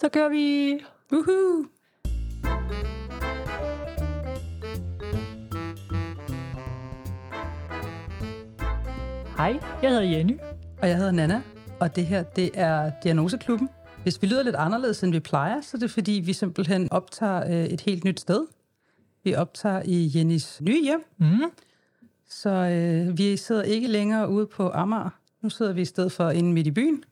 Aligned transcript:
Så 0.00 0.08
kører 0.08 0.28
vi! 0.28 0.78
Woohoo! 1.12 1.66
Hej, 9.36 9.60
jeg 9.82 9.90
hedder 9.90 10.02
Jenny. 10.02 10.38
Og 10.82 10.88
jeg 10.88 10.96
hedder 10.96 11.10
Nana, 11.10 11.42
og 11.80 11.96
det 11.96 12.06
her, 12.06 12.22
det 12.22 12.50
er 12.54 12.92
Diagnoseklubben. 13.04 13.68
Hvis 14.02 14.22
vi 14.22 14.26
lyder 14.26 14.42
lidt 14.42 14.56
anderledes, 14.56 15.02
end 15.02 15.12
vi 15.12 15.20
plejer, 15.20 15.60
så 15.60 15.76
er 15.76 15.78
det 15.78 15.90
fordi, 15.90 16.12
vi 16.12 16.32
simpelthen 16.32 16.92
optager 16.92 17.46
øh, 17.46 17.64
et 17.64 17.80
helt 17.80 18.04
nyt 18.04 18.20
sted. 18.20 18.46
Vi 19.24 19.34
optager 19.34 19.82
i 19.84 20.10
Jennys 20.14 20.60
nye 20.60 20.82
hjem. 20.82 21.04
Mm. 21.18 21.40
Så 22.28 22.50
øh, 22.50 23.18
vi 23.18 23.36
sidder 23.36 23.62
ikke 23.62 23.88
længere 23.88 24.28
ude 24.28 24.46
på 24.46 24.70
Amager. 24.70 25.10
Nu 25.42 25.50
sidder 25.50 25.72
vi 25.72 25.80
i 25.80 25.84
stedet 25.84 26.12
for 26.12 26.30
inde 26.30 26.52
midt 26.52 26.66
i 26.66 26.70
byen. 26.70 27.04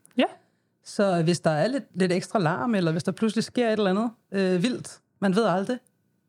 Så 0.89 1.21
hvis 1.23 1.39
der 1.39 1.49
er 1.49 1.67
lidt, 1.67 1.83
lidt 1.95 2.11
ekstra 2.11 2.39
larm, 2.39 2.75
eller 2.75 2.91
hvis 2.91 3.03
der 3.03 3.11
pludselig 3.11 3.43
sker 3.43 3.67
et 3.67 3.71
eller 3.73 3.89
andet 3.89 4.11
øh, 4.31 4.63
vildt, 4.63 4.99
man 5.19 5.35
ved 5.35 5.45
aldrig. 5.45 5.77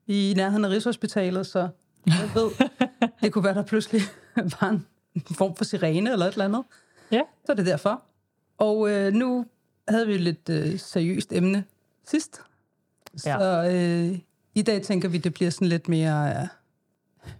I 0.06 0.34
nærheden 0.36 0.64
af 0.64 0.68
Rigshospitalet, 0.68 1.46
så 1.46 1.68
jeg 2.06 2.30
ved, 2.34 2.50
det 3.22 3.32
kunne 3.32 3.44
være, 3.44 3.54
der 3.54 3.62
pludselig 3.64 4.00
var 4.60 4.68
en 4.68 4.86
form 5.36 5.56
for 5.56 5.64
sirene 5.64 6.12
eller 6.12 6.26
et 6.26 6.32
eller 6.32 6.44
andet. 6.44 6.62
Ja. 7.12 7.20
Så 7.46 7.52
er 7.52 7.56
det 7.56 7.66
derfor. 7.66 8.02
Og 8.58 8.90
øh, 8.90 9.12
nu 9.12 9.46
havde 9.88 10.06
vi 10.06 10.14
et 10.14 10.20
lidt 10.20 10.48
øh, 10.48 10.78
seriøst 10.78 11.32
emne 11.32 11.64
sidst. 12.06 12.40
Ja. 13.26 13.38
Så 13.38 13.70
øh, 13.72 14.18
i 14.54 14.62
dag 14.62 14.82
tænker 14.82 15.08
vi, 15.08 15.18
det 15.18 15.34
bliver 15.34 15.50
sådan 15.50 15.68
lidt 15.68 15.88
mere 15.88 16.28
øh, 16.40 16.48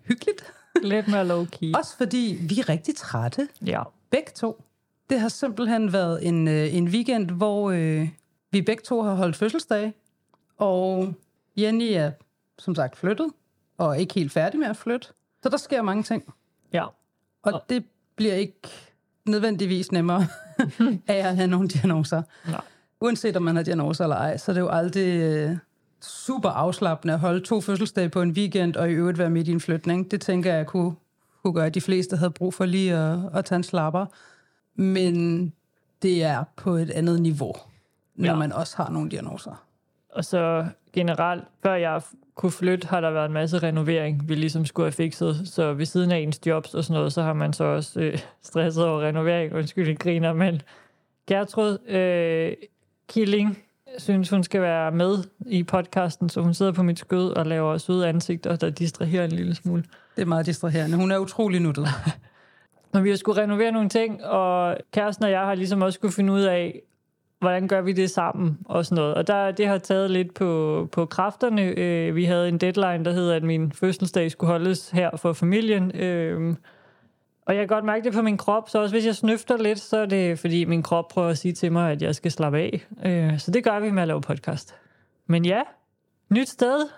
hyggeligt. 0.03 0.45
Lidt 0.83 1.09
mere 1.09 1.29
low-key. 1.29 1.71
Også 1.79 1.97
fordi 1.97 2.39
vi 2.49 2.61
er 2.61 2.69
rigtig 2.69 2.97
trætte, 2.97 3.49
Ja. 3.67 3.83
begge 4.11 4.31
to. 4.35 4.65
Det 5.11 5.21
har 5.21 5.29
simpelthen 5.29 5.93
været 5.93 6.27
en, 6.27 6.49
øh, 6.49 6.75
en 6.75 6.89
weekend, 6.89 7.31
hvor 7.31 7.71
øh, 7.71 8.09
vi 8.51 8.63
begge 8.63 8.83
to 8.83 9.03
har 9.03 9.15
holdt 9.15 9.37
fødselsdag. 9.37 9.93
Og 10.59 11.15
Jenny 11.57 11.93
er 11.93 12.11
som 12.59 12.75
sagt 12.75 12.97
flyttet, 12.97 13.31
og 13.79 13.99
ikke 13.99 14.15
helt 14.15 14.33
færdig 14.33 14.61
med 14.61 14.67
at 14.67 14.77
flytte. 14.77 15.09
Så 15.43 15.49
der 15.49 15.57
sker 15.57 15.83
mange 15.83 16.03
ting. 16.03 16.35
Ja. 16.73 16.85
Og 17.43 17.63
det 17.69 17.85
bliver 18.17 18.35
ikke 18.35 18.69
nødvendigvis 19.27 19.93
nemmere 19.93 20.27
af 21.09 21.29
at 21.29 21.37
have 21.37 21.47
nogle 21.49 21.69
diagnoser. 21.69 22.23
Nej. 22.49 22.61
Uanset 23.01 23.37
om 23.37 23.43
man 23.43 23.57
har 23.57 23.63
diagnoser 23.63 24.05
eller 24.05 24.17
ej, 24.17 24.37
så 24.37 24.53
er 24.53 24.55
det 24.55 24.61
jo 24.61 24.69
aldrig 24.69 25.21
øh, 25.21 25.57
super 26.01 26.49
afslappende 26.49 27.15
at 27.15 27.21
holde 27.21 27.41
to 27.41 27.61
fødselsdage 27.61 28.09
på 28.09 28.23
en 28.23 28.31
weekend, 28.31 28.77
og 28.77 28.91
i 28.91 28.93
øvrigt 28.93 29.19
være 29.19 29.31
midt 29.31 29.49
i 29.49 29.53
en 29.53 29.61
flytning. 29.61 30.11
Det 30.11 30.21
tænker 30.21 30.55
jeg 30.55 30.67
kunne, 30.67 30.95
kunne 31.43 31.55
gøre, 31.55 31.67
at 31.67 31.75
de 31.75 31.81
fleste 31.81 32.17
havde 32.17 32.31
brug 32.31 32.55
for 32.55 32.65
lige 32.65 32.95
at, 32.95 33.19
at 33.35 33.45
tage 33.45 33.57
en 33.57 33.63
slapper. 33.63 34.07
Men 34.81 35.53
det 36.03 36.23
er 36.23 36.45
på 36.57 36.71
et 36.75 36.91
andet 36.91 37.21
niveau, 37.23 37.55
når 38.15 38.29
Ja. 38.29 38.37
man 38.37 38.53
også 38.53 38.77
har 38.77 38.91
nogle 38.91 39.11
diagnoser. 39.11 39.65
Og 40.13 40.25
så 40.25 40.67
generelt, 40.93 41.45
før 41.63 41.75
jeg 41.75 42.03
kunne 42.35 42.53
flytte, 42.53 42.89
har 42.89 43.01
der 43.01 43.11
været 43.11 43.27
en 43.27 43.33
masse 43.33 43.59
renovering, 43.59 44.29
vi 44.29 44.35
ligesom 44.35 44.67
skulle 44.67 44.87
have 44.87 44.93
fikset. 44.93 45.49
Så 45.49 45.73
ved 45.75 45.87
siden 45.87 46.13
af 46.13 46.19
ens 46.19 46.41
jobs 46.47 46.75
og 46.75 46.85
sådan 46.85 46.99
noget, 46.99 47.13
så 47.13 47.23
har 47.23 47.33
man 47.33 47.53
så 47.53 47.65
også 47.65 48.01
øh, 48.01 48.19
stresset 48.43 48.85
over 48.85 49.01
renovering. 49.03 49.53
Undskyld, 49.55 49.89
jeg 49.89 49.99
griner, 49.99 50.33
men 50.33 50.63
Gertrud 51.29 51.79
øh, 51.89 52.53
Killing 53.09 53.59
synes, 53.99 54.31
hun 54.31 54.45
skal 54.45 54.63
være 54.63 54.91
med 54.93 55.15
i 55.47 55.63
podcasten, 55.63 56.29
så 56.29 56.41
hun 56.41 56.55
sidder 56.55 56.73
på 56.73 56.83
mit 56.83 56.99
skød 56.99 57.31
og 57.31 57.47
laver 57.47 57.79
søde 57.79 58.09
ansigter, 58.09 58.57
der 58.57 58.71
distraherer 58.71 59.25
en 59.25 59.33
lille 59.33 59.55
smule. 59.55 59.85
Det 60.17 60.23
er 60.23 60.27
meget 60.27 60.47
distraherende. 60.47 60.97
Hun 60.97 61.11
er 61.13 61.19
utrolig 61.19 61.61
nuttet. 61.61 61.87
når 62.93 63.01
vi 63.01 63.11
har 63.11 63.17
skulle 63.17 63.43
renovere 63.43 63.73
nogle 63.73 63.89
ting, 63.89 64.25
og 64.25 64.77
kæresten 64.93 65.25
og 65.25 65.31
jeg 65.31 65.41
har 65.41 65.55
ligesom 65.55 65.83
også 65.83 65.97
skulle 65.97 66.15
finde 66.15 66.33
ud 66.33 66.43
af, 66.43 66.83
hvordan 67.39 67.69
gør 67.69 67.81
vi 67.81 67.93
det 67.93 68.11
sammen 68.11 68.59
og 68.65 68.87
sådan 68.87 68.97
noget. 68.97 69.15
Og 69.15 69.27
der, 69.27 69.51
det 69.51 69.67
har 69.67 69.79
taget 69.79 70.11
lidt 70.11 70.35
på, 70.35 70.89
på 70.93 71.07
kræfterne. 71.07 71.63
Øh, 71.63 72.17
vi 72.17 72.25
havde 72.25 72.49
en 72.49 72.59
deadline, 72.59 73.05
der 73.05 73.13
hedder, 73.13 73.37
at 73.37 73.43
min 73.43 73.73
fødselsdag 73.73 74.31
skulle 74.31 74.51
holdes 74.51 74.91
her 74.91 75.17
for 75.17 75.33
familien. 75.33 75.97
Øh, 75.97 76.57
og 77.47 77.57
jeg 77.57 77.61
kan 77.61 77.69
godt 77.69 77.85
mærke 77.85 78.05
det 78.05 78.13
på 78.13 78.23
min 78.23 78.37
krop, 78.37 78.71
så 78.71 78.81
også 78.81 78.95
hvis 78.95 79.07
jeg 79.07 79.15
snøfter 79.15 79.57
lidt, 79.57 79.79
så 79.79 79.99
er 79.99 80.07
det 80.07 80.39
fordi 80.39 80.65
min 80.65 80.83
krop 80.83 81.09
prøver 81.09 81.29
at 81.29 81.39
sige 81.39 81.53
til 81.53 81.73
mig, 81.73 81.93
at 81.93 82.03
jeg 82.03 82.15
skal 82.15 82.31
slappe 82.31 82.59
af. 82.59 82.87
Øh, 83.05 83.39
så 83.39 83.51
det 83.51 83.65
gør 83.65 83.81
vi 83.81 83.91
med 83.91 84.03
at 84.03 84.09
lave 84.09 84.21
podcast. 84.21 84.75
Men 85.27 85.45
ja, 85.45 85.63
nyt 86.29 86.49
sted, 86.49 86.89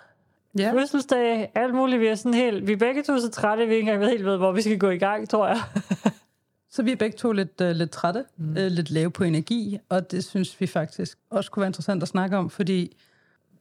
Ja. 0.57 0.73
fødselsdag, 0.73 1.51
alt 1.55 1.75
muligt. 1.75 2.01
Vi 2.01 2.07
er 2.07 2.15
sådan 2.15 2.33
helt, 2.33 2.67
vi 2.67 2.71
er 2.71 2.77
begge 2.77 3.03
to 3.03 3.19
så 3.19 3.29
trætte, 3.29 3.67
vi 3.67 3.73
ikke 3.73 3.79
engang 3.79 4.01
ved 4.01 4.09
helt 4.09 4.25
ved, 4.25 4.37
hvor 4.37 4.51
vi 4.51 4.61
skal 4.61 4.79
gå 4.79 4.89
i 4.89 4.97
gang, 4.97 5.29
tror 5.29 5.47
jeg. 5.47 5.61
Så 6.69 6.83
vi 6.83 6.91
er 6.91 6.95
begge 6.95 7.17
to 7.17 7.31
lidt, 7.31 7.61
uh, 7.61 7.67
lidt 7.67 7.91
trætte, 7.91 8.25
mm. 8.37 8.49
uh, 8.49 8.55
lidt 8.55 8.91
lave 8.91 9.11
på 9.11 9.23
energi, 9.23 9.79
og 9.89 10.11
det 10.11 10.23
synes 10.23 10.61
vi 10.61 10.67
faktisk 10.67 11.17
også 11.29 11.51
kunne 11.51 11.61
være 11.61 11.67
interessant 11.67 12.03
at 12.03 12.09
snakke 12.09 12.37
om, 12.37 12.49
fordi 12.49 12.97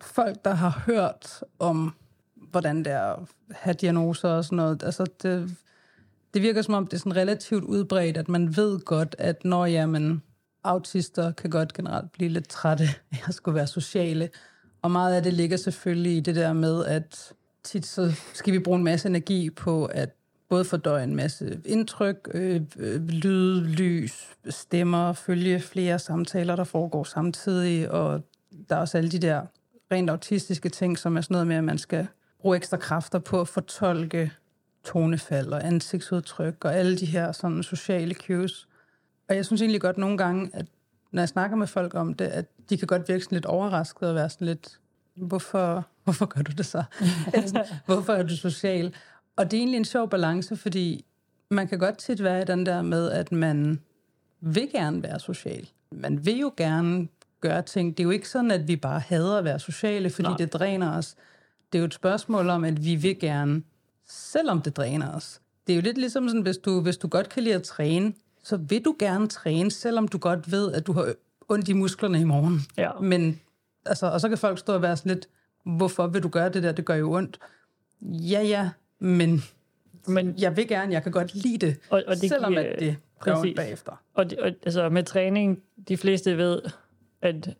folk, 0.00 0.44
der 0.44 0.54
har 0.54 0.82
hørt 0.86 1.44
om, 1.58 1.94
hvordan 2.34 2.78
det 2.78 2.92
er 2.92 3.02
at 3.02 3.18
have 3.50 3.74
diagnoser 3.74 4.28
og 4.28 4.44
sådan 4.44 4.56
noget, 4.56 4.82
altså 4.82 5.06
det, 5.22 5.56
det 6.34 6.42
virker 6.42 6.62
som 6.62 6.74
om, 6.74 6.86
det 6.86 6.94
er 6.94 6.98
sådan 6.98 7.16
relativt 7.16 7.64
udbredt, 7.64 8.16
at 8.16 8.28
man 8.28 8.56
ved 8.56 8.80
godt, 8.80 9.16
at 9.18 9.44
når 9.44 9.66
jamen, 9.66 10.22
autister 10.64 11.32
kan 11.32 11.50
godt 11.50 11.72
generelt 11.72 12.12
blive 12.12 12.30
lidt 12.30 12.48
trætte 12.48 12.84
af 13.12 13.18
at 13.28 13.34
skulle 13.34 13.54
være 13.54 13.66
sociale, 13.66 14.28
og 14.82 14.90
meget 14.90 15.14
af 15.14 15.22
det 15.22 15.32
ligger 15.32 15.56
selvfølgelig 15.56 16.16
i 16.16 16.20
det 16.20 16.36
der 16.36 16.52
med, 16.52 16.84
at 16.84 17.32
tit 17.64 17.86
så 17.86 18.12
skal 18.34 18.52
vi 18.52 18.58
bruge 18.58 18.78
en 18.78 18.84
masse 18.84 19.08
energi 19.08 19.50
på 19.50 19.84
at 19.84 20.10
både 20.48 20.64
fordøje 20.64 21.04
en 21.04 21.16
masse 21.16 21.60
indtryk, 21.64 22.28
øh, 22.34 22.60
øh, 22.76 23.08
lyd, 23.08 23.60
lys, 23.60 24.28
stemmer, 24.48 25.12
følge 25.12 25.60
flere 25.60 25.98
samtaler, 25.98 26.56
der 26.56 26.64
foregår 26.64 27.04
samtidig, 27.04 27.90
og 27.90 28.22
der 28.68 28.76
er 28.76 28.80
også 28.80 28.98
alle 28.98 29.10
de 29.10 29.18
der 29.18 29.42
rent 29.92 30.10
autistiske 30.10 30.68
ting, 30.68 30.98
som 30.98 31.16
er 31.16 31.20
sådan 31.20 31.34
noget 31.34 31.46
med, 31.46 31.56
at 31.56 31.64
man 31.64 31.78
skal 31.78 32.06
bruge 32.40 32.56
ekstra 32.56 32.76
kræfter 32.76 33.18
på 33.18 33.40
at 33.40 33.48
fortolke 33.48 34.32
tonefald 34.84 35.52
og 35.52 35.66
ansigtsudtryk 35.66 36.64
og 36.64 36.74
alle 36.74 36.98
de 36.98 37.06
her 37.06 37.32
sådan 37.32 37.62
sociale 37.62 38.14
cues. 38.14 38.68
Og 39.28 39.36
jeg 39.36 39.46
synes 39.46 39.62
egentlig 39.62 39.80
godt 39.80 39.98
nogle 39.98 40.18
gange, 40.18 40.50
at 40.52 40.66
når 41.12 41.22
jeg 41.22 41.28
snakker 41.28 41.56
med 41.56 41.66
folk 41.66 41.94
om 41.94 42.14
det, 42.14 42.24
at 42.24 42.46
de 42.70 42.76
kan 42.76 42.86
godt 42.86 43.08
virke 43.08 43.24
sådan 43.24 43.36
lidt 43.36 43.46
overrasket 43.46 44.08
og 44.08 44.14
være 44.14 44.30
sådan 44.30 44.46
lidt, 44.46 44.78
hvorfor, 45.14 45.86
hvorfor 46.04 46.26
gør 46.26 46.42
du 46.42 46.52
det 46.52 46.66
så? 46.66 46.82
Sådan, 47.46 47.66
hvorfor 47.86 48.12
er 48.12 48.22
du 48.22 48.36
social? 48.36 48.94
Og 49.36 49.50
det 49.50 49.56
er 49.56 49.60
egentlig 49.60 49.78
en 49.78 49.84
sjov 49.84 50.10
balance, 50.10 50.56
fordi 50.56 51.04
man 51.50 51.68
kan 51.68 51.78
godt 51.78 51.98
tit 51.98 52.22
være 52.22 52.42
i 52.42 52.44
den 52.44 52.66
der 52.66 52.82
med, 52.82 53.10
at 53.10 53.32
man 53.32 53.80
vil 54.40 54.70
gerne 54.72 55.02
være 55.02 55.20
social. 55.20 55.68
Man 55.90 56.26
vil 56.26 56.38
jo 56.38 56.52
gerne 56.56 57.08
gøre 57.40 57.62
ting. 57.62 57.96
Det 57.96 58.02
er 58.02 58.04
jo 58.04 58.10
ikke 58.10 58.28
sådan, 58.28 58.50
at 58.50 58.68
vi 58.68 58.76
bare 58.76 59.00
hader 59.00 59.38
at 59.38 59.44
være 59.44 59.58
sociale, 59.58 60.10
fordi. 60.10 60.28
Nej. 60.28 60.36
det 60.36 60.52
dræner 60.52 60.96
os. 60.96 61.14
Det 61.72 61.78
er 61.78 61.80
jo 61.80 61.86
et 61.86 61.94
spørgsmål 61.94 62.48
om, 62.48 62.64
at 62.64 62.84
vi 62.84 62.94
vil 62.94 63.18
gerne, 63.18 63.62
selvom 64.08 64.62
det 64.62 64.76
dræner 64.76 65.14
os. 65.14 65.40
Det 65.66 65.72
er 65.72 65.76
jo 65.76 65.82
lidt 65.82 65.98
ligesom 65.98 66.28
sådan, 66.28 66.42
hvis 66.42 66.56
du, 66.56 66.80
hvis 66.80 66.96
du 66.96 67.08
godt 67.08 67.28
kan 67.28 67.42
lide 67.42 67.54
at 67.54 67.62
træne, 67.62 68.12
så 68.42 68.56
vil 68.56 68.84
du 68.84 68.94
gerne 68.98 69.28
træne, 69.28 69.70
selvom 69.70 70.08
du 70.08 70.18
godt 70.18 70.52
ved, 70.52 70.72
at 70.72 70.86
du 70.86 70.92
har 70.92 71.12
ondt 71.48 71.68
i 71.68 71.72
musklerne 71.72 72.20
i 72.20 72.24
morgen. 72.24 72.60
Ja. 72.76 72.90
Men, 73.00 73.40
altså, 73.86 74.06
og 74.06 74.20
så 74.20 74.28
kan 74.28 74.38
folk 74.38 74.58
stå 74.58 74.74
og 74.74 74.82
være 74.82 74.96
sådan 74.96 75.12
lidt, 75.12 75.28
hvorfor 75.64 76.06
vil 76.06 76.22
du 76.22 76.28
gøre 76.28 76.48
det 76.48 76.62
der, 76.62 76.72
det 76.72 76.84
gør 76.84 76.94
jo 76.94 77.12
ondt. 77.12 77.38
Ja, 78.02 78.42
ja, 78.42 78.70
men 78.98 79.42
Men 80.06 80.34
jeg 80.38 80.56
vil 80.56 80.68
gerne, 80.68 80.92
jeg 80.92 81.02
kan 81.02 81.12
godt 81.12 81.34
lide 81.34 81.66
det, 81.66 81.76
Og- 81.90 82.02
og 82.06 82.14
det 82.20 82.28
selvom 82.28 82.52
giver- 82.52 82.72
at 82.72 82.78
det 82.80 82.96
gør 83.20 83.32
ondt 83.32 83.40
præcis. 83.42 83.56
bagefter. 83.56 83.92
Og, 84.14 84.30
det, 84.30 84.38
og 84.38 84.46
altså 84.62 84.88
med 84.88 85.02
træning, 85.02 85.62
de 85.88 85.96
fleste 85.96 86.36
ved, 86.38 86.62
at 87.22 87.54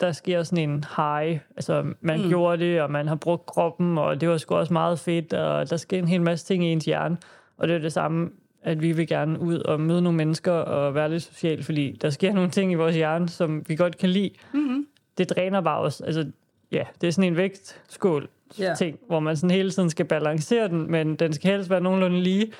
der 0.00 0.12
sker 0.12 0.42
sådan 0.42 0.70
en 0.70 0.84
high. 0.96 1.40
Altså 1.56 1.92
man 2.00 2.22
mm. 2.22 2.28
gjorde 2.28 2.64
det, 2.64 2.82
og 2.82 2.90
man 2.90 3.08
har 3.08 3.14
brugt 3.14 3.46
kroppen, 3.46 3.98
og 3.98 4.20
det 4.20 4.28
var 4.28 4.38
sgu 4.38 4.54
også 4.54 4.72
meget 4.72 4.98
fedt, 4.98 5.32
og 5.32 5.70
der 5.70 5.76
sker 5.76 5.98
en 5.98 6.08
hel 6.08 6.22
masse 6.22 6.46
ting 6.46 6.64
i 6.64 6.66
ens 6.72 6.84
hjerne. 6.84 7.16
Og 7.56 7.68
det 7.68 7.76
er 7.76 7.80
det 7.80 7.92
samme, 7.92 8.30
at 8.62 8.82
vi 8.82 8.92
vil 8.92 9.06
gerne 9.06 9.40
ud 9.40 9.58
og 9.58 9.80
møde 9.80 10.02
nogle 10.02 10.16
mennesker 10.16 10.52
og 10.52 10.94
være 10.94 11.10
lidt 11.10 11.22
social, 11.22 11.62
fordi 11.62 11.98
der 12.02 12.10
sker 12.10 12.32
nogle 12.32 12.50
ting 12.50 12.72
i 12.72 12.74
vores 12.74 12.94
hjerne, 12.96 13.28
som 13.28 13.64
vi 13.68 13.76
godt 13.76 13.98
kan 13.98 14.08
lide. 14.08 14.30
Mm-hmm. 14.52 14.86
Det 15.18 15.30
dræner 15.30 15.60
bare 15.60 15.80
os. 15.80 16.00
Altså, 16.00 16.26
ja, 16.72 16.84
det 17.00 17.06
er 17.06 17.10
sådan 17.10 17.30
en 17.32 17.36
vægtskål 17.36 18.28
Ja. 18.58 18.74
ting, 18.78 18.98
hvor 19.06 19.20
man 19.20 19.36
sådan 19.36 19.50
hele 19.50 19.70
tiden 19.70 19.90
skal 19.90 20.04
balancere 20.06 20.68
den, 20.68 20.90
men 20.90 21.16
den 21.16 21.32
skal 21.32 21.50
helst 21.50 21.70
være 21.70 21.80
nogenlunde 21.80 22.20
lige. 22.20 22.52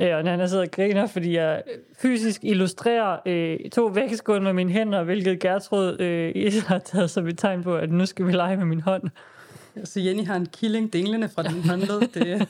Øh, 0.00 0.16
og 0.16 0.24
Nana 0.24 0.46
sidder 0.46 0.62
og 0.64 0.70
griner, 0.70 1.06
fordi 1.06 1.36
jeg 1.36 1.62
fysisk 2.02 2.40
illustrerer 2.44 3.16
øh, 3.26 3.70
to 3.70 3.86
vægtskål 3.86 4.42
med 4.42 4.52
mine 4.52 4.70
hænder, 4.72 5.02
hvilket 5.02 5.40
Gertrud 5.40 6.00
øh, 6.00 6.52
har 6.66 6.78
taget 6.78 7.10
som 7.10 7.26
et 7.26 7.38
tegn 7.38 7.62
på, 7.62 7.76
at 7.76 7.92
nu 7.92 8.06
skal 8.06 8.26
vi 8.26 8.32
lege 8.32 8.56
med 8.56 8.64
min 8.64 8.80
hånd. 8.80 9.02
Så 9.84 10.00
Jenny 10.00 10.26
har 10.26 10.36
en 10.36 10.46
killing 10.46 10.92
dinglende 10.92 11.28
fra 11.28 11.42
den 11.42 11.62
håndled. 11.68 12.00
Det, 12.14 12.48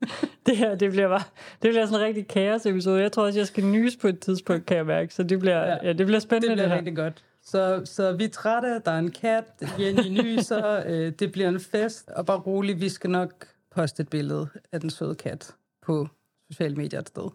Det 0.46 0.56
her, 0.56 0.74
det 0.74 0.90
bliver 0.90 1.08
bare, 1.08 1.22
det 1.62 1.70
bliver 1.70 1.86
sådan 1.86 2.00
en 2.00 2.06
rigtig 2.06 2.28
kaos 2.28 2.66
episode. 2.66 3.02
Jeg 3.02 3.12
tror 3.12 3.26
også, 3.26 3.38
jeg 3.38 3.46
skal 3.46 3.64
nys 3.64 3.96
på 3.96 4.08
et 4.08 4.20
tidspunkt, 4.20 4.66
kan 4.66 4.76
jeg 4.76 4.86
mærke. 4.86 5.14
Så 5.14 5.22
det 5.22 5.38
bliver, 5.40 5.58
ja. 5.66 5.76
Ja. 5.82 5.92
Det 5.92 6.06
bliver 6.06 6.20
spændende, 6.20 6.48
det 6.48 6.58
det, 6.58 6.64
bliver 6.64 6.68
her. 6.68 6.76
rigtig 6.76 6.96
godt. 6.96 7.24
Så, 7.42 7.82
så 7.84 8.12
vi 8.12 8.24
er 8.24 8.28
trætte, 8.28 8.68
der 8.84 8.90
er 8.90 8.98
en 8.98 9.10
kat, 9.10 9.44
Jenny 9.80 10.22
nyser, 10.22 10.82
øh, 10.90 11.12
det 11.12 11.32
bliver 11.32 11.48
en 11.48 11.60
fest, 11.60 12.08
og 12.08 12.26
bare 12.26 12.38
rolig, 12.38 12.80
vi 12.80 12.88
skal 12.88 13.10
nok 13.10 13.46
poste 13.70 14.00
et 14.00 14.08
billede 14.08 14.48
af 14.72 14.80
den 14.80 14.90
søde 14.90 15.14
kat 15.14 15.54
på 15.86 16.08
sociale 16.50 16.76
medier 16.76 17.00
et 17.00 17.08
sted. 17.08 17.28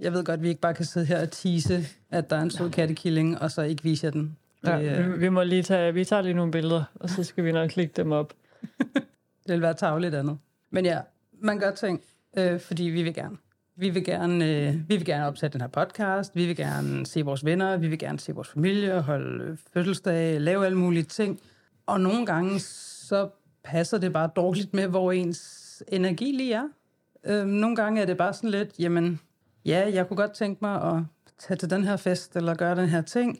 Jeg 0.00 0.12
ved 0.12 0.24
godt, 0.24 0.38
at 0.38 0.42
vi 0.42 0.48
ikke 0.48 0.60
bare 0.60 0.74
kan 0.74 0.84
sidde 0.84 1.06
her 1.06 1.22
og 1.22 1.30
tease, 1.30 1.86
at 2.10 2.30
der 2.30 2.36
er 2.36 2.42
en 2.42 2.50
sød 2.50 2.70
kattekilling, 2.70 3.38
og 3.38 3.50
så 3.50 3.62
ikke 3.62 3.82
vise 3.82 4.04
jer 4.06 4.10
den. 4.10 4.36
Ja, 4.66 4.78
Det, 4.78 5.12
vi, 5.12 5.18
vi 5.18 5.28
må 5.28 5.42
lige 5.42 5.62
tage, 5.62 5.94
vi 5.94 6.04
tager 6.04 6.22
lige 6.22 6.34
nogle 6.34 6.52
billeder, 6.52 6.84
og 6.94 7.10
så 7.10 7.24
skal 7.24 7.44
vi 7.44 7.52
nok 7.52 7.70
klikke 7.70 7.92
dem 7.96 8.12
op. 8.12 8.32
Det 9.46 9.54
vil 9.54 9.62
være 9.62 9.74
tavligt 9.74 10.14
andet. 10.14 10.38
Men 10.70 10.84
ja, 10.84 10.98
man 11.40 11.58
gør 11.58 11.70
ting, 11.70 12.00
øh, 12.38 12.60
fordi 12.60 12.82
vi 12.82 13.02
vil 13.02 13.14
gerne. 13.14 13.36
Vi 13.76 13.88
vil 13.88 14.04
gerne, 14.04 14.44
øh, 14.44 14.74
vi 14.88 14.96
vil 14.96 15.04
gerne 15.04 15.26
opsætte 15.26 15.52
den 15.52 15.60
her 15.60 15.68
podcast, 15.68 16.36
vi 16.36 16.46
vil 16.46 16.56
gerne 16.56 17.06
se 17.06 17.22
vores 17.22 17.44
venner, 17.44 17.76
vi 17.76 17.88
vil 17.88 17.98
gerne 17.98 18.20
se 18.20 18.34
vores 18.34 18.48
familie, 18.48 19.00
holde 19.00 19.56
fødselsdag, 19.72 20.40
lave 20.40 20.66
alle 20.66 20.78
mulige 20.78 21.02
ting. 21.02 21.40
Og 21.86 22.00
nogle 22.00 22.26
gange, 22.26 22.60
så 22.60 23.28
passer 23.64 23.98
det 23.98 24.12
bare 24.12 24.30
dårligt 24.36 24.74
med, 24.74 24.86
hvor 24.86 25.12
ens 25.12 25.82
energi 25.88 26.32
lige 26.32 26.54
er. 26.54 26.68
Øh, 27.24 27.46
nogle 27.46 27.76
gange 27.76 28.02
er 28.02 28.06
det 28.06 28.16
bare 28.16 28.32
sådan 28.32 28.50
lidt, 28.50 28.78
jamen, 28.78 29.20
ja, 29.64 29.90
jeg 29.92 30.08
kunne 30.08 30.16
godt 30.16 30.32
tænke 30.32 30.58
mig 30.60 30.82
at 30.82 31.02
tage 31.38 31.58
til 31.58 31.70
den 31.70 31.84
her 31.84 31.96
fest, 31.96 32.36
eller 32.36 32.54
gøre 32.54 32.76
den 32.76 32.88
her 32.88 33.02
ting, 33.02 33.38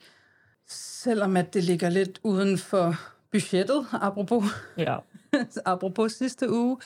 selvom 0.66 1.36
at 1.36 1.54
det 1.54 1.64
ligger 1.64 1.88
lidt 1.88 2.20
uden 2.22 2.58
for 2.58 2.94
budgettet, 3.32 3.86
apropos 3.92 4.44
Ja, 4.76 4.96
apropos 5.64 6.12
sidste 6.12 6.50
uge, 6.52 6.76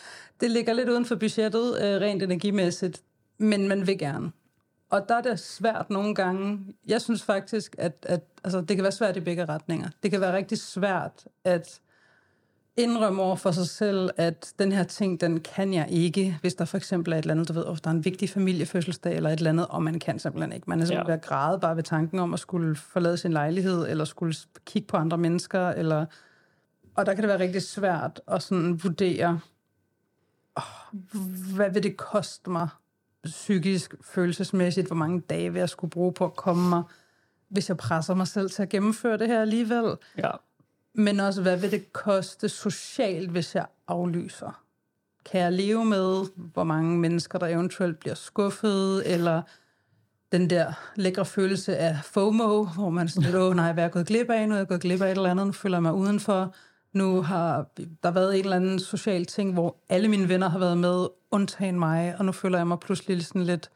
det 0.40 0.50
ligger 0.50 0.72
lidt 0.72 0.88
uden 0.88 1.04
for 1.04 1.14
budgettet, 1.16 1.76
øh, 1.82 2.00
rent 2.00 2.22
energimæssigt, 2.22 3.02
men 3.38 3.68
man 3.68 3.86
vil 3.86 3.98
gerne. 3.98 4.32
Og 4.90 5.08
der 5.08 5.14
er 5.14 5.20
det 5.22 5.40
svært 5.40 5.90
nogle 5.90 6.14
gange. 6.14 6.58
Jeg 6.88 7.00
synes 7.00 7.22
faktisk, 7.22 7.74
at, 7.78 8.06
at 8.08 8.20
altså, 8.44 8.60
det 8.60 8.76
kan 8.76 8.82
være 8.82 8.92
svært 8.92 9.16
i 9.16 9.20
begge 9.20 9.44
retninger. 9.44 9.88
Det 10.02 10.10
kan 10.10 10.20
være 10.20 10.36
rigtig 10.36 10.58
svært 10.58 11.24
at 11.44 11.80
indrømme 12.76 13.22
over 13.22 13.36
for 13.36 13.50
sig 13.50 13.66
selv, 13.66 14.10
at 14.16 14.52
den 14.58 14.72
her 14.72 14.84
ting, 14.84 15.20
den 15.20 15.40
kan 15.40 15.74
jeg 15.74 15.86
ikke, 15.90 16.38
hvis 16.40 16.54
der 16.54 16.64
for 16.64 16.76
eksempel 16.76 17.12
er 17.12 17.16
et 17.18 17.22
eller 17.22 17.34
andet, 17.34 17.48
du 17.48 17.52
ved, 17.52 17.64
oh, 17.66 17.76
der 17.84 17.90
er 17.90 17.94
en 17.94 18.04
vigtig 18.04 18.30
familiefødselsdag 18.30 19.16
eller 19.16 19.30
et 19.30 19.36
eller 19.36 19.50
andet, 19.50 19.66
og 19.66 19.82
man 19.82 19.98
kan 19.98 20.18
simpelthen 20.18 20.52
ikke. 20.52 20.70
Man 20.70 20.80
er 20.80 20.84
simpelthen 20.84 21.06
Ja. 21.06 21.12
ved 21.12 21.20
at 21.20 21.26
græde 21.26 21.58
bare 21.60 21.76
ved 21.76 21.82
tanken 21.82 22.18
om 22.18 22.34
at 22.34 22.40
skulle 22.40 22.76
forlade 22.76 23.16
sin 23.16 23.32
lejlighed, 23.32 23.88
eller 23.88 24.04
skulle 24.04 24.34
kigge 24.66 24.86
på 24.88 24.96
andre 24.96 25.18
mennesker, 25.18 25.68
eller 25.68 26.06
og 26.94 27.06
der 27.06 27.14
kan 27.14 27.22
det 27.22 27.28
være 27.28 27.38
rigtig 27.38 27.62
svært 27.62 28.20
at 28.28 28.42
sådan 28.42 28.82
vurdere, 28.82 29.40
oh, 30.56 31.00
hvad 31.54 31.70
vil 31.70 31.82
det 31.82 31.96
koste 31.96 32.50
mig 32.50 32.68
psykisk, 33.24 33.94
følelsesmæssigt, 34.02 34.86
hvor 34.86 34.96
mange 34.96 35.20
dage 35.20 35.52
vil 35.52 35.58
jeg 35.58 35.68
skulle 35.68 35.90
bruge 35.90 36.12
på 36.12 36.24
at 36.24 36.36
komme 36.36 36.68
mig, 36.68 36.82
hvis 37.48 37.68
jeg 37.68 37.76
presser 37.76 38.14
mig 38.14 38.26
selv 38.26 38.50
til 38.50 38.62
at 38.62 38.68
gennemføre 38.68 39.18
det 39.18 39.28
her 39.28 39.40
alligevel. 39.40 39.96
ja. 40.18 40.30
Men 40.94 41.20
også, 41.20 41.42
hvad 41.42 41.56
vil 41.56 41.70
det 41.70 41.92
koste 41.92 42.48
socialt, 42.48 43.30
hvis 43.30 43.54
jeg 43.54 43.66
aflyser? 43.88 44.62
Kan 45.24 45.40
jeg 45.40 45.52
leve 45.52 45.84
med, 45.84 46.24
hvor 46.36 46.64
mange 46.64 46.98
mennesker, 46.98 47.38
der 47.38 47.46
eventuelt 47.46 47.98
bliver 47.98 48.14
skuffet, 48.14 49.12
eller 49.14 49.42
den 50.32 50.50
der 50.50 50.72
lækre 50.96 51.24
følelse 51.24 51.76
af 51.76 51.98
FOMO, 52.04 52.64
hvor 52.64 52.90
man 52.90 53.08
sådan 53.08 53.22
lidt, 53.22 53.36
åh 53.36 53.56
nej, 53.56 53.72
hvad 53.72 53.82
er 53.82 53.86
jeg 53.86 53.92
gået 53.92 54.06
glip 54.06 54.30
af? 54.30 54.48
Nu 54.48 54.54
er 54.54 54.58
jeg 54.58 54.68
gået 54.68 54.80
glip 54.80 55.02
af 55.02 55.06
et 55.06 55.10
eller 55.16 55.30
andet, 55.30 55.46
nu 55.46 55.52
føler 55.52 55.76
jeg 55.76 55.82
mig 55.82 55.94
udenfor. 55.94 56.54
Nu 56.92 57.22
har 57.22 57.66
der 58.02 58.10
været 58.10 58.38
en 58.38 58.44
eller 58.44 58.56
anden 58.56 58.78
social 58.78 59.24
ting, 59.24 59.52
hvor 59.52 59.76
alle 59.88 60.08
mine 60.08 60.28
venner 60.28 60.48
har 60.48 60.58
været 60.58 60.78
med, 60.78 61.06
undtagen 61.30 61.78
mig, 61.78 62.14
og 62.18 62.24
nu 62.24 62.32
føler 62.32 62.58
jeg 62.58 62.66
mig 62.66 62.80
pludselig 62.80 63.26
sådan 63.26 63.42
lidt 63.42 63.70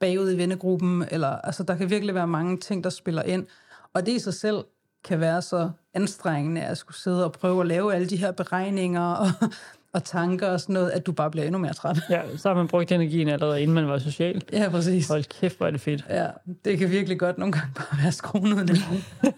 bagud 0.00 0.32
i 0.32 0.36
vennegruppen, 0.36 1.04
eller 1.10 1.28
altså 1.28 1.62
der 1.62 1.76
kan 1.76 1.90
virkelig 1.90 2.14
være 2.14 2.26
mange 2.26 2.56
ting, 2.56 2.84
der 2.84 2.90
spiller 2.90 3.22
ind. 3.22 3.46
Og 3.94 4.06
det 4.06 4.12
i 4.12 4.18
sig 4.18 4.34
selv 4.34 4.64
kan 5.04 5.20
være 5.20 5.42
så 5.42 5.70
anstrengende 5.94 6.62
at 6.62 6.78
skulle 6.78 6.96
sidde 6.96 7.24
og 7.24 7.32
prøve 7.32 7.60
at 7.60 7.66
lave 7.66 7.94
alle 7.94 8.06
de 8.08 8.16
her 8.16 8.32
beregninger 8.32 9.14
og, 9.14 9.26
og 9.94 10.04
tanker 10.04 10.48
og 10.48 10.60
sådan 10.60 10.72
noget, 10.72 10.90
at 10.90 11.06
du 11.06 11.12
bare 11.12 11.30
bliver 11.30 11.46
endnu 11.46 11.58
mere 11.58 11.72
træt. 11.72 11.98
ja, 12.10 12.36
så 12.36 12.48
har 12.48 12.56
man 12.56 12.68
brugt 12.68 12.92
energien 12.92 13.28
allerede, 13.28 13.62
inden 13.62 13.74
man 13.74 13.88
var 13.88 13.98
social. 13.98 14.42
Ja, 14.52 14.68
præcis. 14.68 15.08
Hold 15.08 15.24
kæft, 15.24 15.56
hvor 15.56 15.66
er 15.66 15.70
det 15.70 15.80
fedt. 15.80 16.04
Ja, 16.08 16.26
det 16.64 16.78
kan 16.78 16.90
virkelig 16.90 17.18
godt 17.18 17.38
nogle 17.38 17.52
gange 17.52 17.72
bare 17.76 18.02
være 18.02 18.12
skruen 18.12 18.52
ud 18.52 18.58
af 18.60 18.66
det. 18.66 18.76
Det, 19.22 19.34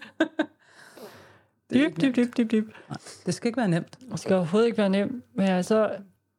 er 1.62 1.62
Dyb, 1.73 2.01
dyb, 2.01 2.15
dyb, 2.15 2.37
dyb, 2.37 2.51
dyb. 2.51 2.71
det 3.25 3.33
skal 3.33 3.47
ikke 3.47 3.57
være 3.57 3.67
nemt. 3.67 3.97
Det 4.11 4.19
skal 4.19 4.35
overhovedet 4.35 4.67
ikke 4.67 4.77
være 4.77 4.89
nemt. 4.89 5.23
Men 5.35 5.47
altså, 5.47 5.89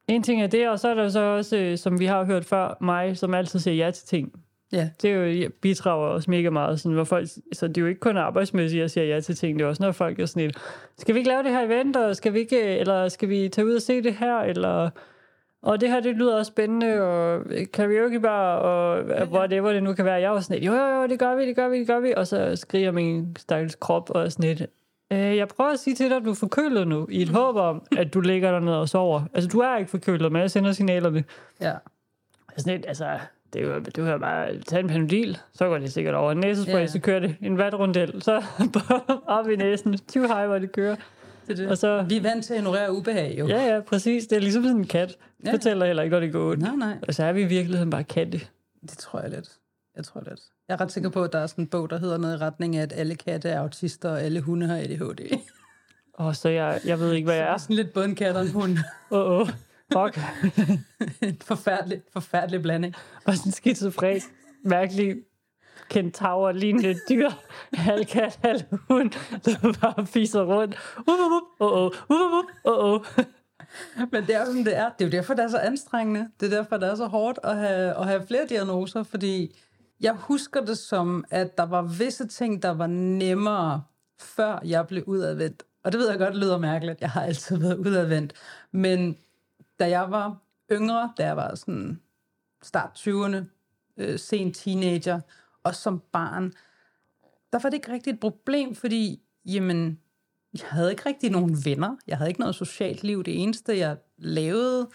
en 0.07 0.23
ting 0.23 0.41
er 0.41 0.47
det, 0.47 0.69
og 0.69 0.79
så 0.79 0.87
er 0.87 0.93
der 0.93 1.09
så 1.09 1.19
også, 1.19 1.57
øh, 1.57 1.77
som 1.77 1.99
vi 1.99 2.05
har 2.05 2.23
hørt 2.23 2.45
før, 2.45 2.77
mig, 2.81 3.17
som 3.17 3.33
altid 3.33 3.59
siger 3.59 3.85
ja 3.85 3.91
til 3.91 4.07
ting. 4.07 4.31
Ja, 4.71 4.89
Det 5.01 5.11
er 5.11 5.15
jo, 5.15 5.49
bidrager 5.61 6.07
også 6.07 6.31
mega 6.31 6.49
meget. 6.49 6.79
Sådan, 6.79 6.95
hvor 6.95 7.03
folk, 7.03 7.27
så 7.53 7.67
det 7.67 7.77
er 7.77 7.81
jo 7.81 7.87
ikke 7.87 7.99
kun 7.99 8.17
arbejdsmæssigt, 8.17 8.81
jeg 8.81 8.91
siger 8.91 9.05
ja 9.05 9.19
til 9.19 9.35
ting. 9.35 9.59
Det 9.59 9.65
er 9.65 9.69
også, 9.69 9.83
når 9.83 9.91
folk 9.91 10.19
er 10.19 10.25
sådan 10.25 10.43
lidt, 10.43 10.57
skal 10.97 11.15
vi 11.15 11.19
ikke 11.19 11.29
lave 11.29 11.43
det 11.43 11.51
her 11.51 11.65
event, 11.65 11.97
og 11.97 12.15
skal 12.15 12.33
vi 12.33 12.39
ikke, 12.39 12.61
eller 12.61 13.09
skal 13.09 13.29
vi 13.29 13.49
tage 13.49 13.67
ud 13.67 13.75
og 13.75 13.81
se 13.81 14.01
det 14.01 14.13
her, 14.13 14.39
eller... 14.39 14.89
Og 15.61 15.81
det 15.81 15.89
her, 15.89 15.99
det 15.99 16.15
lyder 16.15 16.37
også 16.37 16.49
spændende, 16.49 17.01
og 17.01 17.41
karaoke 17.73 18.19
bar, 18.19 18.55
og 18.55 19.07
ja, 19.09 19.25
whatever 19.25 19.73
det 19.73 19.83
nu 19.83 19.93
kan 19.93 20.05
være. 20.05 20.21
Jeg 20.21 20.31
var 20.31 20.39
sådan 20.39 20.55
lidt, 20.59 20.67
jo, 20.67 20.73
jo, 20.73 21.01
jo, 21.01 21.07
det 21.07 21.19
gør 21.19 21.35
vi, 21.35 21.47
det 21.47 21.55
gør 21.55 21.69
vi, 21.69 21.79
det 21.79 21.87
gør 21.87 21.99
vi. 21.99 22.13
Og 22.17 22.27
så 22.27 22.55
skriger 22.55 22.91
min 22.91 23.35
stakkels 23.39 23.75
krop 23.75 24.09
og 24.09 24.31
sådan 24.31 24.49
lidt, 24.49 24.69
øh, 25.13 25.37
jeg 25.37 25.47
prøver 25.47 25.71
at 25.71 25.79
sige 25.79 25.95
til 25.95 26.09
dig, 26.09 26.17
at 26.17 26.23
du 26.25 26.29
er 26.31 26.35
forkølet 26.35 26.87
nu, 26.87 27.07
i 27.11 27.21
et 27.21 27.29
håb 27.29 27.55
om, 27.55 27.85
at 27.97 28.13
du 28.13 28.19
ligger 28.21 28.51
der 28.51 28.59
ned 28.59 28.73
og 28.73 28.89
sover. 28.89 29.21
Altså, 29.33 29.47
du 29.49 29.59
er 29.59 29.77
ikke 29.77 29.91
forkølet, 29.91 30.31
men 30.31 30.41
jeg 30.41 30.51
sender 30.51 30.71
signalerne. 30.71 31.23
ja. 31.61 31.73
Sådan 32.57 32.73
lidt, 32.73 32.85
altså, 32.87 33.19
det 33.53 33.61
er 33.61 33.65
jo, 33.67 33.79
du 33.79 34.05
kan 34.05 34.19
bare 34.19 34.59
tage 34.61 34.79
en 34.79 34.87
panodil, 34.87 35.37
så 35.53 35.67
går 35.67 35.77
det 35.77 35.93
sikkert 35.93 36.15
over. 36.15 36.31
En 36.31 36.37
næsespray, 36.37 36.79
Ja. 36.79 36.87
så 36.87 36.99
kører 36.99 37.19
det 37.19 37.35
en 37.41 37.57
vatrundel, 37.57 38.21
så 38.21 38.43
op 39.27 39.49
i 39.49 39.55
næsen, 39.55 39.97
20 40.07 40.27
hej, 40.27 40.47
hvor 40.47 40.59
det 40.59 40.71
kører. 40.71 40.95
Det 41.47 41.57
det. 41.57 41.69
Og 41.69 41.77
så, 41.77 42.05
Vi 42.09 42.17
er 42.17 42.21
vant 42.21 42.45
til 42.45 42.53
at 42.53 42.57
ignorere 42.59 42.93
ubehag, 42.93 43.35
jo. 43.39 43.47
ja, 43.47 43.73
ja, 43.73 43.79
præcis, 43.81 44.27
det 44.27 44.35
er 44.35 44.39
ligesom 44.39 44.63
sådan 44.63 44.77
en 44.77 44.87
kat. 44.87 45.15
Ja. 45.45 45.53
fortæller 45.53 45.85
heller 45.85 46.03
ikke, 46.03 46.13
når 46.13 46.19
det 46.19 46.31
går 46.31 46.51
ondt. 46.51 46.61
Nej, 46.61 46.75
nej. 46.75 46.97
Og 47.07 47.13
så 47.13 47.23
er 47.23 47.31
vi 47.33 47.41
i 47.41 47.45
virkeligheden 47.45 47.89
bare 47.89 48.03
katte. 48.03 48.39
Det 48.81 48.97
tror 48.97 49.19
jeg 49.21 49.29
lidt. 49.29 49.49
Jeg 49.95 50.05
tror 50.05 50.21
lidt. 50.29 50.39
Jeg 50.67 50.73
er 50.73 50.81
ret 50.81 50.91
sikker 50.91 51.09
på, 51.09 51.23
at 51.23 51.33
der 51.33 51.39
er 51.39 51.47
sådan 51.47 51.63
en 51.63 51.67
bog, 51.67 51.89
der 51.89 51.97
hedder 51.99 52.17
noget 52.17 52.35
i 52.35 52.37
retning 52.37 52.75
af, 52.75 52.81
at 52.81 52.93
alle 52.95 53.15
katte 53.15 53.49
er 53.49 53.59
autister, 53.59 54.09
og 54.09 54.21
alle 54.21 54.41
hunde 54.41 54.67
har 54.67 54.77
ADHD. 54.77 55.37
Og 56.13 56.35
så 56.41 56.49
jeg, 56.49 56.81
jeg 56.85 56.99
ved 56.99 57.13
ikke, 57.13 57.25
hvad 57.25 57.35
jeg 57.35 57.43
Det 57.43 57.49
er 57.49 57.53
er. 57.53 57.57
sådan 57.57 57.75
lidt 57.75 57.93
både 57.93 58.05
en 58.05 58.15
kat 58.15 58.35
og 58.35 58.41
en 58.41 58.51
hund. 58.51 58.77
Åh, 59.11 59.19
oh, 59.19 59.39
oh. 59.39 59.47
fuck. 59.93 60.19
en 61.21 61.37
forfærdelig, 61.41 62.01
forfærdelig 62.13 62.61
blanding. 62.61 62.95
Og 63.25 63.35
sådan 63.35 63.49
en 63.49 63.53
skizofren, 63.53 64.21
mærkelig 64.63 65.15
kentaur, 65.89 66.51
lignende 66.51 66.95
dyr, 67.09 67.29
halv 67.73 68.05
kat, 68.05 68.39
halv 68.43 68.61
hund, 68.89 69.11
der 69.45 69.73
bare 69.81 70.05
fiser 70.05 70.41
rundt. 70.43 70.75
Uh, 71.07 71.13
uh, 71.13 71.71
uh, 71.71 71.81
uh, 71.81 71.91
uh, 72.09 72.43
uh, 72.65 72.93
uh, 72.93 72.93
uh. 72.93 73.25
Men 74.11 74.23
det 74.27 74.35
er 74.35 74.45
jo, 74.45 74.63
det 74.63 74.77
er. 74.77 74.89
Det 74.89 75.05
er 75.05 75.05
jo 75.05 75.11
derfor, 75.11 75.33
det 75.33 75.43
er 75.43 75.47
så 75.47 75.57
anstrengende. 75.57 76.29
Det 76.39 76.53
er 76.53 76.57
derfor, 76.57 76.77
det 76.77 76.89
er 76.89 76.95
så 76.95 77.05
hårdt 77.05 77.39
at 77.43 77.55
have, 77.57 77.99
at 77.99 78.05
have 78.07 78.27
flere 78.27 78.45
diagnoser, 78.49 79.03
fordi 79.03 79.55
jeg 80.01 80.13
husker 80.13 80.61
det 80.61 80.77
som, 80.77 81.25
at 81.29 81.57
der 81.57 81.63
var 81.63 81.81
visse 81.81 82.27
ting, 82.27 82.63
der 82.63 82.69
var 82.69 82.87
nemmere, 82.87 83.83
før 84.19 84.59
jeg 84.65 84.87
blev 84.87 85.03
udadvendt. 85.07 85.63
Og 85.83 85.91
det 85.91 85.99
ved 85.99 86.09
jeg 86.09 86.19
godt 86.19 86.35
lyder 86.35 86.57
mærkeligt. 86.57 87.01
Jeg 87.01 87.09
har 87.09 87.21
altid 87.21 87.57
været 87.57 87.77
udadvendt. 87.77 88.33
Men 88.71 89.17
da 89.79 89.89
jeg 89.89 90.11
var 90.11 90.37
yngre, 90.71 91.13
da 91.17 91.25
jeg 91.25 91.37
var 91.37 91.55
sådan 91.55 92.01
start 92.63 93.07
20'erne, 93.07 93.43
øh, 93.97 94.19
sen 94.19 94.53
teenager, 94.53 95.19
og 95.63 95.75
som 95.75 96.01
barn, 96.11 96.53
der 97.53 97.59
var 97.59 97.69
det 97.69 97.73
ikke 97.73 97.91
rigtig 97.91 98.13
et 98.13 98.19
problem, 98.19 98.75
fordi, 98.75 99.21
jamen, 99.45 99.99
jeg 100.53 100.67
havde 100.69 100.91
ikke 100.91 101.05
rigtig 101.05 101.31
nogen 101.31 101.65
venner. 101.65 101.95
Jeg 102.07 102.17
havde 102.17 102.29
ikke 102.29 102.39
noget 102.39 102.55
socialt 102.55 103.03
liv. 103.03 103.23
Det 103.23 103.41
eneste, 103.43 103.77
jeg 103.77 103.97
lavede, 104.17 104.89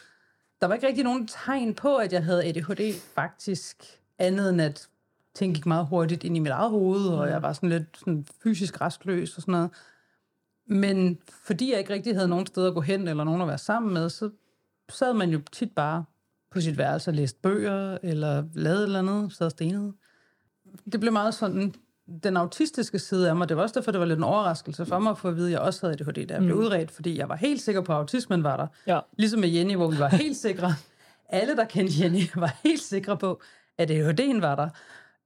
der 0.60 0.66
var 0.66 0.74
ikke 0.74 0.86
rigtig 0.86 1.04
nogen 1.04 1.26
tegn 1.26 1.74
på, 1.74 1.96
at 1.96 2.12
jeg 2.12 2.24
havde 2.24 2.44
ADHD 2.44 2.94
faktisk, 3.14 4.00
andet 4.18 4.50
end 4.50 4.62
at 4.62 4.88
ting 5.34 5.54
gik 5.54 5.66
meget 5.66 5.86
hurtigt 5.86 6.24
ind 6.24 6.36
i 6.36 6.40
mit 6.40 6.52
eget 6.52 6.70
hoved, 6.70 7.08
og 7.08 7.28
jeg 7.28 7.42
var 7.42 7.52
sådan 7.52 7.68
lidt 7.68 7.98
sådan 7.98 8.26
fysisk 8.42 8.80
restløs 8.80 9.36
og 9.36 9.42
sådan 9.42 9.52
noget. 9.52 9.70
Men 10.66 11.18
fordi 11.44 11.70
jeg 11.70 11.78
ikke 11.78 11.92
rigtig 11.92 12.14
havde 12.14 12.28
nogen 12.28 12.46
steder 12.46 12.68
at 12.68 12.74
gå 12.74 12.80
hen, 12.80 13.08
eller 13.08 13.24
nogen 13.24 13.40
at 13.42 13.48
være 13.48 13.58
sammen 13.58 13.94
med, 13.94 14.08
så 14.08 14.30
sad 14.88 15.14
man 15.14 15.30
jo 15.30 15.40
tit 15.52 15.72
bare 15.72 16.04
på 16.50 16.60
sit 16.60 16.78
værelse 16.78 17.10
og 17.10 17.14
læste 17.14 17.38
bøger, 17.42 17.98
eller 18.02 18.44
lavede 18.54 18.80
et 18.80 18.86
eller 18.86 18.98
andet, 18.98 19.32
sad 19.32 19.46
og 19.46 19.50
stenede. 19.50 19.92
Det 20.92 21.00
blev 21.00 21.12
meget 21.12 21.34
sådan, 21.34 21.74
den 22.22 22.36
autistiske 22.36 22.98
side 22.98 23.28
af 23.28 23.36
mig, 23.36 23.48
det 23.48 23.56
var 23.56 23.62
også 23.62 23.74
derfor, 23.74 23.90
det 23.90 24.00
var 24.00 24.06
lidt 24.06 24.18
en 24.18 24.24
overraskelse 24.24 24.86
for 24.86 24.98
mig, 24.98 25.18
for 25.18 25.28
at 25.28 25.36
vide, 25.36 25.46
at 25.46 25.52
jeg 25.52 25.60
også 25.60 25.86
havde 25.86 25.96
ADHD, 26.00 26.26
da 26.26 26.34
jeg 26.34 26.42
blev 26.42 26.56
udredt, 26.56 26.90
fordi 26.90 27.18
jeg 27.18 27.28
var 27.28 27.36
helt 27.36 27.60
sikker 27.60 27.80
på, 27.80 27.92
at 27.92 27.98
autismen 27.98 28.44
var 28.44 28.56
der. 28.56 28.66
Ja. 28.86 29.00
Ligesom 29.16 29.40
med 29.40 29.48
Jenny, 29.48 29.76
hvor 29.76 29.90
vi 29.90 29.98
var 29.98 30.08
helt 30.08 30.36
sikre. 30.36 30.74
Alle, 31.28 31.56
der 31.56 31.64
kendte 31.64 31.94
Jenny, 32.02 32.22
var 32.34 32.56
helt 32.64 32.82
sikre 32.82 33.16
på, 33.16 33.40
at 33.78 33.90
ADHD'en 33.90 34.40
var 34.40 34.54
der. 34.54 34.68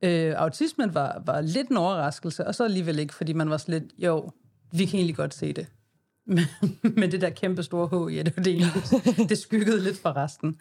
Øh, 0.04 0.34
autismen 0.36 0.94
var, 0.94 1.22
var 1.26 1.40
lidt 1.40 1.68
en 1.68 1.76
overraskelse, 1.76 2.46
og 2.46 2.54
så 2.54 2.64
alligevel 2.64 2.98
ikke, 2.98 3.14
fordi 3.14 3.32
man 3.32 3.50
var 3.50 3.56
sådan 3.56 3.82
lidt, 3.82 3.92
jo, 3.98 4.30
vi 4.72 4.84
kan 4.84 4.96
egentlig 4.96 5.16
godt 5.16 5.34
se 5.34 5.52
det. 5.52 5.66
Men, 6.26 6.44
men 7.00 7.12
det 7.12 7.20
der 7.20 7.30
kæmpe 7.30 7.62
store 7.62 8.08
H 8.08 8.12
i 8.12 8.18
ADHD, 8.18 8.60
det 9.28 9.38
skyggede 9.38 9.80
lidt 9.80 9.98
for 9.98 10.16
resten. 10.16 10.56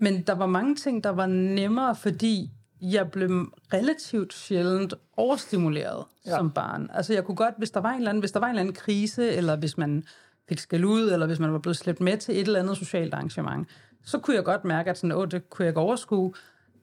Men 0.00 0.22
der 0.22 0.32
var 0.32 0.46
mange 0.46 0.76
ting, 0.76 1.04
der 1.04 1.10
var 1.10 1.26
nemmere, 1.26 1.96
fordi 1.96 2.50
jeg 2.80 3.10
blev 3.10 3.52
relativt 3.72 4.34
sjældent 4.34 4.94
overstimuleret 5.16 6.04
ja. 6.26 6.36
som 6.36 6.50
barn. 6.50 6.90
Altså 6.94 7.12
jeg 7.12 7.24
kunne 7.24 7.36
godt, 7.36 7.54
hvis 7.58 7.70
der 7.70 7.80
var 7.80 7.90
en 7.90 7.96
eller 7.96 8.10
anden, 8.10 8.20
hvis 8.20 8.32
der 8.32 8.40
var 8.40 8.46
en 8.46 8.50
eller 8.50 8.60
anden 8.60 8.74
krise, 8.74 9.32
eller 9.32 9.56
hvis 9.56 9.78
man 9.78 10.04
fik 10.48 10.58
skal 10.58 10.84
ud, 10.84 11.10
eller 11.10 11.26
hvis 11.26 11.38
man 11.38 11.52
var 11.52 11.58
blevet 11.58 11.76
slæbt 11.76 12.00
med 12.00 12.16
til 12.16 12.34
et 12.34 12.46
eller 12.46 12.60
andet 12.60 12.76
socialt 12.76 13.14
arrangement, 13.14 13.68
så 14.04 14.18
kunne 14.18 14.36
jeg 14.36 14.44
godt 14.44 14.64
mærke, 14.64 14.90
at 14.90 14.98
sådan, 14.98 15.16
Åh, 15.16 15.28
det 15.30 15.50
kunne 15.50 15.64
jeg 15.64 15.70
ikke 15.70 15.80
overskue. 15.80 16.32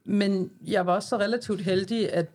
Men 0.05 0.51
jeg 0.67 0.85
var 0.85 0.93
også 0.93 1.09
så 1.09 1.17
relativt 1.17 1.61
heldig, 1.61 2.13
at 2.13 2.29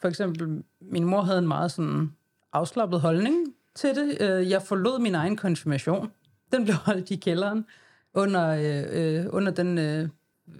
for 0.00 0.08
eksempel 0.08 0.62
min 0.80 1.04
mor 1.04 1.22
havde 1.22 1.38
en 1.38 1.48
meget 1.48 1.72
sådan 1.72 2.12
afslappet 2.52 3.00
holdning 3.00 3.54
til 3.74 3.94
det. 3.94 4.16
Øh, 4.20 4.50
jeg 4.50 4.62
forlod 4.62 4.98
min 4.98 5.14
egen 5.14 5.36
konfirmation. 5.36 6.10
Den 6.52 6.64
blev 6.64 6.76
holdt 6.76 7.10
i 7.10 7.16
kælderen 7.16 7.66
under, 8.14 8.48
øh, 8.48 9.24
øh, 9.24 9.26
under 9.30 9.52
den, 9.52 9.78
øh, 9.78 10.08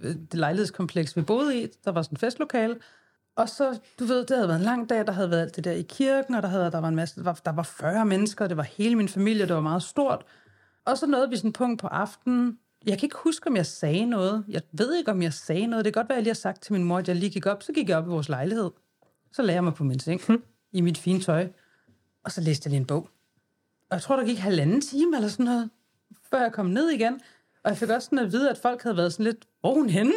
det 0.03 0.33
lejlighedskompleks, 0.33 1.17
vi 1.17 1.21
boede 1.21 1.63
i. 1.63 1.67
Der 1.85 1.91
var 1.91 2.01
sådan 2.01 2.13
en 2.13 2.19
festlokale. 2.19 2.75
Og 3.35 3.49
så, 3.49 3.79
du 3.99 4.05
ved, 4.05 4.25
det 4.25 4.37
havde 4.37 4.47
været 4.47 4.59
en 4.59 4.65
lang 4.65 4.89
dag, 4.89 5.07
der 5.07 5.11
havde 5.11 5.29
været 5.29 5.41
alt 5.41 5.55
det 5.55 5.63
der 5.63 5.71
i 5.71 5.81
kirken, 5.81 6.35
og 6.35 6.43
der, 6.43 6.49
havde, 6.49 6.71
der 6.71 6.79
var 6.79 6.87
en 6.87 6.95
masse, 6.95 7.15
der 7.15 7.23
var, 7.23 7.39
der 7.45 7.51
var 7.51 7.63
40 7.63 8.05
mennesker, 8.05 8.47
det 8.47 8.57
var 8.57 8.63
hele 8.63 8.95
min 8.95 9.07
familie, 9.07 9.47
det 9.47 9.55
var 9.55 9.61
meget 9.61 9.83
stort. 9.83 10.25
Og 10.85 10.97
så 10.97 11.07
nåede 11.07 11.29
vi 11.29 11.37
sådan 11.37 11.49
en 11.49 11.53
punkt 11.53 11.81
på 11.81 11.87
aftenen. 11.87 12.59
Jeg 12.85 12.99
kan 12.99 13.05
ikke 13.05 13.17
huske, 13.23 13.47
om 13.47 13.55
jeg 13.55 13.65
sagde 13.65 14.05
noget. 14.05 14.45
Jeg 14.47 14.61
ved 14.71 14.95
ikke, 14.95 15.11
om 15.11 15.21
jeg 15.21 15.33
sagde 15.33 15.67
noget. 15.67 15.85
Det 15.85 15.93
kan 15.93 16.01
godt 16.01 16.09
være, 16.09 16.15
at 16.15 16.19
jeg 16.19 16.23
lige 16.23 16.31
har 16.31 16.35
sagt 16.35 16.61
til 16.61 16.73
min 16.73 16.83
mor, 16.83 16.97
at 16.97 17.07
jeg 17.07 17.15
lige 17.15 17.29
gik 17.29 17.45
op. 17.45 17.63
Så 17.63 17.73
gik 17.73 17.89
jeg 17.89 17.97
op 17.97 18.05
i 18.05 18.09
vores 18.09 18.29
lejlighed. 18.29 18.71
Så 19.31 19.41
lagde 19.41 19.55
jeg 19.55 19.63
mig 19.63 19.73
på 19.73 19.83
min 19.83 19.99
seng 19.99 20.21
i 20.71 20.81
mit 20.81 20.97
fine 20.97 21.19
tøj. 21.19 21.47
Og 22.23 22.31
så 22.31 22.41
læste 22.41 22.67
jeg 22.67 22.69
lige 22.69 22.79
en 22.79 22.85
bog. 22.85 23.09
Og 23.89 23.95
jeg 23.95 24.01
tror, 24.01 24.15
der 24.15 24.25
gik 24.25 24.37
halvanden 24.37 24.81
time 24.81 25.15
eller 25.15 25.29
sådan 25.29 25.45
noget, 25.45 25.69
før 26.29 26.41
jeg 26.41 26.53
kom 26.53 26.65
ned 26.65 26.89
igen. 26.89 27.13
Og 27.63 27.69
jeg 27.69 27.77
fik 27.77 27.89
også 27.89 28.05
sådan 28.05 28.19
at 28.19 28.31
vide, 28.31 28.49
at 28.49 28.57
folk 28.57 28.83
havde 28.83 28.97
været 28.97 29.13
sådan 29.13 29.23
lidt, 29.23 29.45
hvor 29.59 29.73
hun 29.73 29.89
henne? 29.89 30.13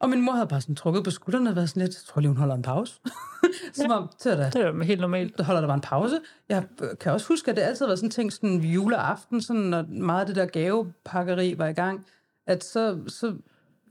Og 0.00 0.10
min 0.10 0.22
mor 0.22 0.32
havde 0.32 0.46
bare 0.46 0.60
sådan 0.60 0.74
trukket 0.76 1.04
på 1.04 1.10
skuldrene 1.10 1.50
og 1.50 1.56
været 1.56 1.68
sådan 1.68 1.82
lidt, 1.82 1.96
jeg 1.96 2.02
tror 2.06 2.20
lige, 2.20 2.28
hun 2.28 2.36
holder 2.36 2.54
en 2.54 2.62
pause. 2.62 2.94
Som 3.72 3.90
om, 3.90 4.08
det 4.24 4.32
er 4.32 4.36
da, 4.36 4.44
Det 4.44 4.56
er 4.56 4.66
jo 4.68 4.82
helt 4.82 5.00
normalt. 5.00 5.38
der 5.38 5.44
holder 5.44 5.60
der 5.60 5.68
bare 5.68 5.74
en 5.74 5.80
pause. 5.80 6.20
Jeg 6.48 6.64
øh, 6.82 6.88
kan 7.00 7.12
også 7.12 7.28
huske, 7.28 7.50
at 7.50 7.56
det 7.56 7.62
altid 7.62 7.86
været 7.86 7.98
sådan 7.98 8.10
ting, 8.10 8.32
sådan 8.32 8.60
juleaften, 8.60 9.42
sådan, 9.42 9.62
når 9.62 9.84
meget 9.88 10.20
af 10.20 10.26
det 10.26 10.36
der 10.36 10.46
gavepakkeri 10.46 11.58
var 11.58 11.66
i 11.66 11.72
gang, 11.72 12.06
at 12.46 12.64
så, 12.64 12.98
så 13.08 13.34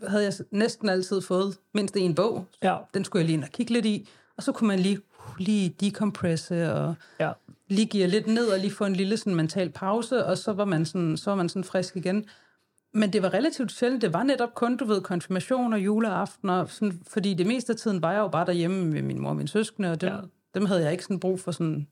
havde 0.07 0.23
jeg 0.23 0.33
næsten 0.51 0.89
altid 0.89 1.21
fået 1.21 1.57
mindst 1.73 1.97
en 1.97 2.15
bog. 2.15 2.45
Ja. 2.63 2.77
Den 2.93 3.05
skulle 3.05 3.19
jeg 3.21 3.25
lige 3.25 3.35
ind 3.37 3.43
og 3.43 3.49
kigge 3.49 3.73
lidt 3.73 3.85
i, 3.85 4.09
og 4.37 4.43
så 4.43 4.51
kunne 4.51 4.67
man 4.67 4.79
lige, 4.79 4.97
uh, 5.29 5.37
lige 5.37 5.69
decompresse 5.69 6.73
og 6.73 6.95
Ja. 7.19 7.31
lige 7.67 7.85
give 7.85 8.07
lidt 8.07 8.27
ned 8.27 8.47
og 8.47 8.59
lige 8.59 8.71
få 8.71 8.85
en 8.85 8.93
lille 8.95 9.17
sådan, 9.17 9.35
mental 9.35 9.69
pause, 9.69 10.25
og 10.25 10.37
så 10.37 10.53
var 10.53 10.65
man 10.65 10.85
sådan, 10.85 11.17
så 11.17 11.29
var 11.31 11.37
man 11.37 11.49
sådan 11.49 11.63
frisk 11.63 11.95
igen. 11.95 12.25
Men 12.97 13.13
det 13.13 13.21
var 13.21 13.33
relativt 13.33 13.71
sjældent. 13.71 14.01
Det 14.01 14.13
var 14.13 14.23
netop 14.23 14.55
kun, 14.55 14.77
du 14.77 14.85
ved, 14.85 15.01
konfirmation 15.01 15.73
og 15.73 15.79
juleaften, 15.79 16.49
og 16.49 16.69
sådan, 16.69 17.01
fordi 17.07 17.33
det 17.33 17.47
meste 17.47 17.73
af 17.73 17.77
tiden 17.77 18.01
var 18.01 18.11
jeg 18.11 18.19
jo 18.19 18.27
bare 18.27 18.45
derhjemme 18.45 18.85
med 18.85 19.01
min 19.01 19.19
mor 19.21 19.29
og 19.29 19.35
mine 19.35 19.47
søskende, 19.47 19.91
og 19.91 20.01
dem, 20.01 20.09
Ja. 20.09 20.19
dem 20.53 20.65
havde 20.65 20.83
jeg 20.83 20.91
ikke 20.91 21.03
sådan 21.03 21.19
brug 21.19 21.39
for 21.39 21.51
sådan 21.51 21.87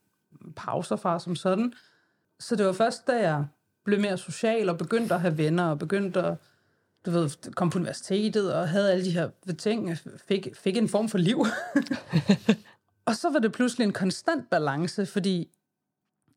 pauser 0.56 0.96
fra 0.96 1.20
som 1.20 1.36
sådan. 1.36 1.74
Så 2.40 2.56
det 2.56 2.66
var 2.66 2.74
først, 2.74 3.08
da 3.08 3.14
jeg 3.30 3.46
blev 3.86 4.00
mere 4.00 4.18
social 4.18 4.70
og 4.70 4.78
begyndte 4.78 5.14
at 5.14 5.22
have 5.22 5.38
venner, 5.38 5.64
og 5.64 5.80
begyndte 5.80 6.20
at 6.22 6.38
du 7.06 7.12
ved, 7.12 7.52
komme 7.54 7.72
på 7.72 7.78
universitetet 7.80 8.54
og 8.54 8.70
havde 8.70 8.92
alle 8.92 9.06
de 9.06 9.12
her 9.12 9.30
ting, 9.58 9.98
fik, 10.28 10.48
fik 10.54 10.78
en 10.78 10.90
form 10.90 11.10
for 11.10 11.18
liv. 11.18 11.46
og 13.08 13.16
så 13.16 13.30
var 13.30 13.40
det 13.40 13.52
pludselig 13.52 13.86
en 13.86 13.94
konstant 13.94 14.50
balance, 14.50 15.06
fordi 15.06 15.50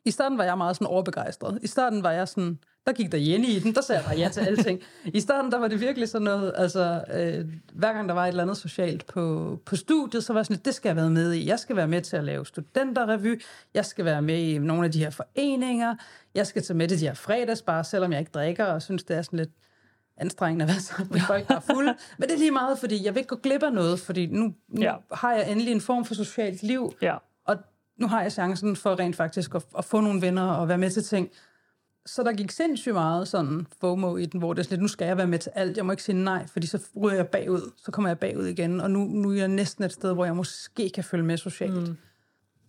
i 0.05 0.11
starten 0.11 0.39
var 0.39 0.45
jeg 0.45 0.59
meget 0.59 0.77
sådan 0.77 0.87
overbegejstret. 0.87 1.59
I 1.63 1.67
starten 1.67 2.03
var 2.03 2.11
jeg 2.11 2.29
sådan, 2.29 2.59
der 2.89 2.95
gik 2.95 3.13
der 3.13 3.19
Jenny 3.19 3.47
i 3.47 3.59
den, 3.59 3.75
der 3.75 3.81
sagde 3.81 4.01
jeg 4.01 4.07
bare 4.09 4.19
ja 4.19 4.29
til 4.29 4.41
alting. 4.41 4.81
I 5.05 5.21
starten, 5.21 5.53
der 5.53 5.59
var 5.59 5.69
det 5.69 5.81
virkelig 5.81 6.09
sådan 6.09 6.25
noget, 6.25 6.53
altså, 6.57 7.05
øh, 7.15 7.45
hver 7.73 7.93
gang 7.93 8.09
der 8.09 8.15
var 8.15 8.25
et 8.25 8.29
eller 8.29 8.43
andet 8.43 8.57
socialt 8.57 9.07
på, 9.07 9.59
på 9.67 9.77
studiet, 9.77 10.25
så 10.25 10.33
var 10.33 10.41
jeg 10.41 10.47
sådan 10.47 10.55
lidt, 10.55 10.65
det 10.65 10.75
skal 10.75 10.89
jeg 10.89 10.97
være 10.97 11.11
med 11.11 11.33
i. 11.33 11.47
Jeg 11.47 11.59
skal 11.59 11.77
være 11.77 11.89
med 11.89 12.03
til 12.03 12.17
at 12.17 12.25
lave 12.25 12.47
studenterrevy, 12.47 13.43
jeg 13.75 13.85
skal 13.85 14.05
være 14.05 14.23
med 14.23 14.39
i 14.39 14.59
nogle 14.59 14.85
af 14.85 14.93
de 14.93 14.99
her 14.99 15.11
foreninger, 15.11 15.95
jeg 16.35 16.47
skal 16.47 16.63
tage 16.63 16.77
med 16.77 16.89
til 16.89 17.01
de 17.01 17.07
her 17.07 17.15
fredagsbar, 17.15 17.83
selvom 17.83 18.13
jeg 18.13 18.21
ikke 18.21 18.33
drikker, 18.35 18.65
og 18.65 18.83
synes, 18.83 19.05
det 19.05 19.17
er 19.17 19.23
sådan 19.23 19.39
lidt 19.39 19.51
anstrengende 20.17 20.63
at 20.65 20.69
være 20.69 20.81
sammen 20.81 21.09
med 21.13 21.21
folk, 21.21 21.49
der 21.49 21.57
er 21.57 21.61
fulde. 21.61 21.95
Men 22.19 22.29
det 22.29 22.35
er 22.35 22.39
lige 22.39 22.51
meget, 22.51 22.79
fordi 22.79 23.05
jeg 23.05 23.15
vil 23.15 23.19
ikke 23.19 23.29
gå 23.29 23.37
glip 23.37 23.63
af 23.63 23.73
noget, 23.73 24.01
fordi 24.01 24.27
nu, 24.27 24.55
nu 24.69 24.81
ja. 24.83 24.95
har 25.13 25.33
jeg 25.33 25.51
endelig 25.51 25.73
en 25.73 25.81
form 25.81 26.05
for 26.05 26.15
socialt 26.15 26.63
liv, 26.63 26.95
Ja. 27.03 27.17
og 27.47 27.57
nu 27.97 28.09
har 28.09 28.23
jeg 28.23 28.33
chancen 28.33 28.77
for 28.77 28.99
rent 28.99 29.17
faktisk 29.17 29.55
at, 29.55 29.65
at 29.79 29.85
få 29.85 30.01
nogle 30.01 30.23
venner 30.23 30.51
og 30.51 30.69
være 30.69 30.79
med 30.79 30.91
til 30.91 31.05
ting. 31.05 31.31
Så 32.09 32.23
der 32.23 32.33
gik 32.33 32.51
sindssygt 32.51 32.95
meget 32.95 33.29
sådan 33.29 33.67
FOMO 33.81 34.17
i 34.17 34.27
den, 34.27 34.41
hvor 34.41 34.53
det 34.53 34.61
er 34.61 34.65
sådan 34.65 34.75
lidt, 34.75 34.83
nu 34.83 34.89
skal 34.89 35.07
jeg 35.07 35.17
være 35.17 35.27
med 35.27 35.39
til 35.39 35.53
alt. 35.55 35.77
Jeg 35.77 35.87
må 35.87 35.93
ikke 35.93 36.03
sige 36.03 36.25
nej, 36.25 36.47
fordi 36.47 36.67
så 36.67 36.79
ryger 37.03 37.17
jeg 37.17 37.29
bagud. 37.29 37.73
Så 37.77 37.93
kommer 37.93 38.09
jeg 38.09 38.19
bagud 38.19 38.47
igen, 38.47 38.81
og 38.81 38.91
nu, 38.91 39.05
nu 39.05 39.31
er 39.31 39.35
jeg 39.35 39.49
næsten 39.49 39.85
et 39.85 39.93
sted, 39.93 40.15
hvor 40.15 40.25
jeg 40.25 40.37
måske 40.37 40.91
kan 40.91 41.05
følge 41.05 41.25
med 41.25 41.37
socialt. 41.37 41.89
Mm. 41.89 41.97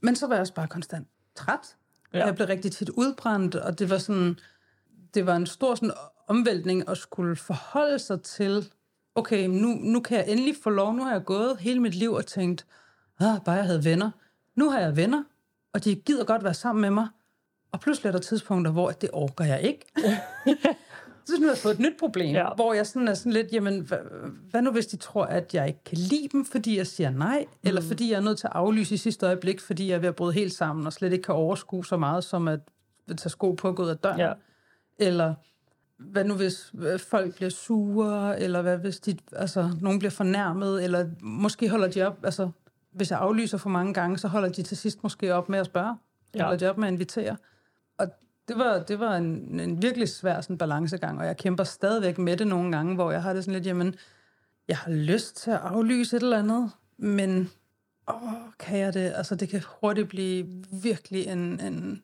Men 0.01 0.15
så 0.15 0.27
var 0.27 0.35
jeg 0.35 0.41
også 0.41 0.53
bare 0.53 0.67
konstant 0.67 1.07
træt. 1.35 1.75
Ja. 2.13 2.25
Jeg 2.25 2.35
blev 2.35 2.47
rigtig 2.47 2.71
tit 2.71 2.89
udbrændt, 2.89 3.55
og 3.55 3.79
det 3.79 3.89
var 3.89 3.97
sådan, 3.97 4.39
det 5.13 5.25
var 5.25 5.35
en 5.35 5.45
stor 5.45 5.75
sådan, 5.75 5.91
omvæltning 6.27 6.89
at 6.89 6.97
skulle 6.97 7.35
forholde 7.35 7.99
sig 7.99 8.21
til, 8.21 8.71
okay, 9.15 9.47
nu, 9.47 9.67
nu 9.67 9.99
kan 9.99 10.17
jeg 10.17 10.25
endelig 10.27 10.55
få 10.63 10.69
lov, 10.69 10.93
nu 10.93 11.03
har 11.03 11.11
jeg 11.11 11.25
gået 11.25 11.57
hele 11.59 11.79
mit 11.79 11.95
liv 11.95 12.11
og 12.11 12.25
tænkt, 12.25 12.65
ah, 13.19 13.41
bare 13.45 13.55
jeg 13.55 13.65
havde 13.65 13.83
venner. 13.83 14.11
Nu 14.55 14.69
har 14.69 14.79
jeg 14.79 14.95
venner, 14.95 15.23
og 15.73 15.83
de 15.83 15.95
gider 15.95 16.25
godt 16.25 16.43
være 16.43 16.53
sammen 16.53 16.81
med 16.81 16.89
mig. 16.89 17.07
Og 17.71 17.79
pludselig 17.79 18.07
er 18.07 18.11
der 18.11 18.19
tidspunkter, 18.19 18.71
hvor 18.71 18.91
det 18.91 19.09
orker 19.13 19.43
jeg 19.45 19.61
ikke. 19.61 19.85
så 21.25 21.33
nu 21.39 21.45
har 21.45 21.51
jeg 21.53 21.57
fået 21.57 21.73
et 21.73 21.79
nyt 21.79 21.93
problem, 21.99 22.35
Ja. 22.35 22.47
hvor 22.55 22.73
jeg 22.73 22.87
sådan 22.87 23.07
er 23.07 23.13
sådan 23.13 23.31
lidt, 23.31 23.47
jamen, 23.51 23.79
hvad, 23.79 23.97
hvad 24.51 24.61
nu 24.61 24.71
hvis 24.71 24.87
de 24.87 24.97
tror, 24.97 25.25
at 25.25 25.53
jeg 25.53 25.67
ikke 25.67 25.83
kan 25.85 25.97
lide 25.97 26.27
dem, 26.31 26.45
fordi 26.45 26.77
jeg 26.77 26.87
siger 26.87 27.09
nej, 27.09 27.45
mm. 27.63 27.67
eller 27.67 27.81
fordi 27.81 28.11
jeg 28.11 28.17
er 28.17 28.21
nødt 28.21 28.37
til 28.37 28.47
at 28.47 28.53
aflyse 28.55 28.93
i 28.93 28.97
sidste 28.97 29.25
øjeblik, 29.25 29.61
fordi 29.61 29.89
jeg 29.89 29.95
er 29.95 29.99
ved 29.99 30.07
at 30.09 30.15
bryde 30.15 30.33
helt 30.33 30.53
sammen, 30.53 30.85
og 30.87 30.93
slet 30.93 31.13
ikke 31.13 31.23
kan 31.23 31.35
overskue 31.35 31.85
så 31.85 31.97
meget, 31.97 32.23
som 32.23 32.47
at 32.47 32.59
tage 33.17 33.29
sko 33.29 33.51
på 33.51 33.67
og 33.67 33.75
gå 33.75 33.83
ud 33.83 33.89
af 33.89 33.97
døren. 33.97 34.19
Ja. 34.19 34.33
Eller 34.99 35.33
hvad 35.97 36.23
nu 36.23 36.33
hvis 36.33 36.73
øh, 36.81 36.99
folk 36.99 37.35
bliver 37.35 37.49
sure, 37.49 38.39
eller 38.39 38.61
hvad 38.61 38.77
hvis 38.77 38.99
de, 38.99 39.17
altså, 39.35 39.69
nogen 39.81 39.99
bliver 39.99 40.11
fornærmet, 40.11 40.83
eller 40.83 41.05
måske 41.21 41.69
holder 41.69 41.87
de 41.87 42.01
op, 42.01 42.17
altså 42.23 42.49
hvis 42.91 43.11
jeg 43.11 43.19
aflyser 43.19 43.57
for 43.57 43.69
mange 43.69 43.93
gange, 43.93 44.17
så 44.17 44.27
holder 44.27 44.49
de 44.49 44.63
til 44.63 44.77
sidst 44.77 45.03
måske 45.03 45.33
op 45.33 45.49
med 45.49 45.59
at 45.59 45.65
spørge. 45.65 45.95
Ja. 46.35 46.43
Holder 46.43 46.57
de 46.57 46.69
op 46.69 46.77
med 46.77 46.87
at 46.87 46.93
invitere. 46.93 47.37
Det 48.49 48.57
var, 48.57 48.79
det 48.79 48.99
var 48.99 49.15
en, 49.15 49.59
en 49.59 49.81
virkelig 49.81 50.09
svær 50.09 50.41
sådan, 50.41 50.57
balancegang, 50.57 51.19
og 51.19 51.25
jeg 51.25 51.37
kæmper 51.37 51.63
stadigvæk 51.63 52.17
med 52.17 52.37
det 52.37 52.47
nogle 52.47 52.71
gange, 52.71 52.95
hvor 52.95 53.11
jeg 53.11 53.23
har 53.23 53.33
det 53.33 53.43
sådan 53.43 53.53
lidt, 53.53 53.65
jamen, 53.65 53.95
jeg 54.67 54.77
har 54.77 54.91
lyst 54.91 55.35
til 55.35 55.51
at 55.51 55.59
aflyse 55.63 56.17
et 56.17 56.23
eller 56.23 56.39
andet, 56.39 56.71
men 56.97 57.49
åh, 58.07 58.31
kan 58.59 58.79
jeg 58.79 58.93
det? 58.93 59.13
Altså, 59.15 59.35
det 59.35 59.49
kan 59.49 59.61
hurtigt 59.81 60.09
blive 60.09 60.45
virkelig 60.71 61.27
en, 61.27 61.59
en, 61.59 62.03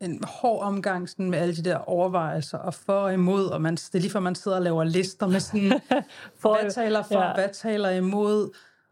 en 0.00 0.24
hård 0.24 0.62
omgang 0.62 1.08
sådan, 1.08 1.30
med 1.30 1.38
alle 1.38 1.56
de 1.56 1.64
der 1.64 1.76
overvejelser 1.76 2.58
og 2.58 2.74
for 2.74 2.92
og 2.92 3.12
imod, 3.12 3.46
og 3.46 3.62
man, 3.62 3.76
det 3.76 3.94
er 3.94 3.98
lige 3.98 4.10
før 4.10 4.20
man 4.20 4.34
sidder 4.34 4.56
og 4.56 4.62
laver 4.62 4.84
lister 4.84 5.26
med 5.26 5.40
sådan, 5.40 5.80
For- 6.40 6.60
hvad 6.60 6.70
taler 6.70 7.02
for, 7.02 7.22
ja. 7.22 7.34
hvad 7.34 7.48
taler 7.52 7.90
imod, 7.90 8.50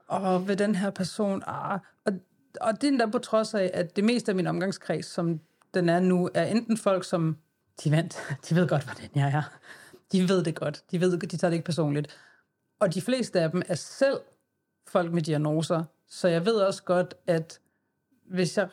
og 0.09 0.49
ved 0.49 0.57
den 0.57 0.75
her 0.75 0.91
person, 0.91 1.43
ah, 1.47 1.79
og, 2.07 2.13
og 2.61 2.75
det 2.75 2.85
er 2.85 2.89
endda 2.89 3.07
på 3.07 3.19
trods 3.19 3.55
af, 3.55 3.71
at 3.75 3.97
det 3.97 4.05
meste 4.05 4.33
af 4.33 4.37
min 4.37 4.47
omgangskreds, 4.47 5.07
som 5.07 5.41
den 5.75 5.89
er 5.89 6.01
nu, 6.01 6.31
er 6.35 6.45
enten 6.45 6.77
folk, 6.77 7.05
som 7.05 7.37
de, 7.85 7.91
vent, 7.91 8.19
de 8.49 8.55
ved 8.55 8.69
godt, 8.69 8.85
hvordan 8.85 9.11
jeg 9.15 9.29
er. 9.29 9.43
De 10.13 10.29
ved 10.29 10.45
det 10.45 10.55
godt. 10.55 10.85
De 10.91 11.01
ved, 11.01 11.19
de 11.19 11.37
tager 11.37 11.51
det 11.51 11.57
ikke 11.57 11.67
personligt. 11.67 12.17
Og 12.81 12.95
de 12.95 13.01
fleste 13.03 13.41
af 13.41 13.51
dem 13.51 13.63
er 13.69 13.75
selv 13.75 14.21
folk 14.89 15.13
med 15.13 15.23
diagnoser, 15.23 15.85
så 16.09 16.29
jeg 16.29 16.47
ved 16.47 16.55
også 16.55 16.83
godt, 16.83 17.15
at 17.27 17.61
hvis 18.31 18.59
jeg 18.59 18.69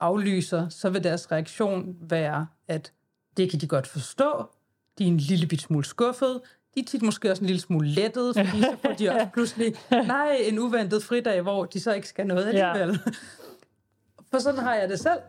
aflyser, 0.00 0.68
så 0.68 0.90
vil 0.90 1.04
deres 1.04 1.32
reaktion 1.32 1.96
være, 2.00 2.46
at 2.68 2.92
det 3.36 3.50
kan 3.50 3.60
de 3.60 3.66
godt 3.66 3.86
forstå. 3.86 4.44
De 4.98 5.04
er 5.04 5.08
en 5.08 5.16
lille 5.16 5.46
bit 5.46 5.60
smule 5.60 5.84
skuffet. 5.84 6.40
De 6.74 6.80
er 6.80 6.84
tit 6.84 7.02
måske 7.02 7.30
også 7.30 7.42
en 7.42 7.46
lille 7.46 7.60
smule 7.60 7.88
lettet, 7.88 8.34
fordi 8.36 8.60
så 8.62 8.76
får 8.82 8.92
de 8.92 9.08
også 9.10 9.28
pludselig, 9.34 9.74
nej, 9.90 10.36
en 10.40 10.58
uventet 10.58 11.04
fridag, 11.04 11.42
hvor 11.42 11.64
de 11.64 11.80
så 11.80 11.92
ikke 11.92 12.08
skal 12.08 12.26
noget 12.26 12.52
Ja. 12.52 12.72
alligevel. 12.72 13.00
For 14.30 14.38
sådan 14.38 14.60
har 14.60 14.74
jeg 14.74 14.88
det 14.88 15.00
selv. 15.00 15.20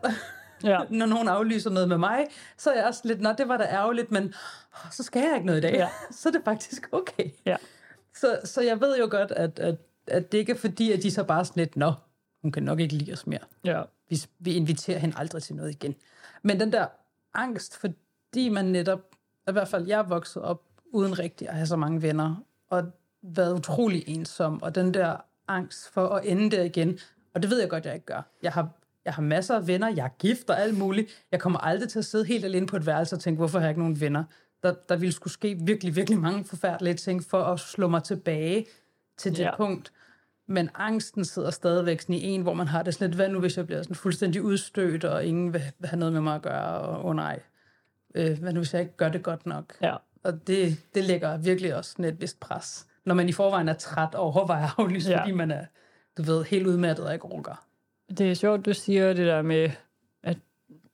Ja. 0.64 0.80
Når 0.90 1.06
nogen 1.06 1.28
aflyser 1.28 1.70
noget 1.70 1.88
med 1.88 1.98
mig, 1.98 2.26
så 2.58 2.70
er 2.70 2.76
jeg 2.76 2.84
også 2.86 3.00
lidt, 3.04 3.20
nå, 3.20 3.32
det 3.38 3.48
var 3.48 3.56
da 3.56 3.64
ærgerligt, 3.64 4.10
men 4.10 4.24
åh, 4.24 4.90
så 4.90 5.02
skal 5.02 5.22
jeg 5.22 5.34
ikke 5.34 5.46
noget 5.46 5.58
i 5.58 5.62
dag. 5.62 5.74
Ja. 5.74 5.88
Så 6.10 6.28
er 6.28 6.32
det 6.32 6.42
faktisk 6.44 6.88
okay. 6.92 7.30
Ja. 7.46 7.56
Så, 8.14 8.40
så 8.44 8.60
jeg 8.62 8.80
ved 8.80 8.98
jo 8.98 9.08
godt, 9.10 9.30
at, 9.30 9.58
at, 9.58 9.76
at 10.06 10.32
det 10.32 10.38
ikke 10.38 10.52
er 10.52 10.56
fordi, 10.56 10.92
at 10.92 11.02
de 11.02 11.10
så 11.10 11.24
bare 11.24 11.44
sådan 11.44 11.60
lidt, 11.60 11.76
nå, 11.76 11.92
hun 12.42 12.52
kan 12.52 12.62
nok 12.62 12.80
ikke 12.80 12.94
lide 12.94 13.12
os 13.12 13.26
mere. 13.26 13.40
Ja. 13.64 13.82
Vi, 14.08 14.16
vi 14.38 14.54
inviterer 14.54 14.98
hende 14.98 15.18
aldrig 15.18 15.42
til 15.42 15.56
noget 15.56 15.70
igen. 15.70 15.94
Men 16.42 16.60
den 16.60 16.72
der 16.72 16.86
angst, 17.34 17.76
fordi 17.76 18.48
man 18.48 18.64
netop, 18.64 19.00
i 19.48 19.52
hvert 19.52 19.68
fald 19.68 19.86
jeg 19.86 19.98
er 19.98 20.02
vokset 20.02 20.42
op 20.42 20.62
uden 20.84 21.18
rigtig 21.18 21.48
at 21.48 21.54
have 21.54 21.66
så 21.66 21.76
mange 21.76 22.02
venner, 22.02 22.44
og 22.70 22.84
været 23.22 23.54
utrolig 23.54 24.04
ensom, 24.06 24.62
og 24.62 24.74
den 24.74 24.94
der 24.94 25.16
angst 25.48 25.92
for 25.92 26.08
at 26.08 26.26
ende 26.26 26.56
der 26.56 26.62
igen, 26.62 26.98
og 27.34 27.42
det 27.42 27.50
ved 27.50 27.60
jeg 27.60 27.70
godt, 27.70 27.86
jeg 27.86 27.94
ikke 27.94 28.06
gør. 28.06 28.22
Jeg 28.42 28.52
har, 28.52 28.68
jeg 29.04 29.14
har 29.14 29.22
masser 29.22 29.56
af 29.56 29.66
venner, 29.66 29.88
jeg 29.88 30.04
er 30.04 30.16
gift 30.18 30.50
og 30.50 30.60
alt 30.60 30.78
muligt. 30.78 31.24
Jeg 31.32 31.40
kommer 31.40 31.58
aldrig 31.58 31.88
til 31.88 31.98
at 31.98 32.04
sidde 32.04 32.24
helt 32.24 32.44
alene 32.44 32.66
på 32.66 32.76
et 32.76 32.86
værelse 32.86 33.16
og 33.16 33.20
tænke, 33.20 33.38
hvorfor 33.38 33.58
har 33.58 33.66
jeg 33.66 33.70
ikke 33.70 33.80
nogen 33.80 34.00
venner? 34.00 34.24
Der, 34.62 34.74
der 34.88 34.96
ville 34.96 35.12
skulle 35.12 35.32
ske 35.32 35.56
virkelig, 35.60 35.96
virkelig 35.96 36.18
mange 36.18 36.44
forfærdelige 36.44 36.94
ting 36.94 37.24
for 37.24 37.42
at 37.42 37.60
slå 37.60 37.88
mig 37.88 38.02
tilbage 38.02 38.66
til 39.18 39.32
det 39.32 39.38
Ja. 39.38 39.56
punkt. 39.56 39.92
Men 40.48 40.70
angsten 40.74 41.24
sidder 41.24 41.50
stadigvæk 41.50 42.00
sådan 42.00 42.14
i 42.14 42.22
en, 42.24 42.42
hvor 42.42 42.54
man 42.54 42.66
har 42.68 42.82
det 42.82 42.94
sådan 42.94 43.08
lidt, 43.08 43.16
hvad 43.16 43.28
nu 43.28 43.40
hvis 43.40 43.56
jeg 43.56 43.66
bliver 43.66 43.82
sådan 43.82 43.96
fuldstændig 43.96 44.42
udstødt, 44.42 45.04
og 45.04 45.24
ingen 45.24 45.52
vil, 45.52 45.62
have 45.84 45.98
noget 45.98 46.12
med 46.12 46.20
mig 46.20 46.34
at 46.34 46.42
gøre, 46.42 46.74
og 46.80 47.04
oh, 47.04 47.16
nej, 47.16 47.40
øh, 48.14 48.38
hvad 48.38 48.52
nu 48.52 48.60
hvis 48.60 48.72
jeg 48.74 48.82
ikke 48.82 48.96
gør 48.96 49.08
det 49.08 49.22
godt 49.22 49.46
nok? 49.46 49.74
Ja. 49.82 49.96
Og 50.24 50.46
det, 50.46 50.76
det 50.94 51.04
lægger 51.04 51.36
virkelig 51.36 51.74
også 51.76 51.90
sådan 51.90 52.04
et 52.04 52.20
vist 52.20 52.40
pres. 52.40 52.86
Når 53.04 53.14
man 53.14 53.28
i 53.28 53.32
forvejen 53.32 53.68
er 53.68 53.74
træt 53.74 54.14
og 54.14 54.20
overvejer 54.36 54.64
at 54.66 54.74
aflyse, 54.78 55.10
Ja. 55.10 55.20
fordi 55.20 55.32
man 55.32 55.50
er, 55.50 55.64
du 56.16 56.22
ved, 56.22 56.44
helt 56.44 56.66
udmattet 56.66 57.06
og 57.06 57.12
ikke 57.12 57.24
orker. 57.24 57.66
Det 58.18 58.30
er 58.30 58.34
sjovt, 58.34 58.66
du 58.66 58.74
siger 58.74 59.12
det 59.12 59.26
der 59.26 59.42
med, 59.42 59.70
at 60.22 60.38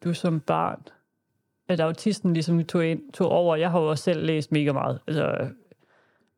du 0.04 0.14
som 0.14 0.40
barn, 0.40 0.82
at 1.68 1.80
autisten 1.80 2.32
ligesom 2.32 2.64
tog, 2.64 2.86
ind, 2.86 3.12
tog 3.12 3.28
over. 3.28 3.56
Jeg 3.56 3.70
har 3.70 3.80
jo 3.80 3.90
også 3.90 4.04
selv 4.04 4.26
læst 4.26 4.52
mega 4.52 4.72
meget. 4.72 5.00
Altså, 5.06 5.48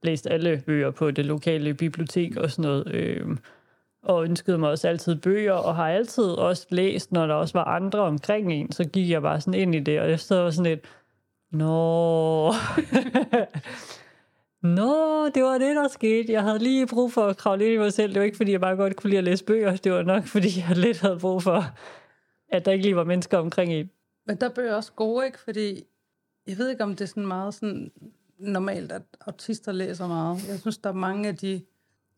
læst 0.02 0.26
alle 0.26 0.62
bøger 0.66 0.90
på 0.90 1.10
det 1.10 1.26
lokale 1.26 1.74
bibliotek 1.74 2.36
og 2.36 2.50
sådan 2.50 2.62
noget. 2.62 2.94
Øh, 2.94 3.36
og 4.02 4.24
ønskede 4.24 4.58
mig 4.58 4.70
også 4.70 4.88
altid 4.88 5.16
bøger, 5.16 5.52
og 5.52 5.76
har 5.76 5.88
altid 5.88 6.24
også 6.24 6.66
læst, 6.70 7.12
når 7.12 7.26
der 7.26 7.34
også 7.34 7.58
var 7.58 7.64
andre 7.64 7.98
omkring 7.98 8.52
en, 8.52 8.72
så 8.72 8.84
gik 8.84 9.10
jeg 9.10 9.22
bare 9.22 9.40
sådan 9.40 9.60
ind 9.60 9.74
i 9.74 9.80
det, 9.80 10.00
og 10.00 10.10
jeg 10.10 10.20
stod 10.20 10.52
sådan 10.52 10.70
lidt, 10.70 10.86
nå, 11.50 12.46
nå, 14.62 15.28
det 15.28 15.42
var 15.42 15.58
det, 15.58 15.76
der 15.76 15.88
skete. 15.88 16.32
Jeg 16.32 16.42
havde 16.42 16.58
lige 16.58 16.86
brug 16.86 17.12
for 17.12 17.26
at 17.26 17.36
kravle 17.36 17.64
ind 17.64 17.74
i 17.74 17.78
mig 17.78 17.92
selv. 17.92 18.12
Det 18.12 18.18
var 18.20 18.24
ikke, 18.24 18.36
fordi 18.36 18.52
jeg 18.52 18.60
bare 18.60 18.76
godt 18.76 18.96
kunne 18.96 19.10
lide 19.10 19.18
at 19.18 19.24
læse 19.24 19.44
bøger. 19.44 19.76
Det 19.76 19.92
var 19.92 20.02
nok, 20.02 20.26
fordi 20.26 20.48
jeg 20.68 20.76
lidt 20.76 21.00
havde 21.00 21.18
brug 21.18 21.42
for, 21.42 21.64
at 22.48 22.64
der 22.64 22.72
ikke 22.72 22.84
lige 22.84 22.96
var 22.96 23.04
mennesker 23.04 23.38
omkring 23.38 23.72
en. 23.72 23.90
Men 24.26 24.36
der 24.36 24.48
er 24.48 24.54
bøger 24.54 24.74
også 24.74 24.92
gode, 24.92 25.26
ikke? 25.26 25.38
Fordi 25.40 25.82
jeg 26.46 26.58
ved 26.58 26.68
ikke, 26.68 26.84
om 26.84 26.90
det 26.90 27.00
er 27.00 27.08
sådan 27.08 27.26
meget 27.26 27.54
sådan 27.54 27.90
normalt, 28.38 28.92
at 28.92 29.02
autister 29.26 29.72
læser 29.72 30.06
meget. 30.06 30.48
Jeg 30.48 30.58
synes, 30.58 30.78
der 30.78 30.90
er 30.90 30.94
mange 30.94 31.28
af 31.28 31.36
de 31.36 31.62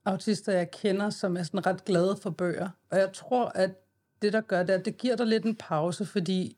autister, 0.04 0.52
jeg 0.52 0.70
kender, 0.70 1.10
som 1.10 1.36
er 1.36 1.42
sådan 1.42 1.66
ret 1.66 1.84
glade 1.84 2.16
for 2.22 2.30
bøger. 2.30 2.68
Og 2.90 2.98
jeg 2.98 3.12
tror, 3.12 3.52
at 3.54 3.70
det, 4.22 4.32
der 4.32 4.40
gør 4.40 4.62
det, 4.62 4.72
at 4.72 4.84
det 4.84 4.96
giver 4.96 5.16
dig 5.16 5.26
lidt 5.26 5.44
en 5.44 5.54
pause, 5.54 6.04
fordi 6.04 6.56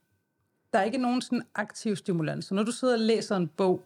der 0.73 0.79
er 0.79 0.85
ikke 0.85 0.99
nogen 0.99 1.23
sådan 1.23 1.43
aktiv 1.55 1.97
stimulans. 1.97 2.45
Så 2.45 2.55
når 2.55 2.62
du 2.62 2.73
sidder 2.73 2.95
og 2.95 3.00
læser 3.00 3.37
en 3.37 3.49
bog, 3.49 3.85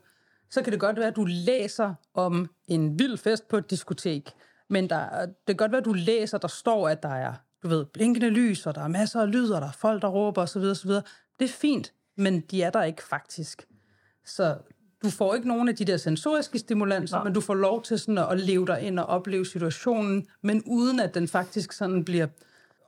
så 0.50 0.62
kan 0.62 0.72
det 0.72 0.80
godt 0.80 0.96
være, 0.96 1.08
at 1.08 1.16
du 1.16 1.24
læser 1.28 1.94
om 2.14 2.50
en 2.66 2.98
vild 2.98 3.18
fest 3.18 3.48
på 3.48 3.56
et 3.56 3.70
diskotek. 3.70 4.30
Men 4.68 4.90
der, 4.90 5.26
det 5.26 5.46
kan 5.46 5.56
godt 5.56 5.72
være, 5.72 5.78
at 5.78 5.84
du 5.84 5.92
læser, 5.92 6.38
der 6.38 6.48
står, 6.48 6.88
at 6.88 7.02
der 7.02 7.14
er 7.14 7.34
du 7.62 7.68
ved, 7.68 7.84
blinkende 7.84 8.30
lys, 8.30 8.66
og 8.66 8.74
der 8.74 8.80
er 8.80 8.88
masser 8.88 9.20
af 9.20 9.32
lyd, 9.32 9.50
og 9.50 9.60
der 9.60 9.68
er 9.68 9.72
folk, 9.72 10.02
der 10.02 10.08
råber 10.08 10.42
osv. 10.42 10.62
osv. 10.62 10.90
Det 11.38 11.44
er 11.44 11.48
fint, 11.48 11.92
men 12.16 12.40
de 12.40 12.62
er 12.62 12.70
der 12.70 12.82
ikke 12.82 13.02
faktisk. 13.02 13.66
Så 14.24 14.56
du 15.02 15.10
får 15.10 15.34
ikke 15.34 15.48
nogen 15.48 15.68
af 15.68 15.76
de 15.76 15.84
der 15.84 15.96
sensoriske 15.96 16.58
stimulanser, 16.58 17.16
Nej. 17.16 17.24
men 17.24 17.32
du 17.32 17.40
får 17.40 17.54
lov 17.54 17.82
til 17.82 17.98
sådan 17.98 18.18
at, 18.18 18.40
leve 18.40 18.66
dig 18.66 18.80
ind 18.80 18.98
og 18.98 19.06
opleve 19.06 19.46
situationen, 19.46 20.26
men 20.42 20.62
uden 20.66 21.00
at 21.00 21.14
den 21.14 21.28
faktisk 21.28 21.72
sådan 21.72 22.04
bliver 22.04 22.26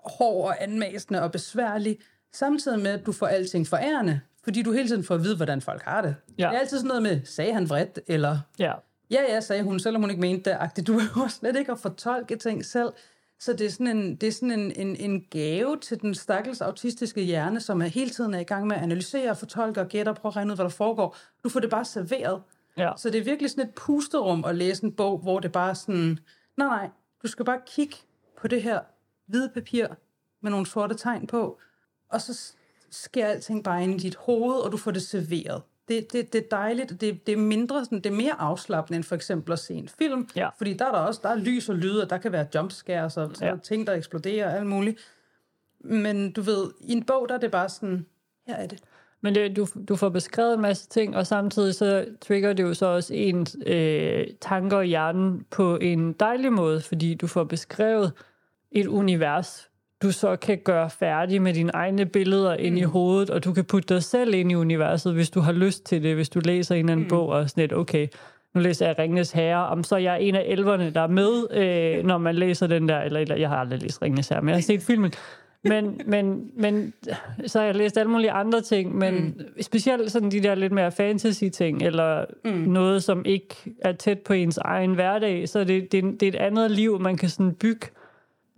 hård 0.05 0.49
og 0.49 0.63
anmæsende 0.63 1.23
og 1.23 1.33
besværlig, 1.33 1.99
samtidig 2.33 2.79
med, 2.79 2.91
at 2.91 3.07
du 3.07 3.13
får 3.13 3.27
alting 3.27 3.67
forærende, 3.67 4.21
fordi 4.45 4.63
du 4.63 4.73
hele 4.73 4.89
tiden 4.89 5.05
får 5.05 5.15
at 5.15 5.23
vide, 5.23 5.37
hvordan 5.37 5.61
folk 5.61 5.83
har 5.83 6.03
det. 6.03 6.17
Ja. 6.39 6.49
Det 6.49 6.55
er 6.55 6.59
altid 6.61 6.79
sådan 6.79 6.89
noget 6.89 7.03
med, 7.03 7.21
sagde 7.25 7.53
han 7.53 7.69
vredt, 7.69 7.99
eller 8.07 8.39
ja, 8.59 8.73
ja, 9.11 9.23
ja 9.29 9.41
sagde 9.41 9.63
hun, 9.63 9.81
selvom 9.81 10.03
hun 10.03 10.11
ikke 10.11 10.21
mente 10.21 10.57
det. 10.77 10.87
Du 10.87 10.93
behøver 10.93 11.29
slet 11.29 11.57
ikke 11.57 11.73
at 11.73 11.79
fortolke 11.79 12.37
ting 12.37 12.65
selv. 12.65 12.93
Så 13.39 13.53
det 13.53 13.67
er 13.67 13.71
sådan 13.71 13.97
en, 13.97 14.17
det 14.17 14.27
er 14.27 14.33
sådan 14.33 14.61
en, 14.61 14.73
en, 14.77 14.97
en 14.97 15.25
gave 15.31 15.77
til 15.77 16.01
den 16.01 16.15
stakkels 16.15 16.61
autistiske 16.61 17.23
hjerne, 17.23 17.61
som 17.61 17.83
er 17.83 17.87
hele 17.87 18.11
tiden 18.11 18.35
er 18.35 18.39
i 18.39 18.45
gang 18.45 18.67
med 18.67 18.77
at 18.77 18.83
analysere, 18.83 19.37
fortolke 19.37 19.81
og 19.81 19.89
gætte 19.89 20.09
og 20.09 20.17
prøve 20.17 20.31
at 20.31 20.37
regne 20.37 20.53
ud, 20.53 20.57
hvad 20.57 20.65
der 20.65 20.71
foregår. 20.71 21.17
Du 21.45 21.49
får 21.49 21.61
det 21.61 21.71
bare 21.71 21.85
serveret. 21.85 22.43
Ja. 22.77 22.93
Så 22.97 23.11
det 23.11 23.21
er 23.21 23.25
virkelig 23.25 23.51
sådan 23.51 23.69
et 23.69 23.75
pusterum 23.75 24.45
at 24.45 24.57
læse 24.57 24.85
en 24.85 24.93
bog, 24.93 25.19
hvor 25.19 25.41
det 25.41 25.53
bare 25.53 25.71
er 25.71 25.75
sådan, 25.75 26.19
nej, 26.57 26.67
nej, 26.67 26.89
du 27.23 27.29
skal 27.29 27.45
bare 27.45 27.61
kigge 27.67 27.97
på 28.41 28.49
det 28.49 28.63
her 28.63 28.81
hvide 29.27 29.51
papir 29.55 29.87
med 30.43 30.51
nogle 30.51 30.67
sorte 30.67 30.95
tegn 30.95 31.27
på, 31.27 31.59
og 32.09 32.21
så 32.21 32.53
sker 32.91 33.27
alting 33.27 33.65
bare 33.65 33.85
ind 33.85 33.95
i 33.95 33.99
dit 33.99 34.17
hoved, 34.17 34.55
og 34.55 34.73
du 34.73 34.77
får 34.77 34.91
det 34.91 35.03
serveret 35.03 35.63
det, 35.91 36.13
det, 36.13 36.33
det 36.33 36.39
er 36.39 36.49
dejligt. 36.51 37.01
Det, 37.01 37.27
det 37.27 37.33
er 37.33 37.37
mindre, 37.37 37.85
sådan, 37.85 37.99
det 37.99 38.07
er 38.07 38.17
mere 38.17 38.41
afslappende 38.41 38.97
end 38.97 39.05
for 39.05 39.15
eksempel 39.15 39.53
at 39.53 39.59
se 39.59 39.75
en 39.75 39.89
film. 39.89 40.29
Ja. 40.37 40.49
Fordi 40.59 40.73
der 40.73 40.85
er 40.85 40.93
der 40.93 40.99
også 40.99 41.21
der 41.23 41.29
er 41.29 41.37
lys 41.37 41.69
og 41.69 41.75
lyd, 41.75 41.99
og 41.99 42.11
der 42.11 42.19
kan 42.19 42.33
være 42.33 42.47
jumpscares 42.55 43.17
og 43.17 43.31
ja. 43.41 43.57
ting, 43.63 43.87
der 43.87 43.93
eksploderer 43.93 44.51
og 44.51 44.57
alt 44.57 44.67
muligt. 44.67 44.99
Men 45.81 46.33
du 46.33 46.43
ved, 46.43 46.71
i 46.81 46.93
en 46.93 47.05
bog, 47.05 47.29
der 47.29 47.35
er 47.35 47.39
det 47.39 47.51
bare 47.51 47.69
sådan, 47.69 48.07
her 48.47 48.55
er 48.55 48.67
det. 48.67 48.79
Men 49.21 49.35
det, 49.35 49.57
du, 49.57 49.67
du 49.89 49.97
får 49.97 50.09
beskrevet 50.09 50.55
en 50.55 50.61
masse 50.61 50.89
ting, 50.89 51.17
og 51.17 51.27
samtidig 51.27 51.75
så 51.75 52.07
trigger 52.21 52.53
det 52.53 52.63
jo 52.63 52.75
så 52.75 52.87
også 52.87 53.15
ens 53.15 53.57
øh, 53.67 54.27
tanker 54.41 54.81
i 54.81 54.87
hjernen 54.87 55.47
på 55.51 55.77
en 55.77 56.13
dejlig 56.13 56.53
måde, 56.53 56.81
fordi 56.81 57.15
du 57.15 57.27
får 57.27 57.45
beskrevet 57.45 58.13
et 58.71 58.87
univers, 58.87 59.70
du 60.03 60.13
så 60.13 60.37
kan 60.37 60.59
gøre 60.65 60.91
færdig 60.91 61.43
med 61.43 61.55
dine 61.55 61.71
egne 61.75 62.07
billeder 62.07 62.55
ind 62.55 62.75
mm. 62.75 62.81
i 62.81 62.83
hovedet, 62.83 63.31
og 63.31 63.45
du 63.45 63.53
kan 63.53 63.65
putte 63.65 63.95
dig 63.95 64.03
selv 64.03 64.35
ind 64.35 64.53
i 64.53 64.55
universet, 64.55 65.15
hvis 65.15 65.31
du 65.31 65.41
har 65.41 65.53
lyst 65.53 65.87
til 65.87 66.03
det, 66.03 66.15
hvis 66.15 66.29
du 66.29 66.41
læser 66.45 66.75
en 66.75 66.79
eller 66.79 66.93
anden 66.93 67.05
mm. 67.05 67.09
bog, 67.09 67.29
og 67.29 67.51
sådan 67.51 67.63
lidt, 67.63 67.73
okay, 67.73 68.07
nu 68.55 68.61
læser 68.61 68.87
jeg 68.87 68.99
Ringnes 68.99 69.33
Herre, 69.33 69.67
om 69.67 69.85
så 69.85 69.97
jeg 69.97 70.13
er 70.13 70.19
en 70.19 70.35
af 70.35 70.45
elverne, 70.47 70.91
der 70.91 71.01
er 71.01 71.07
med, 71.07 71.47
øh, 71.51 72.05
når 72.05 72.19
man 72.19 72.35
læser 72.35 72.67
den 72.67 72.89
der, 72.89 73.01
eller, 73.01 73.21
eller 73.21 73.37
jeg 73.37 73.49
har 73.49 73.57
aldrig 73.57 73.83
læst 73.83 74.03
Ringnes 74.03 74.29
Herre, 74.29 74.43
men 74.43 74.49
jeg 74.49 74.57
har 74.57 74.63
set 74.63 74.83
filmen. 74.83 75.13
Men, 75.65 76.01
men, 76.07 76.51
men 76.57 76.93
så 77.47 77.59
har 77.59 77.67
jeg 77.67 77.75
læst 77.75 77.99
alle 77.99 78.11
mulige 78.11 78.31
andre 78.31 78.61
ting, 78.61 78.99
men 78.99 79.15
mm. 79.15 79.63
specielt 79.63 80.13
sådan 80.13 80.31
de 80.31 80.41
der 80.41 80.55
lidt 80.55 80.73
mere 80.73 80.93
fantasy-ting, 80.93 81.83
eller 81.83 82.25
mm. 82.45 82.51
noget, 82.51 83.03
som 83.03 83.23
ikke 83.25 83.55
er 83.85 83.93
tæt 83.93 84.19
på 84.19 84.33
ens 84.33 84.59
egen 84.59 84.95
hverdag, 84.95 85.49
så 85.49 85.65
det, 85.65 85.93
det, 85.93 86.05
det 86.05 86.23
er 86.23 86.29
et 86.29 86.37
andet 86.37 86.71
liv, 86.71 87.01
man 87.01 87.17
kan 87.17 87.29
sådan 87.29 87.55
bygge 87.55 87.87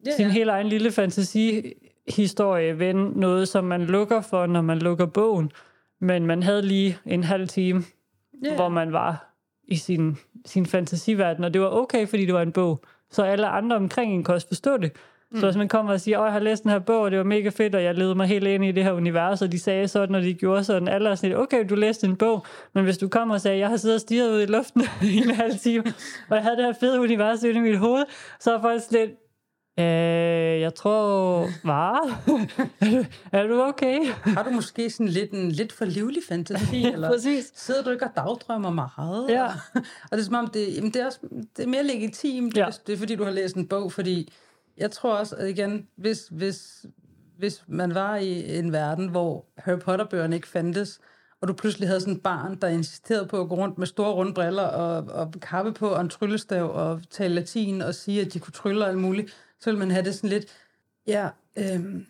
yeah, 0.06 0.16
sin 0.16 0.24
yeah. 0.24 0.34
helt 0.34 0.50
egen 0.50 0.66
lille 0.66 0.90
fantasihistorie 0.90 2.78
vende 2.78 3.20
noget, 3.20 3.48
som 3.48 3.64
man 3.64 3.84
lukker 3.84 4.20
for, 4.20 4.46
når 4.46 4.60
man 4.60 4.78
lukker 4.78 5.06
bogen. 5.06 5.52
Men 6.00 6.26
man 6.26 6.42
havde 6.42 6.62
lige 6.62 6.98
en 7.06 7.24
halv 7.24 7.48
time, 7.48 7.82
yeah. 8.46 8.54
hvor 8.54 8.68
man 8.68 8.92
var 8.92 9.34
i 9.64 9.76
sin, 9.76 10.16
sin 10.46 10.66
fantasiverden, 10.66 11.44
og 11.44 11.54
det 11.54 11.60
var 11.60 11.68
okay, 11.68 12.06
fordi 12.06 12.26
det 12.26 12.34
var 12.34 12.42
en 12.42 12.52
bog. 12.52 12.84
Så 13.10 13.22
alle 13.22 13.46
andre 13.46 13.76
omkring 13.76 14.14
en 14.14 14.24
kunne 14.24 14.34
også 14.34 14.48
forstå 14.48 14.76
det. 14.76 14.92
Mm. 15.32 15.40
Så 15.40 15.46
hvis 15.46 15.56
man 15.56 15.68
kommer 15.68 15.92
og 15.92 16.00
siger, 16.00 16.18
at 16.18 16.24
jeg 16.24 16.32
har 16.32 16.40
læst 16.40 16.62
den 16.62 16.70
her 16.70 16.78
bog, 16.78 17.00
og 17.00 17.10
det 17.10 17.18
var 17.18 17.24
mega 17.24 17.48
fedt, 17.48 17.74
og 17.74 17.82
jeg 17.82 17.94
levede 17.94 18.14
mig 18.14 18.26
helt 18.26 18.46
ind 18.46 18.64
i 18.64 18.72
det 18.72 18.84
her 18.84 18.92
univers, 18.92 19.42
og 19.42 19.52
de 19.52 19.58
sagde 19.58 19.88
sådan, 19.88 20.14
og 20.14 20.22
de 20.22 20.34
gjorde 20.34 20.64
sådan, 20.64 20.88
alle 20.88 21.10
er 21.10 21.14
sådan, 21.14 21.36
okay, 21.36 21.66
du 21.68 21.74
læste 21.74 22.06
en 22.06 22.16
bog, 22.16 22.46
men 22.74 22.84
hvis 22.84 22.98
du 22.98 23.08
kommer 23.08 23.34
og 23.34 23.40
sagde, 23.40 23.58
jeg 23.58 23.68
har 23.68 23.76
siddet 23.76 23.94
og 23.94 24.00
stirret 24.00 24.30
ud 24.30 24.42
i 24.42 24.46
luften 24.46 24.82
i 25.14 25.16
en 25.16 25.30
halv 25.30 25.58
time, 25.58 25.84
og 26.28 26.36
jeg 26.36 26.42
havde 26.42 26.56
det 26.56 26.64
her 26.64 26.72
fede 26.80 27.00
univers 27.00 27.42
inde 27.42 27.60
i 27.60 27.62
mit 27.62 27.78
hoved, 27.78 28.04
så 28.40 28.56
er 28.56 28.60
folk 28.60 28.82
lidt, 28.90 29.10
Øh, 29.78 30.60
jeg 30.60 30.74
tror, 30.74 31.48
var. 31.64 31.98
er, 32.80 32.90
du, 32.90 33.04
er 33.32 33.46
du 33.46 33.62
okay? 33.62 34.06
Har 34.06 34.42
du 34.42 34.50
måske 34.50 34.90
sådan 34.90 35.08
lidt 35.08 35.30
en 35.30 35.52
lidt 35.52 35.72
for 35.72 35.84
livlig 35.84 36.22
fantasi? 36.28 36.86
eller 36.92 37.10
præcis. 37.10 37.52
Sidder 37.54 37.82
du 37.82 37.90
ikke 37.90 38.04
og 38.04 38.10
dagdrømmer 38.16 38.70
meget? 38.70 39.30
Ja. 39.30 39.46
og 40.10 40.12
det 40.12 40.18
er 40.18 40.22
som 40.22 40.34
om, 40.34 40.46
det, 40.46 40.76
jamen, 40.76 40.90
det, 40.90 41.02
er 41.02 41.06
også, 41.06 41.18
det 41.56 41.62
er 41.62 41.68
mere 41.68 41.86
legitimt, 41.86 42.56
ja. 42.56 42.66
det 42.86 42.92
er 42.92 42.96
fordi, 42.96 43.16
du 43.16 43.24
har 43.24 43.30
læst 43.30 43.56
en 43.56 43.68
bog, 43.68 43.92
fordi 43.92 44.32
jeg 44.76 44.90
tror 44.90 45.14
også, 45.14 45.36
at 45.36 45.48
igen, 45.48 45.88
hvis, 45.96 46.28
hvis, 46.30 46.86
hvis 47.38 47.64
man 47.66 47.94
var 47.94 48.16
i 48.16 48.58
en 48.58 48.72
verden, 48.72 49.08
hvor 49.08 49.44
Harry 49.58 49.78
Potter-bøgerne 49.78 50.36
ikke 50.36 50.48
fandtes, 50.48 51.00
og 51.40 51.48
du 51.48 51.52
pludselig 51.52 51.88
havde 51.88 52.00
sådan 52.00 52.14
et 52.14 52.22
barn, 52.22 52.54
der 52.54 52.68
insisterede 52.68 53.26
på 53.26 53.40
at 53.40 53.48
gå 53.48 53.54
rundt 53.54 53.78
med 53.78 53.86
store 53.86 54.12
runde 54.12 54.34
briller 54.34 54.62
og, 54.62 55.04
og 55.08 55.32
kappe 55.42 55.72
på 55.72 55.88
og 55.88 56.00
en 56.00 56.08
tryllestav 56.08 56.70
og 56.74 57.00
tale 57.10 57.34
latin 57.34 57.82
og 57.82 57.94
sige, 57.94 58.20
at 58.20 58.32
de 58.32 58.38
kunne 58.38 58.52
trylle 58.52 58.84
og 58.84 58.88
alt 58.88 58.98
muligt, 58.98 59.36
så 59.62 59.70
vil 59.70 59.78
man 59.78 59.90
have 59.90 60.04
det 60.04 60.14
sådan 60.14 60.30
lidt, 60.30 60.46
ja, 61.06 61.28
øhm, 61.56 62.06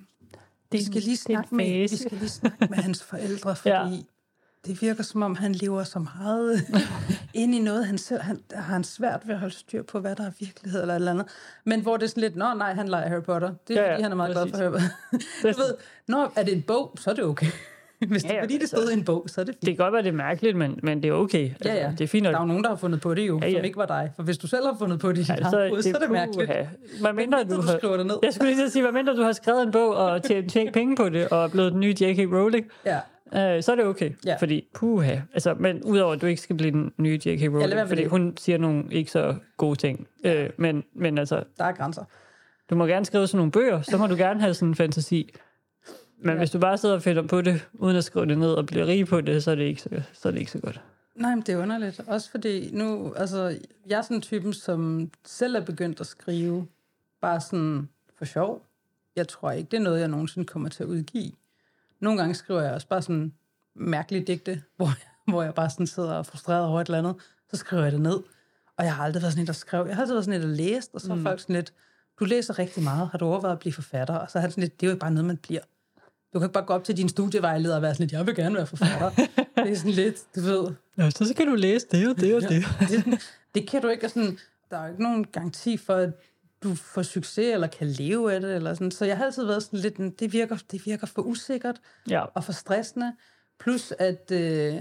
det, 0.73 0.81
vi, 0.81 0.85
skal 0.85 1.03
lige 1.03 1.17
snakke 1.17 1.55
med, 1.55 1.89
vi 1.89 1.97
skal 1.97 2.19
lige 2.19 2.29
snakke 2.29 2.67
med 2.71 2.79
hans 2.79 3.03
forældre, 3.03 3.57
fordi 3.63 3.97
ja. 3.97 4.03
det 4.67 4.83
virker 4.83 5.03
som 5.03 5.23
om, 5.23 5.37
han 5.37 5.53
lever 5.53 5.85
så 5.85 5.99
meget 5.99 6.67
ind 7.35 7.55
i 7.55 7.59
noget, 7.59 7.87
han 7.87 7.99
selv 7.99 8.21
han, 8.21 8.41
har 8.53 8.73
han 8.73 8.85
svært 8.85 9.23
ved 9.25 9.35
at 9.35 9.41
holde 9.41 9.55
styr 9.55 9.83
på, 9.83 10.01
hvad 10.01 10.17
der 10.17 10.27
er 10.27 10.33
virkelighed 10.39 10.81
eller 10.81 10.95
et 10.95 10.99
eller 10.99 11.11
andet. 11.11 11.27
Men 11.65 11.81
hvor 11.81 11.97
det 11.97 12.05
er 12.05 12.09
sådan 12.09 12.21
lidt, 12.21 12.37
nå 12.37 12.55
nej, 12.55 12.75
han 12.75 12.89
leger 12.89 13.09
Harry 13.09 13.23
Potter. 13.23 13.55
Det 13.69 13.77
er 13.77 13.83
ja, 13.83 13.93
fordi, 13.93 14.03
han 14.03 14.13
er 14.13 14.17
meget 14.17 14.33
glad 14.33 14.49
for 14.49 14.57
Harry 14.57 14.71
Potter. 14.71 14.89
du 15.53 15.61
ved, 15.61 15.75
når 16.09 16.33
er 16.37 16.43
det 16.43 16.55
en 16.55 16.63
bog, 16.63 16.95
så 16.99 17.11
er 17.11 17.15
det 17.15 17.25
okay. 17.25 17.51
Hvis 18.09 18.23
det 18.23 18.31
ja, 18.31 18.35
ja, 18.35 18.43
fordi 18.43 18.59
det 18.59 18.69
stod 18.69 18.81
altså, 18.81 18.95
i 18.95 18.99
en 18.99 19.05
bog, 19.05 19.25
så 19.27 19.41
er 19.41 19.45
det 19.45 19.55
fint. 19.55 19.67
Det 19.67 19.77
kan 19.77 19.85
godt 19.85 19.93
være, 19.93 20.03
det 20.03 20.09
er 20.09 20.13
mærkeligt, 20.13 20.57
men, 20.57 20.79
men 20.83 21.03
det 21.03 21.09
er 21.09 21.13
okay. 21.13 21.45
Altså, 21.45 21.69
ja, 21.69 21.75
ja. 21.75 21.91
Det 21.91 22.01
er 22.01 22.09
fint. 22.09 22.25
Der 22.25 22.37
er 22.37 22.41
jo 22.41 22.47
nogen, 22.47 22.63
der 22.63 22.69
har 22.69 22.77
fundet 22.77 23.01
på 23.01 23.15
det 23.15 23.29
jo, 23.29 23.41
ja, 23.43 23.49
ja. 23.49 23.59
som 23.59 23.65
ikke 23.65 23.77
var 23.77 23.87
dig. 23.87 24.11
For 24.17 24.23
hvis 24.23 24.39
du 24.39 24.47
selv 24.47 24.67
har 24.67 24.77
fundet 24.79 25.01
på 25.01 25.13
det 25.13 25.19
i 25.19 25.33
ja, 25.33 25.51
så, 25.51 25.69
hoved, 25.69 25.83
så 25.83 25.91
er 25.95 26.01
det 26.01 26.11
mærkeligt. 26.11 26.51
Have. 26.51 26.69
Hvad 27.01 27.13
mindre, 27.13 27.45
du, 27.45 27.57
du 27.57 27.61
har, 27.61 27.79
skriver 27.79 27.97
det 27.97 28.07
ned. 28.07 28.17
Jeg 28.23 28.33
skulle 28.33 28.55
lige 28.55 28.71
sige, 28.71 28.83
hvad 28.83 28.93
mindre 28.93 29.17
du 29.17 29.23
har 29.23 29.33
skrevet 29.33 29.63
en 29.63 29.73
bog 29.73 29.97
og 29.97 30.23
tjent 30.23 30.73
penge 30.73 30.97
på 30.97 31.09
det, 31.09 31.29
og 31.29 31.45
er 31.45 31.49
blevet 31.49 31.73
den 31.73 31.81
nye 31.81 31.95
J.K. 32.01 32.19
Rowling, 32.19 32.67
ja. 32.87 32.99
Øh, 33.35 33.63
så 33.63 33.73
er 33.73 33.77
det 33.77 33.85
okay. 33.85 34.11
Ja. 34.27 34.37
Fordi, 34.37 34.69
puha. 34.75 35.17
Altså, 35.35 35.55
men 35.55 35.83
udover, 35.83 36.13
at 36.13 36.21
du 36.21 36.27
ikke 36.27 36.41
skal 36.41 36.57
blive 36.57 36.71
den 36.71 36.93
nye 36.99 37.21
J.K. 37.27 37.43
Rowling, 37.43 37.73
ja, 37.73 37.83
fordi 37.83 38.03
det. 38.03 38.11
hun 38.11 38.37
siger 38.37 38.59
nogle 38.59 38.85
ikke 38.91 39.11
så 39.11 39.35
gode 39.57 39.77
ting. 39.77 40.07
Øh, 40.25 40.51
men, 40.59 40.85
men 40.95 41.19
altså... 41.19 41.45
Der 41.59 41.65
er 41.65 41.73
grænser. 41.73 42.05
Du 42.71 42.75
må 42.75 42.87
gerne 42.87 43.05
skrive 43.05 43.27
sådan 43.27 43.37
nogle 43.37 43.53
bøger, 43.53 43.83
så 43.83 43.99
må 43.99 44.07
du 44.07 44.15
gerne 44.17 44.41
have 44.41 44.55
sådan 44.55 44.69
en 44.69 44.75
fantasi. 44.75 45.35
Men 46.23 46.31
ja. 46.31 46.39
hvis 46.39 46.51
du 46.51 46.59
bare 46.59 46.79
sidder 46.79 46.95
og 46.95 47.03
finder 47.03 47.23
på 47.23 47.41
det, 47.41 47.69
uden 47.73 47.97
at 47.97 48.05
skrive 48.05 48.27
det 48.27 48.39
ned 48.39 48.53
og 48.53 48.67
bliver 48.67 48.87
rig 48.87 49.07
på 49.07 49.21
det, 49.21 49.45
så 49.45 49.51
er 49.51 49.55
det 49.55 49.65
ikke 49.65 49.83
så, 49.83 49.89
så, 50.13 50.29
er 50.29 50.33
det 50.33 50.39
ikke 50.39 50.51
så 50.51 50.59
godt. 50.59 50.81
Nej, 51.15 51.35
men 51.35 51.43
det 51.43 51.53
er 51.53 51.63
underligt. 51.63 52.01
Også 52.07 52.31
fordi 52.31 52.71
nu, 52.73 53.15
altså, 53.17 53.59
jeg 53.87 53.99
er 53.99 54.03
sådan 54.03 54.17
en 54.17 54.23
typen, 54.23 54.53
som 54.53 55.11
selv 55.25 55.57
er 55.57 55.61
begyndt 55.61 56.01
at 56.01 56.07
skrive 56.07 56.67
bare 57.21 57.41
sådan 57.41 57.89
for 58.19 58.25
sjov. 58.25 58.67
Jeg 59.17 59.29
tror 59.29 59.51
ikke, 59.51 59.69
det 59.71 59.77
er 59.77 59.83
noget, 59.83 60.01
jeg 60.01 60.09
nogensinde 60.09 60.47
kommer 60.47 60.69
til 60.69 60.83
at 60.83 60.89
udgive. 60.89 61.33
Nogle 62.01 62.19
gange 62.19 62.35
skriver 62.35 62.63
jeg 62.63 62.73
også 62.73 62.89
bare 62.89 63.03
sådan 63.03 63.33
mærkelige 63.75 64.25
digte, 64.25 64.63
hvor, 64.77 64.89
hvor 65.31 65.43
jeg 65.43 65.55
bare 65.55 65.71
sådan 65.71 65.87
sidder 65.87 66.13
og 66.13 66.27
frustreret 66.27 66.67
over 66.67 66.81
et 66.81 66.87
eller 66.87 66.99
andet. 66.99 67.15
Så 67.51 67.57
skriver 67.57 67.83
jeg 67.83 67.93
det 67.93 68.01
ned. 68.01 68.21
Og 68.77 68.85
jeg 68.85 68.95
har 68.95 69.05
aldrig 69.05 69.23
været 69.23 69.33
sådan 69.33 69.43
et, 69.43 69.47
der 69.47 69.53
skrev. 69.53 69.87
Jeg 69.87 69.97
har 69.97 70.03
altid 70.03 70.15
været 70.15 70.25
sådan 70.25 70.41
et, 70.41 70.49
der 70.49 70.55
læst, 70.55 70.91
og 70.95 71.01
så 71.01 71.15
mm. 71.15 71.23
folk 71.23 71.41
sådan 71.41 71.55
lidt, 71.55 71.73
du 72.21 72.25
læser 72.25 72.59
rigtig 72.59 72.83
meget, 72.83 73.09
har 73.09 73.19
du 73.19 73.25
overvejet 73.25 73.53
at 73.53 73.59
blive 73.59 73.73
forfatter? 73.73 74.15
Og 74.15 74.31
så 74.31 74.39
er 74.39 74.41
han 74.41 74.51
sådan 74.51 74.63
lidt, 74.63 74.81
det 74.81 74.87
er 74.87 74.91
jo 74.91 74.99
bare 74.99 75.11
noget, 75.11 75.27
man 75.27 75.37
bliver. 75.37 75.61
Du 76.33 76.39
kan 76.39 76.47
ikke 76.47 76.53
bare 76.53 76.65
gå 76.65 76.73
op 76.73 76.85
til 76.85 76.97
din 76.97 77.09
studievejleder 77.09 77.77
og 77.77 77.83
være 77.83 77.95
sådan 77.95 78.05
lidt, 78.05 78.13
jeg 78.13 78.27
vil 78.27 78.35
gerne 78.35 78.55
være 78.57 78.67
forfatter. 78.67 79.11
det 79.57 79.71
er 79.71 79.75
sådan 79.75 79.91
lidt, 79.91 80.17
du 80.37 80.41
ved. 80.41 80.69
Ja, 80.99 81.11
så, 81.11 81.25
så 81.25 81.35
kan 81.35 81.47
du 81.47 81.55
læse 81.55 81.87
det 81.91 82.09
og 82.09 82.17
det 82.21 82.35
og 82.35 82.43
det. 82.43 82.65
det, 82.81 83.21
det 83.55 83.69
kan 83.69 83.83
du 83.83 83.89
ikke. 83.89 84.09
Sådan, 84.09 84.39
der 84.71 84.77
er 84.79 84.85
jo 84.85 84.91
ikke 84.91 85.03
nogen 85.03 85.25
garanti 85.25 85.77
for, 85.77 85.95
at 85.95 86.11
du 86.63 86.75
får 86.75 87.03
succes 87.03 87.53
eller 87.55 87.67
kan 87.67 87.87
leve 87.87 88.33
af 88.35 88.41
det. 88.41 88.57
Eller 88.57 88.75
sådan. 88.75 88.91
Så 88.91 89.05
jeg 89.05 89.17
har 89.17 89.25
altid 89.25 89.45
været 89.45 89.63
sådan 89.63 89.79
lidt, 89.79 90.21
det 90.21 90.33
virker, 90.33 90.59
det 90.71 90.87
virker 90.87 91.07
for 91.07 91.23
usikkert 91.23 91.81
Ja. 92.11 92.21
og 92.25 92.45
for 92.45 92.53
stressende. 92.53 93.13
Plus 93.61 93.93
at 93.99 94.31
øh, 94.33 94.75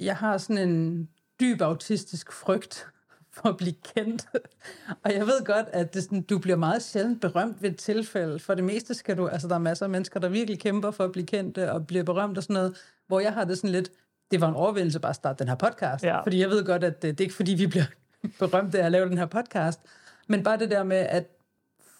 jeg 0.00 0.16
har 0.16 0.38
sådan 0.38 0.68
en 0.68 1.08
dyb 1.40 1.60
autistisk 1.60 2.32
frygt 2.32 2.86
for 3.32 3.48
at 3.48 3.56
blive 3.56 3.74
kendt. 3.94 4.26
og 5.04 5.14
jeg 5.14 5.26
ved 5.26 5.44
godt, 5.44 5.66
at 5.72 5.94
det 5.94 6.02
sådan, 6.02 6.22
du 6.22 6.38
bliver 6.38 6.56
meget 6.56 6.82
sjældent 6.82 7.20
berømt 7.20 7.62
ved 7.62 7.70
et 7.70 7.76
tilfælde. 7.76 8.38
For 8.38 8.54
det 8.54 8.64
meste 8.64 8.94
skal 8.94 9.16
du, 9.16 9.28
altså 9.28 9.48
der 9.48 9.54
er 9.54 9.58
masser 9.58 9.86
af 9.86 9.90
mennesker, 9.90 10.20
der 10.20 10.28
virkelig 10.28 10.60
kæmper 10.60 10.90
for 10.90 11.04
at 11.04 11.12
blive 11.12 11.26
kendte 11.26 11.72
og 11.72 11.86
bliver 11.86 12.04
berømt 12.04 12.36
og 12.36 12.42
sådan 12.42 12.54
noget. 12.54 12.76
Hvor 13.06 13.20
jeg 13.20 13.32
har 13.32 13.44
det 13.44 13.56
sådan 13.56 13.70
lidt, 13.70 13.90
det 14.30 14.40
var 14.40 14.48
en 14.48 14.54
overvindelse 14.54 15.00
bare 15.00 15.10
at 15.10 15.16
starte 15.16 15.38
den 15.38 15.48
her 15.48 15.54
podcast. 15.56 16.04
Ja. 16.04 16.20
Fordi 16.22 16.40
jeg 16.40 16.50
ved 16.50 16.64
godt, 16.64 16.84
at 16.84 17.02
det, 17.02 17.18
det 17.18 17.24
er 17.24 17.26
ikke 17.26 17.34
fordi, 17.36 17.54
vi 17.54 17.66
bliver 17.66 17.84
berømte 18.38 18.80
af 18.80 18.86
at 18.86 18.92
lave 18.92 19.08
den 19.08 19.18
her 19.18 19.26
podcast. 19.26 19.80
Men 20.28 20.42
bare 20.42 20.58
det 20.58 20.70
der 20.70 20.82
med, 20.82 20.96
at 20.96 21.26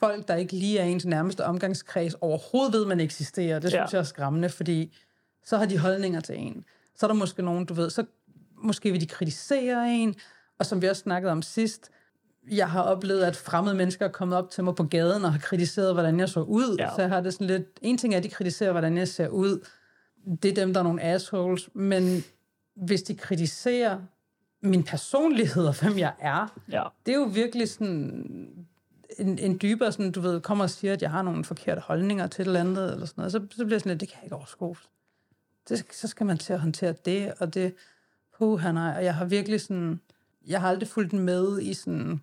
folk, 0.01 0.29
der 0.29 0.35
ikke 0.37 0.53
lige 0.53 0.79
er 0.79 0.85
ens 0.85 1.05
nærmeste 1.07 1.45
omgangskreds, 1.45 2.15
overhovedet 2.21 2.73
ved, 2.73 2.87
man 2.87 3.01
eksisterer, 3.01 3.59
det 3.59 3.73
Ja. 3.73 3.77
synes 3.87 3.93
jeg 3.93 3.99
er 3.99 4.03
skræmmende, 4.05 4.49
fordi 4.49 4.97
så 5.45 5.57
har 5.57 5.67
de 5.67 5.79
holdninger 5.79 6.21
til 6.21 6.35
en. 6.39 6.65
Så 6.97 7.07
er 7.07 7.09
der 7.09 7.15
måske 7.15 7.43
nogen, 7.43 7.67
du 7.67 7.75
ved, 7.75 7.91
så 7.91 8.05
måske 8.57 8.93
vil 8.93 9.01
de 9.01 9.07
kritisere 9.07 9.91
en, 9.95 10.15
og 10.61 10.67
som 10.67 10.83
vi 10.83 10.89
også 10.89 11.03
snakkede 11.03 11.33
om 11.33 11.43
sidst, 11.43 11.91
jeg 12.51 12.71
har 12.71 12.83
oplevet, 12.83 13.23
at 13.23 13.37
fremmede 13.37 13.75
mennesker 13.75 14.05
er 14.07 14.11
kommet 14.11 14.39
op 14.39 14.51
til 14.51 14.65
mig 14.65 14.75
på 14.75 14.85
gaden 14.85 15.25
og 15.25 15.33
har 15.33 15.39
kritiseret, 15.39 15.93
hvordan 15.95 16.21
jeg 16.21 16.29
så 16.29 16.41
ud. 16.41 16.77
Ja. 16.79 16.91
Så 16.97 17.01
jeg 17.03 17.11
har 17.11 17.21
det 17.21 17.33
sådan 17.33 17.47
lidt... 17.47 17.67
En 17.83 17.99
ting 17.99 18.15
er, 18.15 18.19
at 18.19 18.25
de 18.25 18.29
kritiserer, 18.29 18.71
hvordan 18.73 18.97
jeg 18.97 19.09
ser 19.09 19.29
ud. 19.29 19.67
Det 20.43 20.51
er 20.51 20.55
dem, 20.55 20.73
der 20.73 20.81
er 20.81 20.85
nogle 20.85 21.03
assholes. 21.03 21.69
Men 21.75 22.25
hvis 22.77 23.03
de 23.03 23.15
kritiserer 23.15 24.01
min 24.63 24.83
personlighed 24.83 25.67
og 25.67 25.81
hvem 25.81 25.99
jeg 25.99 26.13
er, 26.19 26.61
Ja. 26.73 26.85
det 27.07 27.15
er 27.15 27.19
jo 27.19 27.25
virkelig 27.25 27.69
sådan 27.69 28.67
en, 29.19 29.39
en 29.39 29.59
dybere, 29.63 29.93
sådan, 29.93 30.13
du 30.13 30.21
ved, 30.21 30.41
kommer 30.41 30.65
og 30.65 30.71
siger, 30.71 30.93
at 30.93 31.03
jeg 31.03 31.11
har 31.11 31.23
nogle 31.23 31.45
forkerte 31.45 31.81
holdninger 31.81 32.27
til 32.27 32.43
et 32.43 32.47
eller 32.47 32.61
andet, 32.61 32.93
eller 32.93 33.07
sådan 33.07 33.15
noget, 33.23 33.33
så, 33.33 33.41
så 33.51 33.65
bliver 33.65 33.75
jeg 33.75 33.81
sådan 33.81 33.91
lidt, 33.91 34.01
det 34.01 34.09
kan 34.09 34.17
jeg 34.17 34.25
ikke 34.25 34.37
overskue. 34.37 34.77
Det, 35.69 35.85
så 35.93 36.09
skal 36.09 36.27
man 36.27 36.39
til 36.39 36.53
at 36.53 36.61
håndtere 36.61 36.95
det, 37.05 37.33
og 37.39 37.55
det, 37.55 37.75
puh, 38.39 38.63
nej, 38.63 38.95
og 38.97 39.05
jeg 39.05 39.15
har 39.15 39.25
virkelig 39.25 39.61
sådan, 39.61 40.01
jeg 40.47 40.61
har 40.61 40.69
aldrig 40.69 40.89
fulgt 40.89 41.13
med 41.13 41.61
i 41.61 41.75
sådan 41.75 42.21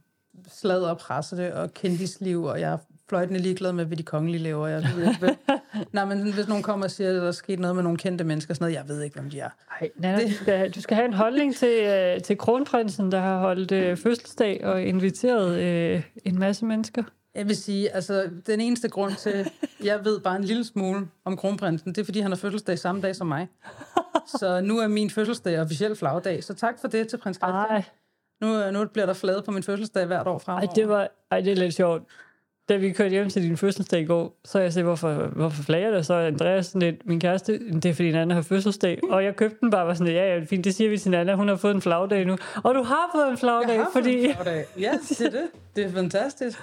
slad 0.48 0.82
og 0.82 0.98
presse 0.98 1.56
og 1.56 1.74
kendisliv, 1.74 2.44
og 2.44 2.60
jeg 2.60 2.74
er 2.74 2.78
fløjtende 3.10 3.40
ligeglad 3.40 3.74
med, 3.74 3.86
hvad 3.86 3.98
de 3.98 4.04
kongelige 4.04 4.44
laver. 4.44 4.68
Jeg 4.68 4.84
ved 4.96 5.08
ikke, 5.08 5.20
hvad. 5.20 5.58
Nej, 5.94 6.06
men 6.06 6.34
hvis 6.34 6.48
nogen 6.48 6.64
kommer 6.64 6.86
og 6.86 6.92
siger, 6.92 7.10
at 7.10 7.16
der 7.16 7.28
er 7.28 7.32
sket 7.32 7.60
noget 7.60 7.76
med 7.76 7.84
nogle 7.84 7.98
kendte 7.98 8.24
mennesker, 8.24 8.54
sådan 8.54 8.66
noget, 8.66 8.76
jeg 8.76 8.88
ved 8.88 9.02
ikke, 9.02 9.20
hvem 9.20 9.30
de 9.30 9.40
er. 9.40 9.50
Ej, 9.82 9.90
Nana, 9.96 10.28
du, 10.28 10.32
skal, 10.32 10.72
du 10.72 10.82
skal 10.82 10.96
have 10.96 11.06
en 11.06 11.14
holdning 11.14 11.56
til, 11.56 11.84
øh, 11.84 12.22
til 12.22 12.38
kronprinsen, 12.38 13.12
der 13.12 13.20
har 13.20 13.40
holdt 13.40 13.72
øh, 13.72 13.98
fødselsdag 13.98 14.66
og 14.66 14.82
inviteret 14.84 15.60
øh, 15.60 16.04
en 16.26 16.40
masse 16.40 16.66
mennesker. 16.66 17.04
Jeg 17.36 17.48
vil 17.48 17.56
sige, 17.56 17.96
altså, 17.96 18.30
den 18.48 18.62
eneste 18.62 18.90
grund 18.90 19.14
til, 19.14 19.30
at 19.30 19.52
jeg 19.84 20.06
ved 20.06 20.20
bare 20.20 20.36
en 20.36 20.44
lille 20.44 20.64
smule 20.64 21.08
om 21.26 21.38
kronprinsen, 21.38 21.90
det 21.90 22.02
er, 22.02 22.06
fordi 22.06 22.20
han 22.20 22.32
har 22.32 22.38
fødselsdag 22.38 22.80
samme 22.80 23.02
dag 23.02 23.16
som 23.16 23.28
mig. 23.28 23.48
Så 24.40 24.62
nu 24.62 24.80
er 24.80 24.88
min 24.88 25.10
fødselsdag 25.10 25.62
officiel 25.62 25.96
flagdag. 25.96 26.44
Så 26.44 26.54
tak 26.54 26.80
for 26.82 26.88
det 26.88 27.08
til 27.08 27.18
prins 27.18 27.38
Christian. 27.38 27.52
Ej, 27.52 27.84
Nu, 28.42 28.72
nu 28.72 28.86
bliver 28.88 29.06
der 29.06 29.14
flade 29.14 29.42
på 29.42 29.52
min 29.52 29.64
fødselsdag 29.64 30.06
hvert 30.06 30.28
år 30.28 30.38
fremover. 30.40 30.68
ej, 30.68 30.74
det 30.76 30.88
var, 30.90 31.08
ej, 31.32 31.42
det 31.42 31.52
er 31.52 31.56
lidt 31.56 31.74
sjovt. 31.74 32.04
Da 32.70 32.76
vi 32.76 32.92
kørte 32.92 33.10
hjem 33.10 33.30
til 33.30 33.42
din 33.44 33.58
fødselsdag 33.58 34.02
i 34.02 34.06
går, 34.06 34.40
så 34.46 34.60
jeg 34.60 34.74
sagde, 34.74 34.84
hvorfor, 34.84 35.14
hvorfor 35.14 35.64
flager 35.64 35.92
det? 35.92 36.06
Så 36.06 36.14
er 36.14 36.28
Andreas 36.28 36.66
sådan 36.66 36.82
lidt, 36.82 37.06
min 37.08 37.20
kæreste, 37.20 37.60
det 37.74 37.86
er 37.86 37.94
fordi 37.94 38.12
Nana 38.12 38.34
har 38.34 38.42
fødselsdag. 38.42 39.00
Og 39.10 39.24
jeg 39.24 39.36
købte 39.36 39.58
den 39.62 39.72
bare 39.72 39.88
var 39.88 39.94
sådan, 39.94 40.14
ja, 40.14 40.36
ja, 40.36 40.44
fint, 40.44 40.66
det 40.66 40.76
siger 40.76 40.90
vi 40.90 40.98
til 40.98 41.12
Nana, 41.12 41.36
hun 41.36 41.48
har 41.48 41.56
fået 41.56 41.76
en 41.76 41.82
flagdag 41.82 42.26
nu. 42.26 42.38
Og 42.64 42.76
du 42.76 42.84
har 42.84 43.10
fået 43.16 43.30
en 43.32 43.38
flagdag, 43.38 43.70
jeg 43.76 43.84
har 43.84 43.90
fået 43.94 44.04
fordi... 44.04 44.26
en 44.26 44.34
flagdag. 44.34 44.66
Ja, 44.80 44.92
det 45.10 45.22
er 45.22 45.30
det. 45.30 45.48
Det 45.76 45.86
er 45.86 45.92
fantastisk. 45.92 46.60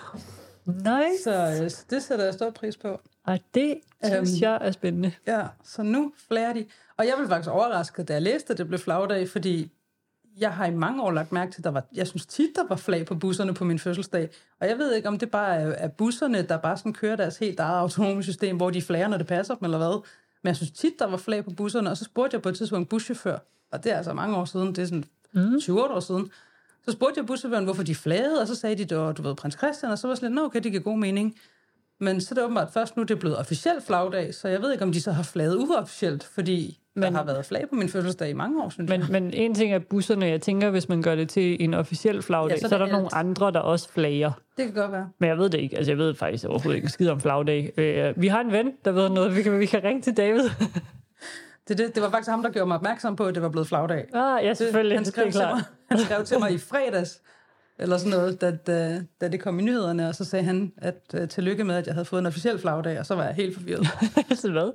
Nice. 0.66 1.22
Så 1.24 1.58
øh, 1.62 1.70
det 1.90 2.02
sætter 2.02 2.24
jeg 2.24 2.34
stor 2.34 2.50
pris 2.50 2.76
på. 2.76 3.00
Ej, 3.26 3.38
det 3.54 3.74
synes 4.04 4.30
Øhm. 4.32 4.42
jeg 4.42 4.58
er 4.60 4.70
spændende. 4.70 5.12
Ja, 5.26 5.40
så 5.64 5.82
nu 5.82 6.12
flager 6.28 6.52
de. 6.52 6.64
Og 6.98 7.06
jeg 7.06 7.14
blev 7.16 7.28
faktisk 7.28 7.50
overrasket, 7.50 8.08
da 8.08 8.12
jeg 8.12 8.22
læste, 8.22 8.52
at 8.52 8.58
det 8.58 8.68
blev 8.68 8.78
flagdag, 8.78 9.28
fordi 9.28 9.70
jeg 10.40 10.52
har 10.52 10.66
i 10.66 10.74
mange 10.74 11.02
år 11.02 11.10
lagt 11.10 11.32
mærke 11.32 11.52
til, 11.52 11.60
at 11.60 11.64
der 11.64 11.70
var, 11.70 11.84
jeg 11.94 12.06
synes 12.06 12.26
tit, 12.26 12.50
der 12.56 12.68
var 12.68 12.76
flag 12.76 13.06
på 13.06 13.14
busserne 13.14 13.54
på 13.54 13.64
min 13.64 13.78
fødselsdag. 13.78 14.28
Og 14.60 14.68
jeg 14.68 14.78
ved 14.78 14.94
ikke, 14.94 15.08
om 15.08 15.18
det 15.18 15.30
bare 15.30 15.56
er, 15.56 15.68
er 15.68 15.88
busserne, 15.88 16.42
der 16.42 16.56
bare 16.56 16.76
sådan 16.76 16.92
kører 16.92 17.16
deres 17.16 17.38
helt 17.38 17.60
eget 17.60 17.78
autonome 17.78 18.22
system, 18.22 18.56
hvor 18.56 18.70
de 18.70 18.82
flager, 18.82 19.08
når 19.08 19.18
det 19.18 19.26
passer 19.26 19.54
dem, 19.54 19.64
eller 19.64 19.78
hvad. 19.78 20.02
Men 20.42 20.48
jeg 20.48 20.56
synes 20.56 20.70
tit, 20.70 20.92
der 20.98 21.06
var 21.06 21.16
flag 21.16 21.44
på 21.44 21.50
busserne, 21.50 21.90
og 21.90 21.96
så 21.96 22.04
spurgte 22.04 22.34
jeg 22.34 22.42
på 22.42 22.48
et 22.48 22.56
tidspunkt 22.56 22.88
buschauffør, 22.88 23.38
og 23.72 23.84
det 23.84 23.92
er 23.92 23.96
altså 23.96 24.12
mange 24.12 24.36
år 24.36 24.44
siden, 24.44 24.68
det 24.68 24.78
er 24.78 24.86
sådan 24.86 25.04
mm. 25.32 25.60
20 25.60 25.84
år 25.84 26.00
siden, 26.00 26.30
så 26.84 26.92
spurgte 26.92 27.18
jeg 27.18 27.26
buschaufføren, 27.26 27.64
hvorfor 27.64 27.82
de 27.82 27.94
flagede, 27.94 28.40
og 28.40 28.46
så 28.46 28.54
sagde 28.54 28.84
de, 28.84 29.12
du 29.12 29.22
ved, 29.22 29.34
prins 29.34 29.54
Christian, 29.54 29.92
og 29.92 29.98
så 29.98 30.06
var 30.06 30.12
jeg 30.12 30.18
sådan 30.18 30.34
lidt, 30.34 30.44
okay, 30.44 30.60
det 30.62 30.72
giver 30.72 30.82
god 30.82 30.98
mening. 30.98 31.36
Men 32.00 32.20
så 32.20 32.28
er 32.30 32.34
det 32.34 32.44
åbenbart 32.44 32.72
først 32.72 32.96
nu, 32.96 33.02
det 33.02 33.10
er 33.10 33.18
blevet 33.18 33.38
officielt 33.38 33.84
flagdag, 33.84 34.34
så 34.34 34.48
jeg 34.48 34.62
ved 34.62 34.72
ikke, 34.72 34.84
om 34.84 34.92
de 34.92 35.00
så 35.00 35.12
har 35.12 35.22
flaget 35.22 35.56
uofficielt, 35.56 36.24
fordi 36.24 36.80
men, 36.94 37.12
der 37.12 37.18
har 37.18 37.24
været 37.24 37.44
flag 37.46 37.68
på 37.68 37.74
min 37.74 37.88
fødselsdag 37.88 38.30
i 38.30 38.32
mange 38.32 38.62
år, 38.62 38.68
synes 38.68 38.90
Men, 38.90 39.00
jeg. 39.00 39.08
men 39.10 39.34
en 39.34 39.54
ting 39.54 39.72
er 39.74 39.78
busserne. 39.78 40.26
Jeg 40.26 40.40
tænker, 40.42 40.70
hvis 40.70 40.88
man 40.88 41.02
gør 41.02 41.14
det 41.14 41.28
til 41.28 41.56
en 41.64 41.74
officiel 41.74 42.22
flagdag, 42.22 42.48
Ja, 42.50 42.54
ja, 42.54 42.60
så 42.60 42.68
så, 42.68 42.74
er 42.74 42.78
er 42.78 42.82
det 42.84 42.90
der 42.92 42.98
nogle 42.98 43.08
alt. 43.16 43.26
andre, 43.28 43.52
der 43.52 43.60
også 43.60 43.88
flager. 43.92 44.32
Det 44.56 44.64
kan 44.64 44.74
godt 44.74 44.92
være. 44.92 45.08
Men 45.18 45.28
jeg 45.28 45.38
ved 45.38 45.50
det 45.50 45.60
ikke. 45.60 45.76
Altså, 45.76 45.90
jeg 45.92 45.98
ved 45.98 46.14
faktisk 46.14 46.44
overhovedet 46.44 46.76
ikke 46.76 46.88
skid 46.88 47.08
om 47.08 47.20
flagdag. 47.20 47.72
Øh, 47.76 48.22
vi 48.22 48.28
har 48.28 48.40
en 48.40 48.52
ven, 48.52 48.72
der 48.84 48.92
ved 48.92 49.08
noget. 49.08 49.36
Vi 49.36 49.42
kan, 49.42 49.58
vi 49.60 49.66
kan 49.66 49.84
ringe 49.84 50.02
til 50.02 50.16
David. 50.16 50.50
Det, 51.68 51.78
det, 51.78 51.94
det 51.94 52.02
var 52.02 52.10
faktisk 52.10 52.30
ham, 52.30 52.42
der 52.42 52.50
gjorde 52.50 52.66
mig 52.68 52.76
opmærksom 52.76 53.16
på, 53.16 53.24
at 53.26 53.34
det 53.34 53.42
var 53.42 53.48
blevet 53.48 53.68
flagdag. 53.68 54.04
ah, 54.14 54.44
ja, 54.44 54.48
Det, 54.48 54.56
selvfølgelig. 54.56 54.96
han, 54.96 55.04
Det, 55.04 55.12
skrev 55.12 55.26
er 55.26 55.30
til 55.30 55.40
klart. 55.40 55.54
mig, 55.56 55.64
han 55.90 55.98
skrev 55.98 56.24
til 56.24 56.38
mig 56.38 56.52
i 56.52 56.58
fredags, 56.58 57.20
eller 57.78 57.96
sådan 57.96 58.10
noget, 58.18 58.40
da, 58.40 58.50
da, 58.66 59.02
da 59.20 59.28
det 59.28 59.40
kom 59.40 59.58
i 59.58 59.62
nyhederne, 59.62 60.08
og 60.08 60.14
så 60.14 60.24
sagde 60.24 60.44
han, 60.44 60.72
at 60.78 61.14
uh, 61.22 61.28
tillykke 61.28 61.64
med, 61.64 61.74
at 61.74 61.86
jeg 61.86 61.94
havde 61.94 62.04
fået 62.04 62.20
en 62.20 62.26
officiel 62.26 62.58
flagdag, 62.58 62.98
og 62.98 63.06
så 63.06 63.14
var 63.14 63.24
jeg 63.24 63.34
helt 63.34 63.54
forvirret. 63.56 63.86
Så 64.34 64.50
hvad? 64.52 64.72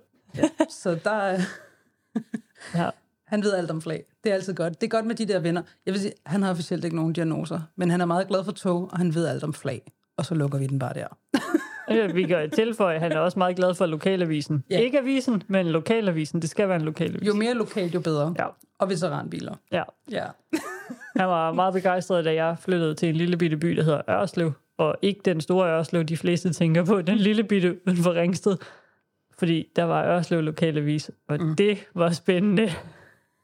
så 0.70 0.98
der, 1.04 1.34
øh, 1.34 1.40
Ja. 2.76 2.90
han 3.28 3.44
ved 3.44 3.54
alt 3.54 3.72
om 3.72 3.82
flag. 3.82 4.04
Det 4.24 4.30
er 4.30 4.34
altid 4.34 4.54
godt. 4.54 4.82
Det 4.82 4.88
er 4.88 4.92
godt 4.92 5.06
med 5.06 5.16
de 5.16 5.26
der 5.26 5.40
venner. 5.40 5.62
Jeg 5.86 5.94
vil 5.94 6.02
sige, 6.02 6.14
han 6.26 6.44
har 6.44 6.52
officielt 6.52 6.84
ikke 6.84 6.96
nogen 6.96 7.14
diagnoser, 7.14 7.60
men 7.76 7.90
han 7.92 8.02
er 8.02 8.06
meget 8.06 8.28
glad 8.28 8.44
for 8.44 8.52
tog, 8.52 8.90
og 8.92 8.98
han 8.98 9.16
ved 9.16 9.28
alt 9.28 9.44
om 9.44 9.54
flag. 9.54 9.92
Og 10.18 10.26
så 10.26 10.36
lukker 10.36 10.58
vi 10.60 10.68
den 10.68 10.80
bare 10.80 10.94
der. 10.94 11.08
Vi 12.14 12.24
kan 12.24 12.50
tilføje, 12.52 12.96
at 12.96 13.02
han 13.02 13.12
er 13.12 13.20
også 13.20 13.40
meget 13.40 13.56
glad 13.56 13.74
for 13.76 13.86
lokalavisen. 13.86 14.64
Ja. 14.70 14.76
Ja. 14.76 14.82
Ikke 14.82 15.00
avisen, 15.00 15.44
men 15.48 15.68
lokalavisen. 15.68 16.42
Det 16.42 16.50
skal 16.50 16.68
være 16.68 16.76
en 16.76 16.82
lokalavis. 16.86 17.28
Jo 17.28 17.34
mere 17.34 17.54
lokalt, 17.54 17.94
jo 17.96 18.00
bedre. 18.00 18.36
Ja. 18.40 18.46
Og 18.80 18.90
veteranbiler. 18.90 19.56
ja. 19.72 19.84
Ja. 20.12 20.26
Han 21.18 21.28
var 21.28 21.54
meget 21.54 21.74
begejstret, 21.74 22.26
da 22.26 22.34
jeg 22.34 22.58
flyttede 22.60 22.96
til 22.96 23.10
en 23.10 23.16
lille 23.16 23.38
bitte 23.38 23.58
by, 23.58 23.68
der 23.76 23.84
hedder 23.84 24.02
Ørslev. 24.10 24.52
Og 24.78 24.96
ikke 25.02 25.22
den 25.26 25.42
store 25.42 25.70
Ørslev, 25.78 26.04
de 26.04 26.18
fleste 26.18 26.54
tænker 26.54 26.86
på. 26.86 27.02
Den 27.02 27.18
lille 27.18 27.44
bitte 27.44 27.88
uden 27.88 27.98
for 27.98 28.14
Ringsted. 28.14 28.58
Fordi 29.40 29.68
der 29.76 29.84
var 29.84 30.06
Ørslev 30.06 30.42
lokalavis, 30.42 31.12
og 31.28 31.42
mm. 31.42 31.56
det 31.56 31.78
var 31.94 32.12
spændende. 32.12 32.72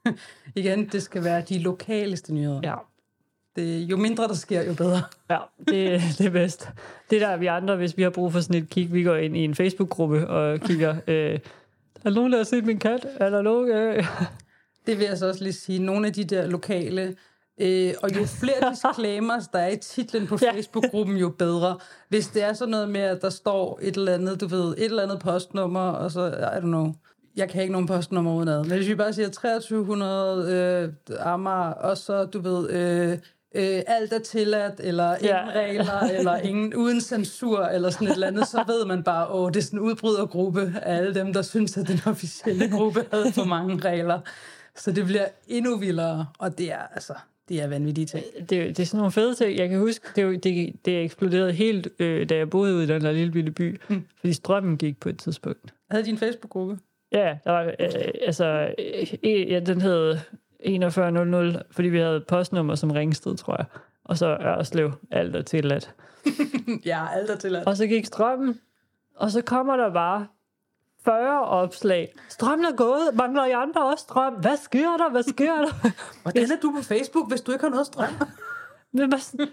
Igen, 0.56 0.88
det 0.88 1.04
skal 1.04 1.24
være 1.24 1.42
de 1.42 1.60
lokaleste 1.60 2.34
nyheder. 2.34 2.60
Ja, 2.64 2.76
Det, 3.56 3.82
jo 3.82 3.98
mindre 3.98 4.28
der 4.28 4.34
sker, 4.34 4.64
jo 4.64 4.74
bedre. 4.74 5.02
ja 5.30 5.38
det, 5.58 6.02
det 6.18 6.26
er 6.26 6.30
bedst. 6.30 6.70
Det 7.10 7.22
der 7.22 7.28
er 7.28 7.38
vi 7.38 7.46
andre, 7.46 7.76
hvis 7.76 7.98
vi 7.98 8.04
har 8.04 8.10
brug 8.10 8.32
for 8.32 8.40
sådan 8.40 8.64
et 8.64 8.70
kig, 8.70 8.94
vi 8.94 9.04
går 9.04 9.16
ind 9.16 9.38
i 9.38 9.44
en 9.44 9.56
Facebook-gruppe 9.56 10.28
og 10.28 10.60
kigger, 10.60 10.96
øh, 11.08 11.40
er 12.06 12.10
nogen, 12.10 12.32
der 12.32 12.38
har 12.38 12.44
set 12.44 12.66
min 12.66 12.80
kat? 12.80 13.08
Er 13.20 13.30
der 13.30 13.42
nogen? 13.42 13.72
Øh? 13.72 14.06
Det 14.88 14.98
vil 14.98 15.06
jeg 15.06 15.18
så 15.18 15.28
også 15.28 15.44
lige 15.44 15.54
sige. 15.54 15.80
Nogle 15.80 16.08
af 16.08 16.14
de 16.14 16.24
der 16.24 16.48
lokale... 16.48 17.16
Øh, 17.62 17.94
og 18.04 18.16
jo 18.16 18.26
flere 18.42 18.72
disclaimers, 18.72 19.48
der 19.48 19.60
er 19.60 19.68
i 19.70 19.78
titlen 19.78 20.28
på. 20.28 20.38
Facebook-gruppen, 20.54 21.18
jo 21.18 21.30
bedre. 21.30 21.78
Hvis 22.10 22.28
det 22.28 22.44
er 22.44 22.54
sådan 22.54 22.72
noget 22.72 22.90
med, 22.90 23.02
at 23.02 23.22
der 23.22 23.30
står 23.30 23.80
et 23.82 23.96
eller 23.98 24.14
andet, 24.14 24.42
du 24.42 24.48
ved, 24.48 24.72
et 24.78 24.84
eller 24.86 25.04
andet 25.04 25.20
postnummer, 25.20 25.90
og 25.90 26.12
så, 26.12 26.28
I 26.28 26.58
don't 26.58 26.60
know, 26.60 26.94
jeg 27.36 27.50
kan 27.50 27.62
ikke 27.62 27.72
nogen 27.72 27.88
postnummer 27.88 28.34
uden 28.36 28.48
ad. 28.50 28.64
Men 28.64 28.78
hvis 28.78 28.88
vi 28.88 28.96
bare 28.96 29.14
siger 29.14 29.30
2300 29.30 30.94
øh, 31.10 31.18
Amager, 31.34 31.72
og 31.74 31.98
så, 31.98 32.26
du 32.26 32.40
ved, 32.40 32.70
øh, 32.70 33.12
øh, 33.56 33.82
alt 33.88 34.14
er 34.14 34.20
tilladt, 34.20 34.74
eller 34.80 35.16
ingen 35.16 35.30
Ja. 35.30 35.46
regler, 35.56 36.00
eller 36.00 36.36
ingen 36.38 36.74
uden 36.76 37.02
censur, 37.02 37.60
eller 37.66 37.90
sådan 37.90 38.08
et 38.08 38.14
eller 38.14 38.28
andet, 38.28 38.48
så 38.48 38.64
ved 38.68 38.86
man 38.86 39.04
bare, 39.04 39.28
åh, 39.28 39.50
det 39.52 39.58
er 39.58 39.62
sådan 39.64 39.80
en 39.80 39.86
udbrydergruppe 39.86 40.74
af 40.82 40.98
alle 40.98 41.14
dem, 41.16 41.34
der 41.34 41.42
synes, 41.42 41.78
at 41.78 41.88
den 41.88 42.00
officielle 42.06 42.70
gruppe 42.78 43.06
havde 43.14 43.32
for 43.34 43.44
mange 43.44 43.78
regler. 43.80 44.20
Så 44.76 44.92
det 44.92 45.06
bliver 45.06 45.26
endnu 45.48 45.78
vildere, 45.78 46.28
og 46.40 46.58
det 46.58 46.72
er 46.72 46.82
altså, 46.96 47.14
det 47.50 47.62
er 47.62 47.68
vanvittige 47.68 48.06
ting. 48.06 48.26
det, 48.40 48.50
det 48.50 48.80
er 48.80 48.86
sådan 48.86 48.98
nogle 48.98 49.12
fede 49.12 49.36
ting. 49.36 49.58
Jeg 49.58 49.70
kan 49.70 49.80
huske, 49.80 50.08
det, 50.16 50.44
det, 50.44 50.76
det 50.86 51.04
eksploderede 51.04 51.52
helt, 51.52 51.88
øh, 52.00 52.30
da 52.30 52.36
jeg 52.36 52.50
boede 52.50 52.76
ude 52.76 52.84
i 52.84 52.88
den 52.88 53.02
der 53.02 53.12
lille 53.12 53.32
bitte 53.32 53.52
by. 53.52 53.82
Mm. 53.88 54.06
Fordi 54.20 54.34
strømmen 54.34 54.78
gik 54.78 55.00
på 55.00 55.10
et 55.10 55.20
tidspunkt. 55.20 55.74
Havde 55.92 56.06
de 56.06 56.10
en 56.10 56.18
Facebook-gruppe? 56.18 56.78
Ja, 57.12 57.38
der 57.44 57.52
var, 57.52 57.64
øh, 57.64 57.90
altså, 58.26 58.74
øh, 59.24 59.52
ja, 59.52 59.60
den 59.60 59.82
hed 59.82 60.18
4100, 60.66 61.64
fordi 61.72 61.88
vi 61.88 62.00
havde 62.00 62.24
postnummer 62.28 62.76
som 62.76 62.92
Ringsted, 62.92 63.36
tror 63.36 63.56
jeg. 63.58 63.66
Og 64.04 64.18
så 64.18 64.38
Ørslev, 64.42 64.92
alt 65.12 65.36
er 65.36 65.42
tilladt. 65.42 65.94
ja, 66.86 67.08
alt 67.16 67.30
er 67.30 67.38
tilladt. 67.38 67.68
Og 67.68 67.78
så 67.78 67.88
gik 67.88 68.06
strømmen, 68.06 68.60
og 69.16 69.32
så 69.32 69.42
kommer 69.42 69.78
der 69.78 69.94
bare 69.94 70.28
40 71.06 71.46
opslag. 71.46 72.14
Strømmen 72.30 72.66
er 72.66 72.76
gået. 72.76 73.10
Mangler 73.14 73.46
I 73.46 73.52
andre 73.52 73.86
også 73.86 74.02
strøm? 74.02 74.34
Hvad 74.34 74.58
sker 74.58 74.98
der? 74.98 75.12
Hvad 75.12 75.24
sker 75.24 75.56
der? 75.56 75.92
Hvordan 76.24 76.52
er 76.52 76.58
du 76.62 76.72
på 76.78 76.84
Facebook, 76.84 77.30
hvis 77.30 77.42
du 77.42 77.52
ikke 77.52 77.64
har 77.64 77.70
noget 77.70 77.86
strøm? 77.86 78.14
Men 78.94 79.10
bare 79.10 79.20
sådan, 79.20 79.48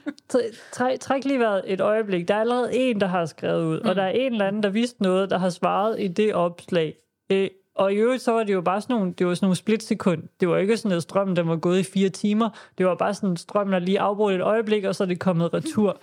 træk, 0.72 1.00
træk 1.00 1.24
lige 1.24 1.40
været 1.40 1.62
et 1.66 1.80
øjeblik. 1.80 2.28
Der 2.28 2.34
er 2.34 2.40
allerede 2.40 2.74
en, 2.74 3.00
der 3.00 3.06
har 3.06 3.26
skrevet 3.26 3.64
ud, 3.64 3.80
mm. 3.80 3.88
og 3.88 3.96
der 3.96 4.02
er 4.02 4.10
en 4.10 4.32
eller 4.32 4.46
anden, 4.46 4.62
der 4.62 4.68
vidste 4.68 5.02
noget, 5.02 5.30
der 5.30 5.38
har 5.38 5.50
svaret 5.50 6.00
i 6.00 6.08
det 6.08 6.34
opslag. 6.34 6.94
Øh, 7.30 7.48
og 7.74 7.92
i 7.92 7.96
øvrigt, 7.96 8.22
så 8.22 8.32
var 8.32 8.42
det 8.42 8.52
jo 8.52 8.60
bare 8.60 8.80
sådan 8.80 8.96
nogle, 8.96 9.12
det 9.18 9.26
var 9.26 9.34
sådan 9.34 9.44
nogle 9.46 9.56
splitsekund. 9.56 10.22
Det 10.40 10.48
var 10.48 10.56
ikke 10.56 10.76
sådan, 10.76 10.96
at 10.96 11.02
strømmen 11.02 11.36
den 11.36 11.48
var 11.48 11.56
gået 11.56 11.78
i 11.78 11.82
fire 11.82 12.08
timer. 12.08 12.50
Det 12.78 12.86
var 12.86 12.94
bare 12.94 13.14
sådan, 13.14 13.36
strømmen 13.36 13.74
er 13.74 13.78
lige 13.78 14.00
afbrudt 14.00 14.34
et 14.34 14.40
øjeblik, 14.40 14.84
og 14.84 14.94
så 14.94 15.04
er 15.04 15.08
det 15.08 15.20
kommet 15.20 15.54
retur. 15.54 16.00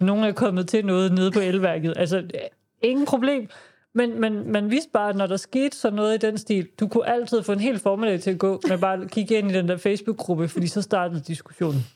Nogle 0.00 0.26
er 0.26 0.32
kommet 0.32 0.68
til 0.68 0.86
noget 0.86 1.12
nede 1.12 1.30
på 1.30 1.40
elværket. 1.40 1.94
Altså, 1.96 2.28
ingen 2.82 3.06
problem. 3.06 3.48
Men, 3.98 4.20
men 4.20 4.52
man 4.52 4.70
vidste 4.70 4.90
bare, 4.92 5.10
at 5.10 5.16
når 5.16 5.26
der 5.26 5.36
skete 5.36 5.76
sådan 5.76 5.96
noget 5.96 6.14
i 6.14 6.26
den 6.26 6.38
stil, 6.38 6.68
du 6.80 6.88
kunne 6.88 7.08
altid 7.08 7.42
få 7.42 7.52
en 7.52 7.60
hel 7.60 7.78
formiddag 7.78 8.20
til 8.20 8.30
at 8.30 8.38
gå 8.38 8.60
med 8.68 8.78
bare 8.78 9.02
at 9.02 9.10
kigge 9.10 9.38
ind 9.38 9.50
i 9.50 9.54
den 9.54 9.68
der 9.68 9.76
Facebook-gruppe, 9.76 10.48
fordi 10.48 10.66
så 10.66 10.82
startede 10.82 11.20
diskussionen. 11.20 11.86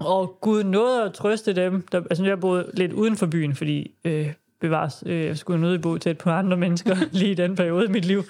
Og 0.00 0.38
Gud 0.40 0.64
nåede 0.64 1.02
at 1.02 1.12
trøste 1.12 1.52
dem. 1.52 1.86
Der, 1.92 2.02
altså, 2.10 2.24
jeg 2.24 2.40
boede 2.40 2.70
lidt 2.74 2.92
uden 2.92 3.16
for 3.16 3.26
byen, 3.26 3.54
fordi 3.54 3.94
øh, 4.04 4.32
bevares, 4.60 5.02
øh, 5.06 5.24
jeg 5.24 5.38
skulle 5.38 5.60
nødt 5.60 5.82
bo 5.82 5.98
tæt 5.98 6.18
på 6.18 6.30
andre 6.30 6.56
mennesker 6.56 6.96
lige 7.18 7.30
i 7.30 7.34
den 7.34 7.56
periode 7.56 7.84
i 7.84 7.88
mit 7.88 8.04
liv. 8.04 8.22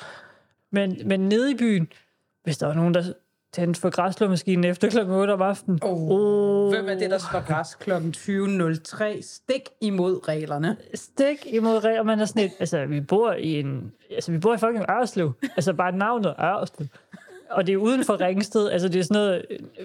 Men, 0.70 0.96
men 1.04 1.20
nede 1.20 1.50
i 1.50 1.54
byen, 1.54 1.88
hvis 2.44 2.58
der 2.58 2.66
var 2.66 2.74
nogen, 2.74 2.94
der 2.94 3.12
tændte 3.52 3.80
for 3.80 3.90
græslåmaskinen 3.90 4.64
efter 4.64 4.90
kl. 4.90 4.98
8 4.98 5.32
om 5.32 5.42
aftenen. 5.42 5.78
Oh, 5.82 6.10
oh. 6.10 6.72
Hvem 6.74 6.88
er 6.88 6.94
det, 6.94 7.10
der 7.10 7.18
skal 7.18 7.42
græs 7.46 7.74
kl. 7.74 7.92
20.03? 7.92 9.22
Stik 9.22 9.68
imod 9.80 10.28
reglerne. 10.28 10.76
Stik 10.94 11.46
imod 11.46 11.84
reglerne. 11.84 12.06
Man 12.06 12.20
er 12.20 12.24
sådan 12.24 12.44
et, 12.44 12.52
altså, 12.58 12.86
vi 12.86 13.00
bor 13.00 13.32
i 13.32 13.60
en... 13.60 13.92
Altså, 14.10 14.32
vi 14.32 14.38
bor 14.38 14.54
i 14.54 14.58
fucking 14.58 14.84
Ørslev. 14.90 15.32
Altså, 15.56 15.72
bare 15.72 15.92
navnet 15.92 16.34
Ørslev 16.40 16.86
og 17.50 17.66
det 17.66 17.72
er 17.72 17.76
uden 17.76 18.04
for 18.04 18.20
Ringsted. 18.20 18.68
Altså, 18.68 18.88
det 18.88 18.98
er 18.98 19.02
sådan 19.02 19.14
noget, 19.14 19.44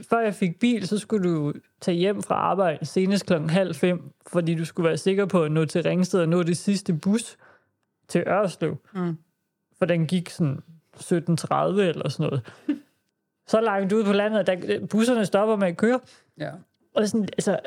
før 0.09 0.19
jeg 0.19 0.35
fik 0.35 0.59
bil, 0.59 0.87
så 0.87 0.97
skulle 0.97 1.29
du 1.29 1.53
tage 1.81 1.97
hjem 1.97 2.23
fra 2.23 2.35
arbejde 2.35 2.85
senest 2.85 3.25
klokken 3.25 3.49
halv 3.49 3.75
fem, 3.75 4.11
fordi 4.27 4.55
du 4.55 4.65
skulle 4.65 4.87
være 4.87 4.97
sikker 4.97 5.25
på 5.25 5.43
at 5.43 5.51
nå 5.51 5.65
til 5.65 5.83
Ringsted 5.83 6.19
og 6.19 6.29
nå 6.29 6.43
det 6.43 6.57
sidste 6.57 6.93
bus 6.93 7.37
til 8.07 8.23
Ørslev. 8.27 8.77
Mm. 8.93 9.17
For 9.77 9.85
den 9.85 10.07
gik 10.07 10.29
sådan 10.29 10.59
17.30 10.95 11.07
eller 11.11 12.09
sådan 12.09 12.25
noget. 12.29 12.41
Så 13.47 13.61
langt 13.61 13.93
ude 13.93 14.05
på 14.05 14.13
landet, 14.13 14.47
der 14.47 14.79
busserne 14.89 15.25
stopper 15.25 15.55
med 15.55 15.67
at 15.67 15.77
køre. 15.77 15.99
Ja. 16.39 16.49
Og 16.95 17.07
sådan, 17.07 17.27
altså, 17.33 17.59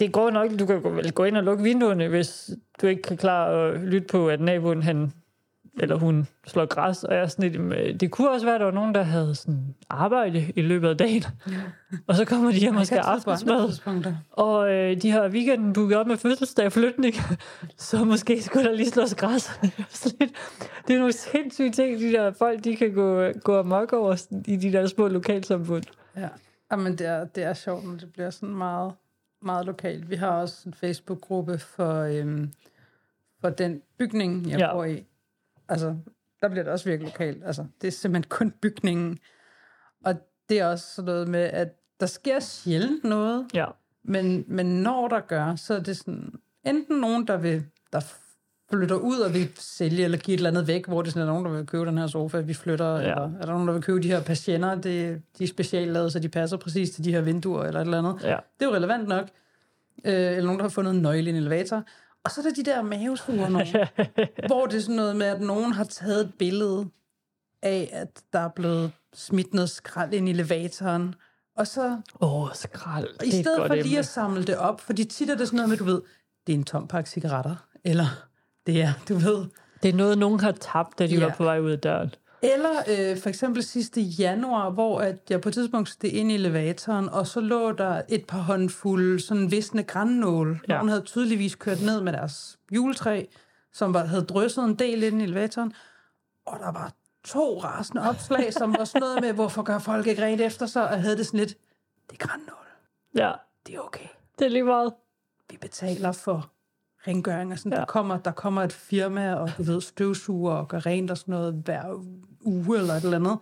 det 0.00 0.12
går 0.12 0.30
nok, 0.30 0.50
du 0.58 0.66
kan 0.66 0.84
vel 0.84 1.12
gå 1.12 1.24
ind 1.24 1.36
og 1.36 1.42
lukke 1.44 1.64
vinduerne, 1.64 2.08
hvis 2.08 2.50
du 2.82 2.86
ikke 2.86 3.02
kan 3.02 3.16
klare 3.16 3.68
at 3.68 3.80
lytte 3.80 4.06
på, 4.06 4.28
at 4.28 4.40
naboen 4.40 4.82
han 4.82 5.12
eller 5.78 5.96
hun 5.96 6.26
slår 6.46 6.66
græs, 6.66 7.04
og 7.04 7.14
jeg 7.14 7.22
er 7.22 7.26
sådan 7.26 7.50
lidt, 7.50 8.00
det 8.00 8.10
kunne 8.10 8.30
også 8.30 8.46
være, 8.46 8.54
at 8.54 8.60
der 8.60 8.64
var 8.64 8.72
nogen, 8.72 8.94
der 8.94 9.02
havde 9.02 9.34
sådan 9.34 9.74
arbejde 9.90 10.52
i 10.56 10.62
løbet 10.62 10.88
af 10.88 10.96
dagen, 10.96 11.24
ja. 11.46 11.52
og 12.06 12.16
så 12.16 12.24
kommer 12.24 12.50
de 12.50 12.56
hjem 12.56 12.76
og 12.76 12.86
skal 12.86 12.98
aftensmad, 12.98 13.72
og 14.30 14.72
øh, 14.72 15.02
de 15.02 15.10
har 15.10 15.28
weekenden 15.28 15.72
booket 15.72 15.96
op 15.98 16.06
med 16.06 16.16
fødselsdag 16.16 16.66
og 16.66 16.72
flytning, 16.72 17.14
så 17.76 18.04
måske 18.04 18.42
skulle 18.42 18.68
der 18.68 18.74
lige 18.74 18.90
slås 18.90 19.14
græs. 19.14 19.50
det 20.86 20.94
er 20.94 20.98
nogle 20.98 21.12
sindssyge 21.12 21.70
ting, 21.70 21.98
de 21.98 22.12
der 22.12 22.32
folk, 22.32 22.64
de 22.64 22.76
kan 22.76 22.92
gå, 22.92 23.32
gå 23.44 23.58
amok 23.58 23.92
over 23.92 24.26
i 24.46 24.56
de 24.56 24.72
der 24.72 24.86
små 24.86 25.08
lokalsamfund. 25.08 25.84
Ja, 26.16 26.28
Jamen, 26.70 26.98
det 26.98 27.06
er, 27.06 27.24
det 27.24 27.44
er 27.44 27.54
sjovt, 27.54 27.84
når 27.84 27.96
det 27.96 28.12
bliver 28.12 28.30
sådan 28.30 28.54
meget, 28.54 28.92
meget 29.42 29.66
lokalt. 29.66 30.10
Vi 30.10 30.16
har 30.16 30.30
også 30.30 30.68
en 30.68 30.74
Facebook-gruppe 30.74 31.58
for, 31.58 32.00
øhm, 32.00 32.52
for 33.40 33.50
den 33.50 33.82
bygning, 33.98 34.50
jeg 34.50 34.58
ja. 34.58 34.72
bor 34.72 34.84
i, 34.84 35.04
Altså, 35.70 35.96
der 36.40 36.48
bliver 36.48 36.64
det 36.64 36.72
også 36.72 36.84
virkelig 36.84 37.12
lokalt. 37.12 37.44
Altså, 37.44 37.64
det 37.80 37.88
er 37.88 37.92
simpelthen 37.92 38.28
kun 38.28 38.50
bygningen. 38.50 39.18
Og 40.04 40.14
det 40.48 40.60
er 40.60 40.66
også 40.66 40.94
sådan 40.94 41.06
noget 41.06 41.28
med, 41.28 41.40
at 41.40 41.68
der 42.00 42.06
sker 42.06 42.40
sjældent 42.40 43.04
noget. 43.04 43.46
Ja. 43.54 43.66
Men, 44.02 44.44
men 44.48 44.66
når 44.66 45.08
der 45.08 45.20
gør, 45.20 45.54
så 45.54 45.74
er 45.74 45.80
det 45.80 45.96
sådan, 45.96 46.32
enten 46.66 47.00
nogen, 47.00 47.26
der 47.26 47.36
vil, 47.36 47.64
der 47.92 48.00
flytter 48.70 48.96
ud 48.96 49.18
og 49.18 49.34
vil 49.34 49.48
sælge 49.56 50.04
eller 50.04 50.18
give 50.18 50.34
et 50.34 50.38
eller 50.38 50.50
andet 50.50 50.66
væk, 50.66 50.86
hvor 50.86 51.02
det 51.02 51.08
er 51.08 51.12
sådan, 51.12 51.28
er 51.28 51.32
nogen, 51.32 51.44
der 51.44 51.50
vil 51.50 51.66
købe 51.66 51.86
den 51.86 51.98
her 51.98 52.06
sofa, 52.06 52.40
vi 52.40 52.54
flytter, 52.54 52.94
ja. 52.94 53.00
eller 53.00 53.32
er 53.40 53.46
der 53.46 53.52
nogen, 53.52 53.68
der 53.68 53.74
vil 53.74 53.82
købe 53.82 54.02
de 54.02 54.08
her 54.08 54.22
patienter, 54.22 54.74
det, 54.74 55.22
de 55.38 55.44
er 55.44 55.48
specielt 55.48 56.12
så 56.12 56.18
de 56.18 56.28
passer 56.28 56.56
præcis 56.56 56.90
til 56.90 57.04
de 57.04 57.12
her 57.12 57.20
vinduer, 57.20 57.64
eller 57.64 57.80
et 57.80 57.84
eller 57.84 57.98
andet. 57.98 58.24
Ja. 58.24 58.36
Det 58.58 58.66
er 58.66 58.70
jo 58.70 58.74
relevant 58.74 59.08
nok. 59.08 59.28
Øh, 60.04 60.12
eller 60.14 60.42
nogen, 60.42 60.58
der 60.58 60.64
har 60.64 60.70
fundet 60.70 60.94
en 60.94 61.02
nøgle 61.02 61.26
i 61.26 61.28
en 61.28 61.36
elevator. 61.36 61.84
Og 62.24 62.30
så 62.30 62.40
er 62.40 62.42
der 62.42 62.54
de 62.54 62.62
der 62.62 62.82
mavesure 62.82 63.50
nogen, 63.50 63.66
hvor 64.48 64.66
det 64.66 64.76
er 64.76 64.80
sådan 64.80 64.96
noget 64.96 65.16
med, 65.16 65.26
at 65.26 65.40
nogen 65.40 65.72
har 65.72 65.84
taget 65.84 66.20
et 66.20 66.32
billede 66.38 66.86
af, 67.62 67.90
at 67.92 68.22
der 68.32 68.38
er 68.38 68.48
blevet 68.48 68.92
smidt 69.14 69.54
noget 69.54 69.70
skrald 69.70 70.14
ind 70.14 70.28
i 70.28 70.32
elevatoren. 70.32 71.14
Og 71.56 71.66
så... 71.66 72.00
Åh, 72.20 72.42
oh, 72.42 72.48
skrald. 72.54 73.06
Og 73.20 73.26
I 73.26 73.30
stedet 73.30 73.66
for 73.66 73.74
lige 73.74 73.98
at 73.98 74.06
samle 74.06 74.44
det 74.44 74.56
op, 74.56 74.80
fordi 74.80 75.04
tit 75.04 75.30
er 75.30 75.36
det 75.36 75.46
sådan 75.46 75.56
noget 75.56 75.68
med, 75.68 75.76
du 75.76 75.84
ved, 75.84 76.02
det 76.46 76.52
er 76.52 76.58
en 76.58 76.64
tom 76.64 76.88
pakke 76.88 77.10
cigaretter, 77.10 77.56
eller 77.84 78.06
det 78.66 78.82
er, 78.82 78.92
du 79.08 79.14
ved... 79.14 79.46
Det 79.82 79.88
er 79.88 79.92
noget, 79.92 80.18
nogen 80.18 80.40
har 80.40 80.52
tabt, 80.52 80.98
da 80.98 81.06
de 81.06 81.14
ja. 81.14 81.24
var 81.24 81.34
på 81.34 81.44
vej 81.44 81.60
ud 81.60 81.70
af 81.70 81.78
døren. 81.78 82.14
Eller 82.42 82.70
øh, 82.88 83.18
for 83.18 83.28
eksempel 83.28 83.62
sidste 83.62 84.00
januar, 84.00 84.70
hvor 84.70 85.00
at 85.00 85.16
jeg 85.30 85.40
på 85.40 85.48
et 85.48 85.54
tidspunkt 85.54 85.88
stod 85.88 86.10
ind 86.10 86.32
i 86.32 86.34
elevatoren, 86.34 87.08
og 87.08 87.26
så 87.26 87.40
lå 87.40 87.72
der 87.72 88.02
et 88.08 88.26
par 88.26 88.38
håndfulde 88.38 89.20
sådan 89.20 89.50
visne 89.50 89.82
grænnål. 89.82 90.60
Ja. 90.68 90.74
Nogen 90.74 90.88
havde 90.88 91.02
tydeligvis 91.02 91.54
kørt 91.54 91.82
ned 91.82 92.00
med 92.00 92.12
deres 92.12 92.58
juletræ, 92.72 93.24
som 93.72 93.94
var, 93.94 94.04
havde 94.04 94.24
drysset 94.24 94.64
en 94.64 94.74
del 94.74 95.02
ind 95.02 95.20
i 95.20 95.24
elevatoren. 95.24 95.72
Og 96.46 96.58
der 96.58 96.72
var 96.72 96.92
to 97.24 97.60
rasende 97.64 98.02
opslag, 98.02 98.52
som 98.52 98.74
var 98.78 98.84
sådan 98.84 99.00
noget 99.00 99.20
med, 99.20 99.32
hvorfor 99.32 99.62
gør 99.62 99.78
folk 99.78 100.06
ikke 100.06 100.22
rent 100.22 100.40
efter 100.40 100.66
sig, 100.66 100.88
og 100.88 101.02
havde 101.02 101.16
det 101.16 101.26
sådan 101.26 101.40
lidt, 101.40 101.58
det 102.10 102.22
er 102.22 102.26
grænnål. 102.26 102.66
Ja. 103.16 103.32
Det 103.66 103.74
er 103.74 103.80
okay. 103.80 104.06
Det 104.38 104.44
er 104.44 104.50
lige 104.50 104.62
meget. 104.62 104.94
Vi 105.50 105.56
betaler 105.56 106.12
for 106.12 106.50
rengøring. 107.06 107.52
Og 107.52 107.58
sådan, 107.58 107.72
ja. 107.72 107.78
der, 107.78 107.84
kommer, 107.84 108.16
der 108.16 108.30
kommer 108.30 108.62
et 108.62 108.72
firma, 108.72 109.34
og 109.34 109.50
du 109.58 109.62
ved, 109.62 109.80
støvsuger 109.80 110.52
og 110.52 110.68
gør 110.68 110.86
rent 110.86 111.10
og 111.10 111.18
sådan 111.18 111.32
noget 111.32 111.54
hver 111.64 112.04
uge 112.44 112.78
eller 112.78 112.94
et 112.94 113.04
eller 113.04 113.16
andet. 113.16 113.38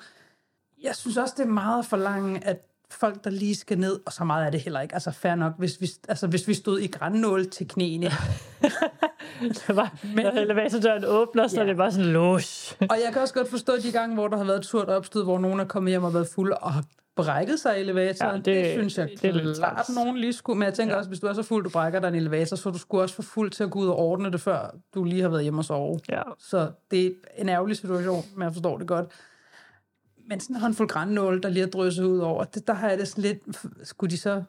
Jeg 0.83 0.97
synes 0.97 1.17
også, 1.17 1.35
det 1.37 1.43
er 1.43 1.51
meget 1.53 1.87
for 1.87 1.97
langt, 1.97 2.45
at 2.45 2.65
folk, 2.91 3.25
der 3.25 3.31
lige 3.31 3.55
skal 3.55 3.79
ned, 3.79 4.01
og 4.07 4.13
så 4.13 4.25
meget 4.25 4.47
er 4.47 4.51
det 4.51 4.61
heller 4.61 4.81
ikke. 4.81 4.95
Altså 4.95 5.11
fair 5.11 5.35
nok, 5.35 5.53
hvis 5.59 5.81
vi, 5.81 5.91
altså, 6.09 6.27
hvis 6.27 6.49
vi 6.49 6.55
stod 6.55 6.79
i 6.79 6.87
grænnål 6.87 7.51
til 7.51 7.69
knæene. 7.69 8.07
det 9.41 9.77
var, 9.77 9.99
Men, 10.15 10.25
når 10.25 10.33
elevatoren 10.33 11.05
åbner, 11.05 11.49
så 11.49 11.61
ja. 11.61 11.67
det 11.67 11.77
bare 11.77 11.93
sådan 11.93 12.07
lås. 12.07 12.77
og 12.81 12.97
jeg 13.05 13.13
kan 13.13 13.23
også 13.23 13.35
godt 13.35 13.51
forstå 13.51 13.77
de 13.77 13.93
gange, 13.93 14.15
hvor 14.15 14.29
der 14.29 14.37
har 14.37 14.45
været 14.45 14.59
et 14.59 14.67
surt 14.67 14.89
opstød, 14.89 15.25
hvor 15.25 15.39
nogen 15.39 15.61
er 15.61 15.65
kommet 15.65 15.91
hjem 15.91 16.05
og 16.05 16.15
været 16.15 16.29
fuld 16.35 16.53
og 16.53 16.73
har 16.73 16.85
brækket 17.23 17.61
sig 17.61 17.79
i 17.79 17.81
elevatoren. 17.81 18.43
Ja, 18.47 18.53
det, 18.53 18.65
det 18.65 18.73
synes 18.73 18.99
jeg 18.99 19.09
det 19.23 19.37
er 19.37 19.55
klart, 19.55 19.89
at 19.89 19.95
nogen 19.95 20.19
lige 20.19 20.33
skulle. 20.33 20.59
Men 20.59 20.67
jeg 20.67 20.75
tænker 20.75 20.95
ja. 20.95 20.99
også, 20.99 21.11
hvis 21.11 21.21
du 21.21 21.27
er 21.27 21.33
så 21.33 21.43
fuld, 21.43 21.65
du 21.65 21.71
brækker 21.71 22.01
dig 22.01 22.09
en 22.09 22.15
elevator, 22.15 22.57
så 22.57 22.71
du 22.71 22.79
skulle 22.79 23.03
også 23.03 23.15
få 23.15 23.23
fuld 23.23 23.51
til 23.51 23.65
at 23.65 23.71
gå 23.71 23.79
ud 23.79 23.89
og 23.89 23.97
ordne 23.97 24.33
det, 24.33 24.41
før 24.41 24.75
du 24.95 25.05
lige 25.05 25.23
har 25.23 25.29
været 25.29 25.43
hjemme 25.43 25.61
og 25.61 25.65
sove. 25.65 26.01
Ja. 26.09 26.23
Så 26.39 26.71
det 26.91 27.07
er 27.07 27.11
en 27.37 27.49
ærgerlig 27.49 27.77
situation, 27.77 28.25
men 28.35 28.43
jeg 28.43 28.53
forstår 28.53 28.79
det 28.79 28.87
godt. 28.87 29.07
Men 30.29 30.41
sådan 30.41 30.57
en 30.57 30.61
håndfuld 30.61 30.89
grænnål, 30.89 31.43
der 31.43 31.49
lige 31.49 31.63
er 31.63 31.71
drysset 31.71 32.05
ud 32.05 32.19
over, 32.19 32.45
det, 32.45 32.67
der 32.67 32.73
har 32.73 32.89
jeg 32.89 32.99
det 32.99 33.09
sådan 33.09 33.23
lidt... 33.23 33.39
Skulle 33.83 34.11
de 34.11 34.17
så 34.17 34.43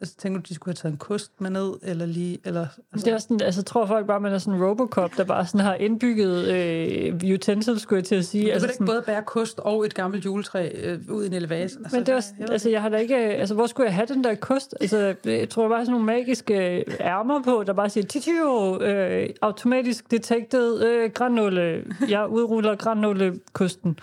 Altså, 0.00 0.16
tænker 0.16 0.40
du, 0.40 0.44
de 0.48 0.54
skulle 0.54 0.72
have 0.72 0.74
taget 0.76 0.92
en 0.92 0.98
kost 0.98 1.40
med 1.40 1.50
ned, 1.50 1.72
eller 1.82 2.06
lige... 2.06 2.38
Eller, 2.44 2.66
altså. 2.92 3.04
Det 3.04 3.14
er 3.14 3.18
sådan, 3.18 3.40
altså, 3.40 3.62
tror 3.62 3.86
folk 3.86 4.06
bare, 4.06 4.20
man 4.20 4.32
er 4.32 4.38
sådan 4.38 4.54
en 4.54 4.64
Robocop, 4.64 5.10
der 5.16 5.24
bare 5.24 5.46
sådan 5.46 5.60
har 5.60 5.74
indbygget 5.74 6.48
øh, 6.48 7.34
utensils, 7.34 7.82
skulle 7.82 7.98
jeg 7.98 8.04
til 8.04 8.14
at 8.14 8.24
sige. 8.24 8.44
Du 8.44 8.50
altså, 8.50 8.66
kan 8.66 8.74
sådan, 8.74 8.84
ikke 8.84 8.92
både 8.92 9.02
bære 9.02 9.22
kost 9.22 9.58
og 9.58 9.86
et 9.86 9.94
gammelt 9.94 10.24
juletræ 10.24 10.68
øh, 10.74 10.98
ud 11.08 11.24
i 11.24 11.26
en 11.26 11.32
elevator. 11.32 11.78
Altså, 11.78 11.96
men 11.96 12.06
det 12.06 12.14
var, 12.14 12.24
jeg 12.38 12.50
altså, 12.50 12.70
jeg 12.70 12.82
har 12.82 12.88
da 12.88 12.96
ikke... 12.96 13.16
Altså, 13.16 13.54
hvor 13.54 13.66
skulle 13.66 13.86
jeg 13.86 13.94
have 13.94 14.06
den 14.06 14.24
der 14.24 14.34
kost? 14.34 14.74
Altså, 14.80 15.14
jeg 15.24 15.48
tror 15.48 15.68
bare 15.68 15.84
sådan 15.84 15.90
nogle 15.90 16.06
magiske 16.06 16.84
ærmer 17.00 17.42
på, 17.42 17.64
der 17.66 17.72
bare 17.72 17.90
siger, 17.90 18.06
titio, 18.06 18.82
øh, 18.82 19.28
automatisk 19.42 20.10
detected 20.10 20.84
øh, 20.84 21.10
granåle. 21.10 21.84
Jeg 22.08 22.28
udruller 22.28 22.76
granålekosten. 22.76 23.98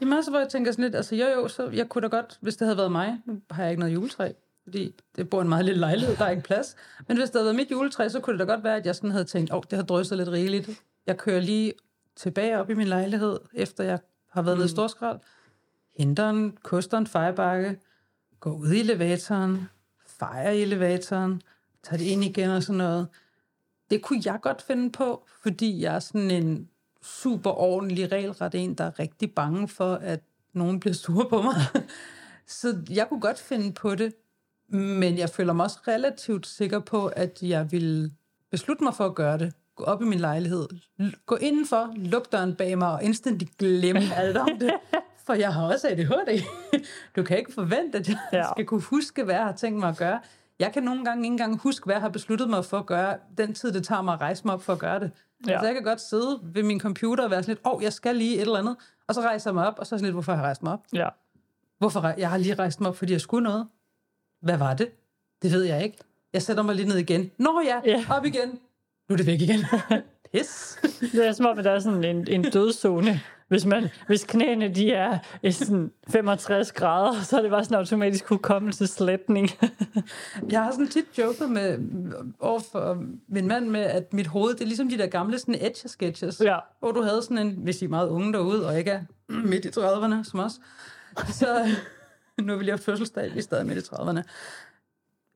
Jamen 0.00 0.18
også, 0.18 0.30
hvor 0.30 0.38
jeg 0.38 0.48
tænker 0.48 0.72
sådan 0.72 0.84
lidt, 0.84 0.94
altså 0.94 1.16
jo 1.16 1.26
jo, 1.26 1.48
så 1.48 1.68
jeg 1.72 1.88
kunne 1.88 2.02
da 2.02 2.16
godt, 2.16 2.38
hvis 2.40 2.56
det 2.56 2.66
havde 2.66 2.78
været 2.78 2.92
mig, 2.92 3.16
nu 3.26 3.34
har 3.50 3.62
jeg 3.62 3.72
ikke 3.72 3.80
noget 3.80 3.94
juletræ, 3.94 4.32
fordi 4.64 4.94
det 5.16 5.30
bor 5.30 5.42
en 5.42 5.48
meget 5.48 5.64
lille 5.64 5.80
lejlighed, 5.80 6.16
der 6.16 6.24
er 6.24 6.30
ikke 6.30 6.42
plads. 6.42 6.76
Men 7.08 7.16
hvis 7.16 7.30
det 7.30 7.34
havde 7.34 7.44
været 7.44 7.56
mit 7.56 7.70
juletræ, 7.70 8.08
så 8.08 8.20
kunne 8.20 8.38
det 8.38 8.48
da 8.48 8.52
godt 8.52 8.64
være, 8.64 8.76
at 8.76 8.86
jeg 8.86 8.94
sådan 8.94 9.10
havde 9.10 9.24
tænkt, 9.24 9.50
åh, 9.50 9.56
oh, 9.56 9.62
det 9.70 9.76
har 9.76 9.84
drysset 9.84 10.18
lidt 10.18 10.28
rigeligt. 10.28 10.70
Jeg 11.06 11.18
kører 11.18 11.40
lige 11.40 11.72
tilbage 12.16 12.58
op 12.58 12.70
i 12.70 12.74
min 12.74 12.86
lejlighed, 12.86 13.38
efter 13.54 13.84
jeg 13.84 13.98
har 14.30 14.42
været 14.42 14.56
mm. 14.56 14.60
lidt 14.60 14.70
storskrald, 14.70 15.20
henter 15.98 16.30
en, 16.30 16.56
koster 16.62 16.98
en 16.98 17.06
fejrebakke, 17.06 17.80
går 18.40 18.52
ud 18.52 18.72
i 18.72 18.80
elevatoren, 18.80 19.68
fejrer 20.06 20.50
i 20.50 20.62
elevatoren, 20.62 21.42
tager 21.82 21.98
det 21.98 22.04
ind 22.04 22.24
igen 22.24 22.50
og 22.50 22.62
sådan 22.62 22.78
noget. 22.78 23.08
Det 23.90 24.02
kunne 24.02 24.22
jeg 24.24 24.38
godt 24.42 24.62
finde 24.62 24.92
på, 24.92 25.26
fordi 25.42 25.82
jeg 25.82 25.94
er 25.94 25.98
sådan 25.98 26.30
en 26.30 26.68
super 27.02 27.50
ordentlig 27.50 28.12
regelret 28.12 28.54
en, 28.54 28.74
der 28.74 28.84
er 28.84 28.98
rigtig 28.98 29.34
bange 29.34 29.68
for, 29.68 29.94
at 29.94 30.20
nogen 30.52 30.80
bliver 30.80 30.94
sure 31.04 31.28
på 31.28 31.42
mig. 31.42 31.54
så 32.46 32.82
jeg 32.90 33.08
kunne 33.08 33.20
godt 33.20 33.38
finde 33.38 33.72
på 33.72 33.94
det, 33.94 34.14
Men 34.68 35.18
jeg 35.18 35.28
føler 35.30 35.52
mig 35.52 35.64
også 35.64 35.78
relativt 35.88 36.46
sikker 36.46 36.78
på, 36.78 37.06
at 37.06 37.38
jeg 37.42 37.72
vil 37.72 38.12
beslutte 38.50 38.84
mig 38.84 38.94
for 38.94 39.04
at 39.06 39.14
gøre 39.14 39.38
det. 39.38 39.52
Gå 39.76 39.84
op 39.84 40.02
i 40.02 40.04
min 40.04 40.18
lejlighed, 40.18 40.68
gå 41.26 41.36
indenfor, 41.36 41.92
luk 41.96 42.32
døren 42.32 42.54
bag 42.54 42.78
mig 42.78 42.92
og 42.92 43.02
instantly 43.02 43.46
glemme 43.58 44.00
alt 44.16 44.36
om 44.36 44.48
det. 44.60 44.70
For 45.26 45.34
jeg 45.34 45.54
har 45.54 45.66
også 45.66 45.88
ADHD. 45.88 46.42
Du 47.16 47.22
kan 47.22 47.38
ikke 47.38 47.52
forvente, 47.52 47.98
at 47.98 48.08
jeg 48.08 48.18
Ja. 48.32 48.44
skal 48.54 48.64
kunne 48.66 48.82
huske, 48.82 49.24
hvad 49.24 49.34
jeg 49.34 49.44
har 49.44 49.52
tænkt 49.52 49.78
mig 49.80 49.88
at 49.88 49.96
gøre. 49.96 50.20
Jeg 50.58 50.72
kan 50.72 50.82
nogle 50.82 51.04
gange 51.04 51.24
ikke 51.24 51.32
engang 51.32 51.58
huske, 51.58 51.84
hvad 51.84 51.94
jeg 51.94 52.02
har 52.02 52.08
besluttet 52.08 52.50
mig 52.50 52.64
for 52.64 52.78
at 52.78 52.86
gøre, 52.86 53.16
den 53.38 53.54
tid, 53.54 53.72
det 53.72 53.84
tager 53.86 54.02
mig 54.02 54.14
at 54.14 54.20
rejse 54.20 54.42
mig 54.44 54.54
op 54.54 54.62
for 54.62 54.72
at 54.72 54.78
gøre 54.78 55.00
det. 55.00 55.10
Ja. 55.46 55.52
Altså, 55.52 55.66
jeg 55.66 55.74
kan 55.74 55.84
godt 55.84 56.00
sidde 56.00 56.40
ved 56.42 56.62
min 56.62 56.80
computer 56.80 57.24
og 57.24 57.30
være 57.30 57.42
sådan 57.42 57.54
lidt, 57.54 57.66
åh, 57.66 57.72
oh, 57.74 57.82
jeg 57.82 57.92
skal 57.92 58.16
lige 58.16 58.34
et 58.36 58.40
eller 58.40 58.58
andet, 58.58 58.76
og 59.08 59.14
så 59.14 59.20
rejser 59.20 59.50
jeg 59.50 59.54
mig 59.54 59.66
op, 59.66 59.74
og 59.78 59.86
så 59.86 59.94
er 59.94 59.98
sådan 59.98 60.04
lidt, 60.04 60.14
hvorfor 60.14 60.32
har 60.32 60.38
jeg 60.38 60.44
rejst 60.44 60.62
mig 60.62 60.72
op? 60.72 60.80
Ja. 60.92 61.08
Hvorfor? 61.78 62.14
Jeg 62.18 62.30
har 62.30 62.36
lige 62.36 62.54
rejst 62.54 62.80
mig 62.80 62.88
op, 62.90 62.96
fordi 62.96 63.12
jeg 63.12 63.20
skulle 63.20 63.44
noget. 63.44 63.66
Hvad 64.44 64.56
var 64.56 64.74
det? 64.74 64.88
Det 65.42 65.52
ved 65.52 65.62
jeg 65.62 65.84
ikke. 65.84 65.98
Jeg 66.32 66.42
sætter 66.42 66.62
mig 66.62 66.74
lige 66.74 66.88
ned 66.88 66.96
igen. 66.96 67.30
Nå 67.38 67.60
ja, 67.66 67.80
Ja. 67.84 68.04
op 68.10 68.24
igen. 68.24 68.48
Nu 69.08 69.12
er 69.12 69.16
det 69.16 69.26
væk 69.26 69.40
igen. 69.40 69.60
Pis. 70.32 70.78
Det 71.12 71.26
er 71.26 71.32
som 71.32 71.46
om, 71.46 71.58
at 71.58 71.64
der 71.64 71.70
er 71.70 71.78
sådan 71.78 72.04
en, 72.04 72.26
en 72.30 72.42
dødzone. 72.42 73.20
Hvis, 73.48 73.66
man, 73.66 73.88
hvis 74.06 74.24
knæene 74.24 74.68
de 74.68 74.92
er 74.92 75.18
i 75.42 75.52
sådan 75.52 75.90
65 76.08 76.72
grader, 76.72 77.22
så 77.22 77.36
er 77.38 77.42
det 77.42 77.50
bare 77.50 77.64
sådan 77.64 77.74
en 77.74 77.78
automatisk 77.78 78.28
hukommelseslætning. 78.28 79.50
Jeg 80.50 80.62
har 80.62 80.70
sådan 80.70 80.88
tit 80.88 81.04
joket 81.18 81.50
med, 81.50 81.78
over 82.40 82.60
for 82.72 83.04
min 83.28 83.48
mand 83.48 83.68
med, 83.68 83.80
at 83.80 84.12
mit 84.12 84.26
hoved, 84.26 84.54
det 84.54 84.60
er 84.60 84.66
ligesom 84.66 84.88
de 84.88 84.98
der 84.98 85.06
gamle 85.06 85.38
sådan 85.38 85.54
etch-sketches, 85.54 86.44
ja. 86.44 86.56
hvor 86.80 86.92
du 86.92 87.02
havde 87.02 87.22
sådan 87.22 87.38
en, 87.38 87.58
hvis 87.62 87.82
I 87.82 87.84
er 87.84 87.88
meget 87.88 88.08
unge 88.08 88.32
derude, 88.32 88.66
og 88.66 88.78
ikke 88.78 88.90
er 88.90 89.00
midt 89.50 89.64
i 89.64 89.68
30'erne, 89.68 90.24
som 90.30 90.40
os, 90.40 90.60
så 91.32 91.66
nu 92.42 92.56
vi 92.56 92.62
lige 92.64 92.72
haft 92.72 92.84
fødselsdag, 92.84 93.36
er 93.36 93.40
stadig 93.40 93.66
midt 93.66 93.78
i 93.78 93.90
30'erne. 93.94 94.22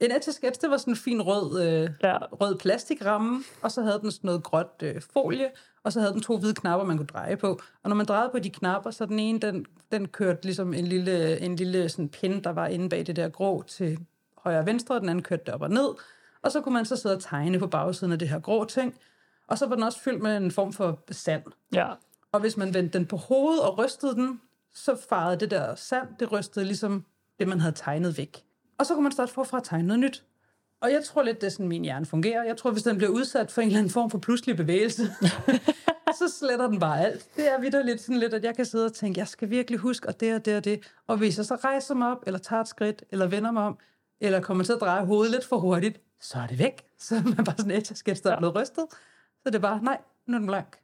En 0.00 0.12
etch-sketch, 0.12 0.60
det 0.60 0.70
var 0.70 0.76
sådan 0.76 0.92
en 0.92 0.96
fin 0.96 1.22
rød, 1.22 1.62
øh, 1.62 1.90
Ja. 2.02 2.16
rød 2.18 2.58
plastikramme, 2.58 3.42
og 3.62 3.70
så 3.72 3.82
havde 3.82 3.98
den 4.02 4.10
sådan 4.10 4.28
noget 4.28 4.42
gråt 4.42 4.82
øh, 4.82 5.02
folie, 5.12 5.50
og 5.84 5.92
så 5.92 6.00
havde 6.00 6.12
den 6.12 6.20
to 6.22 6.38
hvide 6.38 6.54
knapper, 6.54 6.86
man 6.86 6.96
kunne 6.96 7.06
dreje 7.06 7.36
på. 7.36 7.60
Og 7.82 7.88
når 7.88 7.94
man 7.96 8.06
drejede 8.06 8.30
på 8.32 8.38
de 8.38 8.50
knapper, 8.50 8.90
så 8.90 9.06
den 9.06 9.18
ene, 9.18 9.38
den, 9.38 9.66
den 9.92 10.08
kørte 10.08 10.42
ligesom 10.44 10.74
en 10.74 10.86
lille, 10.86 11.40
en 11.40 11.56
lille 11.56 11.88
sådan 11.88 12.08
pind, 12.08 12.42
der 12.42 12.50
var 12.50 12.66
inde 12.66 12.88
bag 12.88 13.06
det 13.06 13.16
der 13.16 13.28
grå 13.28 13.62
til 13.62 13.98
højre 14.38 14.58
og 14.58 14.66
venstre, 14.66 14.94
og 14.94 15.00
den 15.00 15.08
anden 15.08 15.22
kørte 15.22 15.42
det 15.46 15.54
op 15.54 15.62
og 15.62 15.70
ned. 15.70 15.88
Og 16.42 16.52
så 16.52 16.60
kunne 16.60 16.72
man 16.74 16.84
så 16.84 16.96
sidde 16.96 17.16
og 17.16 17.22
tegne 17.22 17.58
på 17.58 17.66
bagsiden 17.66 18.12
af 18.12 18.18
det 18.18 18.28
her 18.28 18.38
grå 18.40 18.64
ting. 18.64 18.94
Og 19.48 19.58
så 19.58 19.66
var 19.66 19.74
den 19.74 19.84
også 19.84 20.00
fyldt 20.00 20.22
med 20.22 20.36
en 20.36 20.50
form 20.50 20.72
for 20.72 20.98
sand. 21.10 21.42
ja. 21.72 21.86
Og 22.32 22.40
hvis 22.40 22.56
man 22.56 22.74
vendte 22.74 22.98
den 22.98 23.06
på 23.06 23.16
hovedet 23.16 23.62
og 23.62 23.78
rystede 23.78 24.14
den, 24.14 24.40
så 24.74 24.96
farede 25.08 25.40
det 25.40 25.50
der 25.50 25.74
sand, 25.74 26.08
det 26.20 26.32
rystede 26.32 26.64
ligesom 26.64 27.04
det, 27.38 27.48
man 27.48 27.60
havde 27.60 27.74
tegnet 27.74 28.18
væk. 28.18 28.44
Og 28.78 28.86
så 28.86 28.94
kunne 28.94 29.02
man 29.02 29.12
starte 29.12 29.32
forfra 29.32 29.56
at 29.58 29.64
tegne 29.64 29.88
noget 29.88 30.00
nyt. 30.00 30.24
Og 30.80 30.92
jeg 30.92 31.04
tror 31.04 31.22
lidt, 31.22 31.40
det 31.40 31.46
er 31.46 31.50
sådan, 31.50 31.68
min 31.68 31.82
hjerne 31.84 32.06
fungerer. 32.06 32.44
Jeg 32.44 32.56
tror, 32.56 32.70
hvis 32.70 32.82
den 32.82 32.96
bliver 32.96 33.10
udsat 33.10 33.52
for 33.52 33.60
en 33.60 33.66
eller 33.66 33.78
anden 33.78 33.92
form 33.92 34.10
for 34.10 34.18
pludselig 34.18 34.56
bevægelse, 34.56 35.02
så 36.18 36.28
sletter 36.38 36.66
den 36.68 36.80
bare 36.80 37.00
alt. 37.00 37.36
Det 37.36 37.52
er 37.52 37.60
videre 37.60 37.86
lidt 37.86 38.00
sådan 38.00 38.16
lidt, 38.16 38.34
at 38.34 38.44
jeg 38.44 38.56
kan 38.56 38.64
sidde 38.64 38.86
og 38.86 38.92
tænke, 38.92 39.20
jeg 39.20 39.28
skal 39.28 39.50
virkelig 39.50 39.80
huske, 39.80 40.08
og 40.08 40.20
det 40.20 40.34
og 40.34 40.44
det 40.44 40.56
og 40.56 40.64
det. 40.64 40.92
Og 41.06 41.16
hvis 41.16 41.36
jeg 41.36 41.46
så 41.46 41.54
rejser 41.54 41.94
mig 41.94 42.10
op, 42.10 42.22
eller 42.26 42.38
tager 42.38 42.60
et 42.62 42.68
skridt, 42.68 43.04
eller 43.10 43.26
vender 43.26 43.50
mig 43.50 43.62
om, 43.62 43.78
eller 44.20 44.40
kommer 44.40 44.64
til 44.64 44.72
at 44.72 44.80
dreje 44.80 45.04
hovedet 45.04 45.30
lidt 45.30 45.44
for 45.44 45.58
hurtigt, 45.58 46.00
så 46.20 46.38
er 46.38 46.46
det 46.46 46.58
væk. 46.58 46.84
Så 46.98 47.16
er 47.16 47.22
man 47.22 47.44
bare 47.44 47.56
sådan 47.56 47.70
et, 47.70 47.92
sketch, 47.94 48.22
der 48.22 48.32
er 48.32 48.38
blevet 48.38 48.56
rystet. 48.56 48.86
Så 49.42 49.44
det 49.46 49.54
er 49.54 49.58
bare, 49.58 49.82
nej, 49.82 49.98
nu 50.26 50.34
er 50.34 50.38
den 50.38 50.46
blank. 50.46 50.78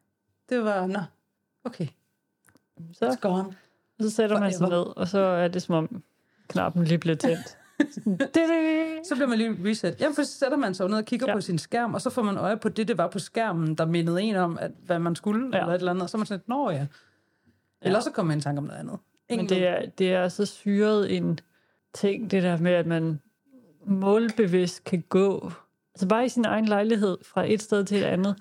Det 0.49 0.64
var, 0.64 0.87
nå, 0.87 1.01
okay, 1.64 1.87
Så, 2.92 3.09
it's 3.09 3.16
så 4.00 4.11
sætter 4.11 4.40
man 4.40 4.52
sig 4.52 4.68
ned, 4.68 4.96
og 4.98 5.09
så 5.09 5.18
er 5.18 5.48
det 5.48 5.62
som 5.62 5.74
om 5.74 6.02
knappen 6.48 6.85
lige 6.85 6.98
bliver 6.98 7.16
tændt. 7.16 7.59
Så 9.07 9.14
bliver 9.14 9.26
man 9.26 9.38
lige 9.38 9.57
reset. 9.70 9.96
Jamen, 10.00 10.14
for 10.14 10.22
så 10.22 10.38
sætter 10.38 10.57
man 10.57 10.74
sig 10.74 10.88
ned 10.88 10.98
og 10.98 11.04
kigger 11.04 11.26
Ja. 11.28 11.35
på 11.35 11.40
sin 11.40 11.59
skærm, 11.59 11.94
og 11.94 12.00
så 12.00 12.11
får 12.11 12.22
man 12.22 12.37
øje 12.37 12.57
på 12.57 12.68
det, 12.68 12.88
det 12.88 12.98
var 12.98 13.09
på 13.09 13.18
skærmen, 13.18 13.74
der 13.74 13.87
mindede 13.87 14.22
en 14.22 14.37
om, 14.37 14.59
at, 14.61 14.70
hvad 14.87 14.98
man 14.98 15.16
skulle, 15.16 15.50
Ja. 15.52 15.61
eller 15.61 15.74
et 15.74 15.78
eller 15.78 15.90
andet. 15.90 16.02
Og 16.02 16.11
så 16.11 16.16
er 16.16 16.18
man 16.18 16.26
sådan 16.26 16.38
lidt, 16.38 16.48
nå 16.48 16.70
ja. 16.70 16.87
Eller 17.83 17.98
Ja. 17.98 18.00
så 18.02 18.11
kommer 18.11 18.28
man 18.28 18.38
i 18.38 18.42
tanke 18.42 18.59
om 18.59 18.64
noget 18.64 18.80
andet. 18.80 18.98
Men 19.30 19.48
det 19.48 19.66
er, 19.66 19.87
det 19.98 20.12
er 20.12 20.28
så 20.28 20.46
syret 20.46 21.16
en 21.16 21.38
ting, 21.94 22.30
det 22.30 22.42
der 22.42 22.57
med, 22.59 22.72
at 22.72 22.87
man 22.87 23.20
målbevidst 23.87 24.85
kan 24.85 25.04
gå, 25.09 25.52
altså 25.94 26.09
bare 26.09 26.24
i 26.24 26.28
sin 26.28 26.44
egen 26.44 26.64
lejlighed, 26.64 27.18
fra 27.24 27.52
et 27.52 27.62
sted 27.62 27.85
til 27.85 27.98
et 27.98 28.04
andet, 28.04 28.37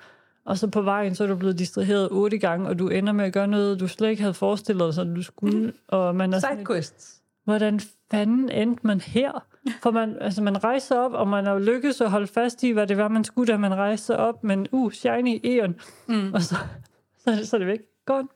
og 0.46 0.58
så 0.58 0.68
på 0.68 0.82
vejen, 0.82 1.16
så 1.16 1.24
er 1.24 1.28
du 1.28 1.36
blevet 1.36 1.60
distraheret 1.60 2.10
otte 2.12 2.38
gange, 2.38 2.68
og 2.68 2.80
du 2.80 2.90
ender 2.90 3.14
med 3.14 3.26
at 3.26 3.34
gøre 3.34 3.48
noget, 3.48 3.80
du 3.80 3.88
slet 3.88 4.10
ikke 4.10 4.22
havde 4.22 4.34
forestillet 4.34 4.86
dig, 4.86 4.94
sådan 4.94 5.14
du 5.16 5.24
skulle, 5.24 5.74
og 5.88 6.16
man 6.16 6.34
er 6.34 6.40
sådan, 6.40 6.58
Sidequests. 6.58 7.22
hvordan 7.44 7.80
fanden 8.12 8.50
endte 8.50 8.88
man 8.88 9.02
her? 9.02 9.46
For 9.82 9.92
man, 9.92 10.18
altså 10.22 10.42
man 10.44 10.64
rejser 10.64 10.96
op, 10.98 11.12
og 11.14 11.28
man 11.28 11.46
har 11.46 11.60
lykkes 11.60 12.02
at 12.02 12.12
holde 12.12 12.28
fast 12.28 12.64
i, 12.64 12.72
hvad 12.72 12.88
det 12.88 12.98
var, 12.98 13.08
man 13.08 13.24
skulle, 13.24 13.54
da 13.54 13.58
man 13.58 13.76
rejste 13.76 14.18
op, 14.18 14.44
men 14.44 14.68
uh, 14.72 14.92
shiny 14.92 15.40
Eon, 15.44 15.76
Mm. 16.08 16.34
og 16.34 16.42
så, 16.42 16.56
så, 17.24 17.32
er 17.32 17.36
det, 17.36 17.48
så 17.48 17.56
er 17.56 17.58
det 17.58 17.68
væk. 17.68 17.80
Gone. 18.06 18.28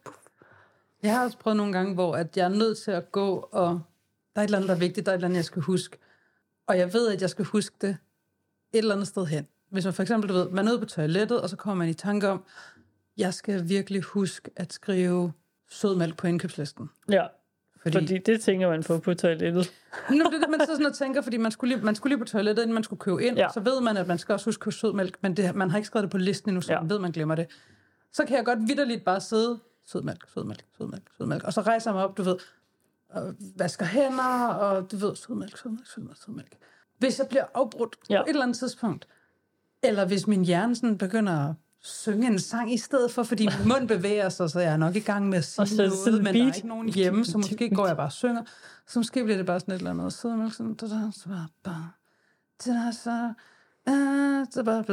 Jeg 1.04 1.15
har 1.17 1.24
også 1.26 1.38
prøvet 1.38 1.58
nogle 1.58 1.74
gange, 1.74 1.93
hvor 1.93 2.15
at 2.15 2.38
jeg 2.38 2.43
er 2.46 2.50
nødt 2.50 2.78
til 2.78 2.91
at 2.91 3.12
gå, 3.12 3.50
og 3.52 3.80
der 4.36 4.41
er 4.41 4.43
et 4.43 4.48
eller 4.48 4.58
andet, 4.58 4.70
der 4.70 4.76
er 4.76 4.80
vigtigt, 4.80 5.06
der 5.06 5.12
er 5.12 5.13
et 5.15 5.17
eller 5.17 5.28
andet, 5.28 5.38
jeg 5.38 5.46
skal 5.46 5.62
huske. 5.62 5.98
Og 6.67 6.78
jeg 6.78 6.93
ved, 6.93 7.13
at 7.13 7.22
jeg 7.22 7.30
skal 7.30 7.46
huske 7.46 7.76
det 7.82 7.89
et 7.89 8.78
eller 8.78 8.93
andet 8.96 9.08
sted 9.08 9.26
hen. 9.26 9.48
Hvis 9.69 9.86
man 9.86 9.93
for 9.93 10.01
eksempel, 10.01 10.30
du 10.30 10.34
ved, 10.34 10.49
man 10.49 10.67
er 10.67 10.71
ude 10.71 10.80
på 10.80 10.86
toilettet, 10.86 11.41
og 11.41 11.49
så 11.49 11.56
kommer 11.56 11.75
man 11.86 11.89
i 11.89 11.93
tanke 11.93 12.27
om, 12.30 12.43
jeg 13.17 13.34
skal 13.34 13.69
virkelig 13.69 14.01
huske 14.01 14.51
at 14.56 14.73
skrive 14.73 15.34
sødmælk 15.69 16.17
på 16.17 16.27
indkøbslisten. 16.27 16.89
Ja, 17.10 17.25
Fordi, 17.82 17.93
fordi, 17.97 18.17
det 18.17 18.41
tænker 18.41 18.69
man 18.69 18.84
på 18.84 18.97
på 18.99 19.13
toilettet. 19.13 19.71
Nå, 20.10 20.15
det 20.15 20.25
er 20.25 20.30
det, 20.39 20.49
man 20.49 20.60
så 20.60 20.65
sådan 20.73 20.86
og 20.86 20.95
tænker, 20.95 21.21
fordi 21.21 21.38
man 21.38 21.51
skulle, 21.51 21.75
lige, 21.75 21.86
man 21.86 21.95
skulle 21.95 22.12
lige 22.15 22.25
på 22.25 22.30
toilettet, 22.32 22.63
inden 22.63 22.73
man 22.73 22.84
skulle 22.84 22.99
købe 22.99 23.25
ind. 23.25 23.38
Ja. 23.38 23.47
Så 23.53 23.60
ved 23.60 23.82
man, 23.82 23.97
at 23.97 24.08
man 24.08 24.17
skal 24.17 24.34
også 24.34 24.45
huske 24.45 24.60
at 24.62 24.63
købe 24.63 24.73
sødmælk, 24.75 25.17
men 25.21 25.38
det, 25.38 25.56
man 25.56 25.69
har 25.69 25.77
ikke 25.77 25.88
skrevet 25.88 26.03
det 26.03 26.12
på 26.12 26.17
listen 26.17 26.49
endnu, 26.49 26.62
så 26.62 26.73
Ja. 26.73 26.80
man 26.80 26.89
ved, 26.89 26.99
man 26.99 27.12
glemmer 27.12 27.36
det. 27.36 27.47
Så 28.13 28.25
kan 28.25 28.38
jeg 28.38 28.45
godt 28.45 28.60
vidderligt 28.67 29.06
bare 29.06 29.21
sidde, 29.21 29.60
sødmælk, 29.86 30.27
sødmælk, 30.34 30.63
sødmælk, 30.77 31.03
sødmælk, 31.17 31.43
og 31.43 31.53
så 31.53 31.62
rejser 31.62 31.91
jeg 31.91 31.95
mig 31.95 32.03
op, 32.03 32.17
du 32.17 32.23
ved, 32.23 32.36
og 33.10 33.34
vasker 33.58 33.86
hænder, 33.86 34.47
og 34.47 34.91
du 34.91 34.97
ved, 34.97 35.15
sødmælk, 35.15 35.58
sødmælk, 35.58 35.88
sødmælk, 35.88 36.17
sødmælk. 36.25 36.58
Hvis 36.97 37.19
jeg 37.19 37.27
bliver 37.27 37.45
afbrudt. 37.53 37.95
Ja. 38.10 38.17
på 38.21 38.23
et 38.25 38.30
eller 38.30 38.43
andet 38.43 38.58
tidspunkt, 38.58 39.08
eller 39.88 40.06
hvis 40.06 40.28
min 40.28 40.45
hjerne 40.45 40.76
sådan 40.76 40.97
begynder 40.97 41.50
at 41.50 41.56
synge 41.82 42.28
en 42.28 42.39
sang 42.39 42.73
i 42.73 42.78
stedet 42.78 43.12
for, 43.12 43.23
fordi 43.23 43.45
min 43.45 43.67
mund 43.67 43.88
bevæger 43.88 44.30
sig, 44.30 44.50
så 44.50 44.60
jeg 44.60 44.73
er 44.73 44.78
nok 44.78 44.95
i 44.95 45.00
gang 45.00 45.30
med 45.30 45.38
at 45.38 45.43
sige 45.43 45.62
Og 45.62 45.67
så 45.67 45.76
noget, 45.78 45.93
sådan 45.93 46.23
men 46.23 46.36
der 46.36 46.41
er 46.41 46.56
ikke 46.56 46.67
nogen 46.67 46.89
hjemme, 46.89 47.26
så 47.26 47.38
måske 47.38 47.69
går 47.76 47.88
jeg 47.88 47.95
bare 47.97 48.08
og 48.08 48.12
synger. 48.12 48.43
Så 48.88 49.00
måske 49.00 49.23
bliver 49.23 49.38
det 49.38 49.45
bare 49.45 49.60
sådan 49.60 49.73
et 49.73 49.78
eller 49.78 49.91
andet. 49.91 50.13
Så 50.13 50.30
er 50.30 50.36
man 50.36 50.52
sådan, 50.52 50.73
da, 50.73 50.88
da, 50.88 51.12
så 51.12 51.30
bare, 51.30 51.47
bare, 51.63 51.91
så, 52.60 53.34
så 54.52 54.63
bare, 54.63 54.84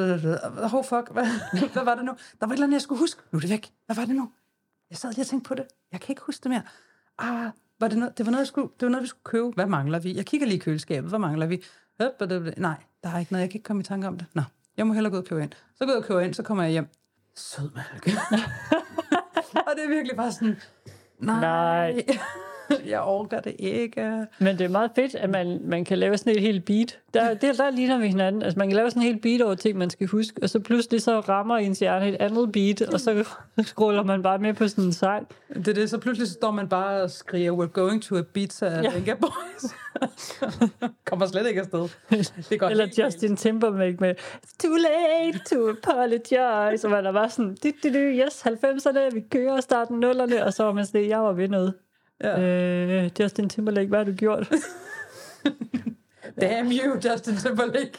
oh 0.78 0.85
fuck, 0.85 1.12
hvad, 1.12 1.26
hvad 1.74 1.85
var 1.85 1.94
det 1.94 2.04
nu? 2.04 2.12
Der 2.40 2.46
var 2.46 2.52
et 2.52 2.52
eller 2.52 2.66
andet, 2.66 2.74
jeg 2.74 2.83
skulle 2.83 2.98
huske. 2.98 3.22
Nu 3.33 3.37
er 3.37 3.40
det 3.40 3.50
væk. 3.50 3.72
Hvad 3.87 3.96
var 3.96 4.04
det 4.04 4.14
nu? 4.14 4.30
Jeg 4.90 4.98
sad 4.98 5.11
lige 5.11 5.22
og 5.22 5.26
tænkte 5.26 5.48
på 5.48 5.54
det. 5.54 5.64
Jeg 5.92 6.00
kan 6.00 6.12
ikke 6.12 6.22
huske 6.26 6.42
det 6.42 6.50
mere. 6.50 6.62
Ah, 7.18 7.50
var 7.80 7.88
det, 7.88 7.98
noget, 7.98 8.18
det 8.18 8.26
var 8.26 8.33
noget, 8.33 8.40
jeg 8.40 8.46
skulle, 8.46 8.68
det 8.80 8.87
var 8.87 8.90
noget, 8.90 9.02
vi 9.02 9.09
skulle 9.09 9.24
købe. 9.24 9.50
Hvad 9.54 9.66
mangler 9.66 9.98
vi? 9.98 10.16
Jeg 10.16 10.26
kigger 10.26 10.46
lige 10.46 10.57
i 10.57 10.61
køleskabet. 10.61 11.11
Hvad 11.11 11.18
mangler 11.18 11.46
vi? 11.46 11.62
Nej, 12.57 12.76
der 13.02 13.09
er 13.09 13.18
ikke 13.18 13.33
noget. 13.33 13.42
Jeg 13.42 13.50
kan 13.50 13.59
ikke 13.59 13.66
komme 13.66 13.80
i 13.80 13.85
tanke 13.85 14.09
om 14.09 14.18
det. 14.18 14.26
Nå, 14.35 14.42
jeg 14.76 14.87
må 14.87 14.92
hellere 14.92 15.10
gå 15.10 15.16
ud 15.16 15.22
og 15.22 15.28
købe 15.28 15.42
ind. 15.42 15.52
Så 15.74 15.84
går 15.84 15.92
jeg 15.92 15.98
og 15.98 16.04
køber 16.04 16.20
ind, 16.20 16.34
så 16.34 16.42
kommer 16.42 16.64
jeg 16.64 16.72
hjem. 16.72 16.87
Sødmælk. 17.34 18.06
og 19.66 19.72
det 19.76 19.84
er 19.84 19.88
virkelig 19.88 20.16
bare 20.16 20.32
sådan, 20.32 20.56
nej, 21.18 21.40
Nej. 21.40 22.06
jeg 22.92 23.00
orker 23.00 23.40
det 23.40 23.57
ikke. 23.59 24.27
Men 24.38 24.59
det 24.59 24.64
er 24.64 24.68
meget 24.68 24.90
fedt, 24.94 25.14
at 25.14 25.31
man, 25.31 25.61
man 25.64 25.85
kan 25.85 25.98
lave 25.98 26.18
sådan 26.18 26.33
et 26.37 26.40
helt 26.40 26.64
beat. 26.64 26.98
Der, 27.14 27.35
det, 27.35 27.59
der 27.59 27.70
ligner 27.70 27.98
vi 27.98 28.07
hinanden. 28.07 28.42
Altså 28.42 28.59
man 28.59 28.68
kan 28.68 28.77
lave 28.77 28.90
sådan 28.90 29.03
et 29.03 29.07
helt 29.09 29.22
beat 29.22 29.42
over 29.42 29.55
ting, 29.55 29.79
man 29.79 29.90
skal 29.90 30.07
huske, 30.07 30.42
og 30.42 30.50
så 30.50 30.61
pludselig 30.61 31.03
så 31.03 31.20
rammer 31.20 31.57
ens 31.57 31.79
hjerne 31.79 32.09
et 32.09 32.16
andet 32.20 32.53
beat, 32.53 32.83
og 32.83 33.00
så 33.00 33.24
scroller 33.62 34.03
man 34.03 34.22
bare 34.22 34.38
med 34.38 34.55
på 34.55 34.68
sådan 34.68 34.85
en 34.85 34.92
sang. 34.92 35.29
Det 35.55 35.68
er 35.68 35.72
det, 35.74 35.90
så 35.90 35.98
pludselig 35.98 36.29
så 36.29 36.35
står 36.35 36.50
man 36.50 36.68
bare 36.68 37.03
og 37.03 37.11
skriger, 37.11 37.53
we're 37.53 37.72
going 37.72 38.03
to 38.03 38.16
Ibiza, 38.16 38.66
Ja. 38.66 38.81
ja. 38.83 38.90
Venga 38.92 39.14
Boys. 39.14 39.74
Kommer 41.07 41.27
slet 41.27 41.46
ikke 41.46 41.61
afsted. 41.61 41.88
Det 42.50 42.61
går 42.61 42.66
Eller 42.68 42.85
helt 42.85 42.98
Justin 42.98 43.37
Timberlake 43.37 43.96
med 44.00 44.14
Too 44.62 44.70
late 44.77 45.38
to 45.55 45.68
apologize. 45.70 46.87
Og 46.87 46.90
man 46.90 47.06
er 47.06 47.12
bare 47.12 47.31
sådan, 47.31 47.56
du, 47.65 47.69
du, 47.83 47.88
du, 47.88 47.98
yes, 47.98 48.46
90'erne, 48.46 49.15
vi 49.15 49.21
kører 49.31 49.60
starten 49.60 50.00
nullerne, 50.00 50.44
og 50.44 50.52
så 50.52 50.65
var 50.65 50.73
man 50.73 50.87
sådan, 50.87 51.08
jeg 51.08 51.21
var 51.23 51.33
ved 51.33 51.48
noget. 51.48 51.75
Ja. 52.25 53.04
Øh, 53.04 53.10
Justin 53.20 53.48
Timberlake, 53.48 53.88
hvad 53.88 53.98
har 53.98 54.04
du 54.04 54.12
gjort? 54.12 54.52
Damn 56.40 56.72
you, 56.72 56.94
Justin 56.94 57.37
Timberlake. 57.37 57.92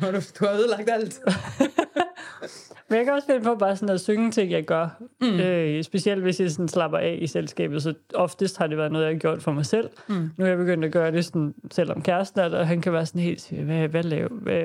du, 0.00 0.20
du 0.40 0.44
har 0.46 0.52
ødelagt 0.52 0.90
alt. 0.90 1.20
Men 2.88 2.96
jeg 2.96 3.04
kan 3.04 3.14
også 3.14 3.26
finde 3.26 3.44
på 3.44 3.54
bare 3.54 3.76
sådan 3.76 3.94
at 3.94 4.00
synge 4.00 4.30
ting, 4.30 4.50
jeg 4.50 4.64
gør. 4.64 5.02
Mm. 5.20 5.40
Øh, 5.40 5.82
specielt 5.82 6.22
hvis 6.22 6.40
jeg 6.40 6.50
sådan 6.50 6.68
slapper 6.68 6.98
af 6.98 7.18
i 7.20 7.26
selskabet, 7.26 7.82
så 7.82 7.94
oftest 8.14 8.58
har 8.58 8.66
det 8.66 8.78
været 8.78 8.92
noget, 8.92 9.04
jeg 9.04 9.14
har 9.14 9.18
gjort 9.18 9.42
for 9.42 9.52
mig 9.52 9.66
selv. 9.66 9.90
Mm. 10.08 10.30
Nu 10.36 10.44
er 10.44 10.48
jeg 10.48 10.58
begyndt 10.58 10.84
at 10.84 10.92
gøre 10.92 11.12
det 11.12 11.24
sådan, 11.24 11.54
selvom 11.70 12.02
kæresten 12.02 12.40
er 12.40 12.48
der, 12.48 12.58
og 12.58 12.66
han 12.66 12.80
kan 12.80 12.92
være 12.92 13.06
sådan 13.06 13.20
helt, 13.20 13.50
hvad, 13.50 13.88
hvad 13.88 14.02
laver, 14.02 14.28
hvad, 14.28 14.62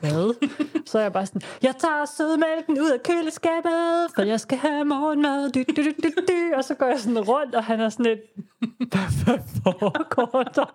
hvad? 0.00 0.48
så 0.86 0.98
er 0.98 1.02
jeg 1.02 1.12
bare 1.12 1.26
sådan, 1.26 1.42
jeg 1.62 1.74
tager 1.78 2.04
sødmælken 2.16 2.80
ud 2.80 2.90
af 2.90 3.02
køleskabet, 3.02 4.10
for 4.14 4.22
jeg 4.22 4.40
skal 4.40 4.58
have 4.58 4.84
morgenmad, 4.84 5.50
dy, 5.50 5.58
dy, 5.58 5.82
dy, 5.82 5.94
dy, 6.02 6.22
dy. 6.28 6.54
og 6.56 6.64
så 6.64 6.74
går 6.74 6.86
jeg 6.86 7.00
sådan 7.00 7.18
rundt, 7.18 7.54
og 7.54 7.64
han 7.64 7.80
er 7.80 7.88
sådan 7.88 8.06
lidt, 8.06 8.20
hvad, 8.90 9.24
hvad 9.24 9.38
foregår 9.62 10.42
der? 10.42 10.74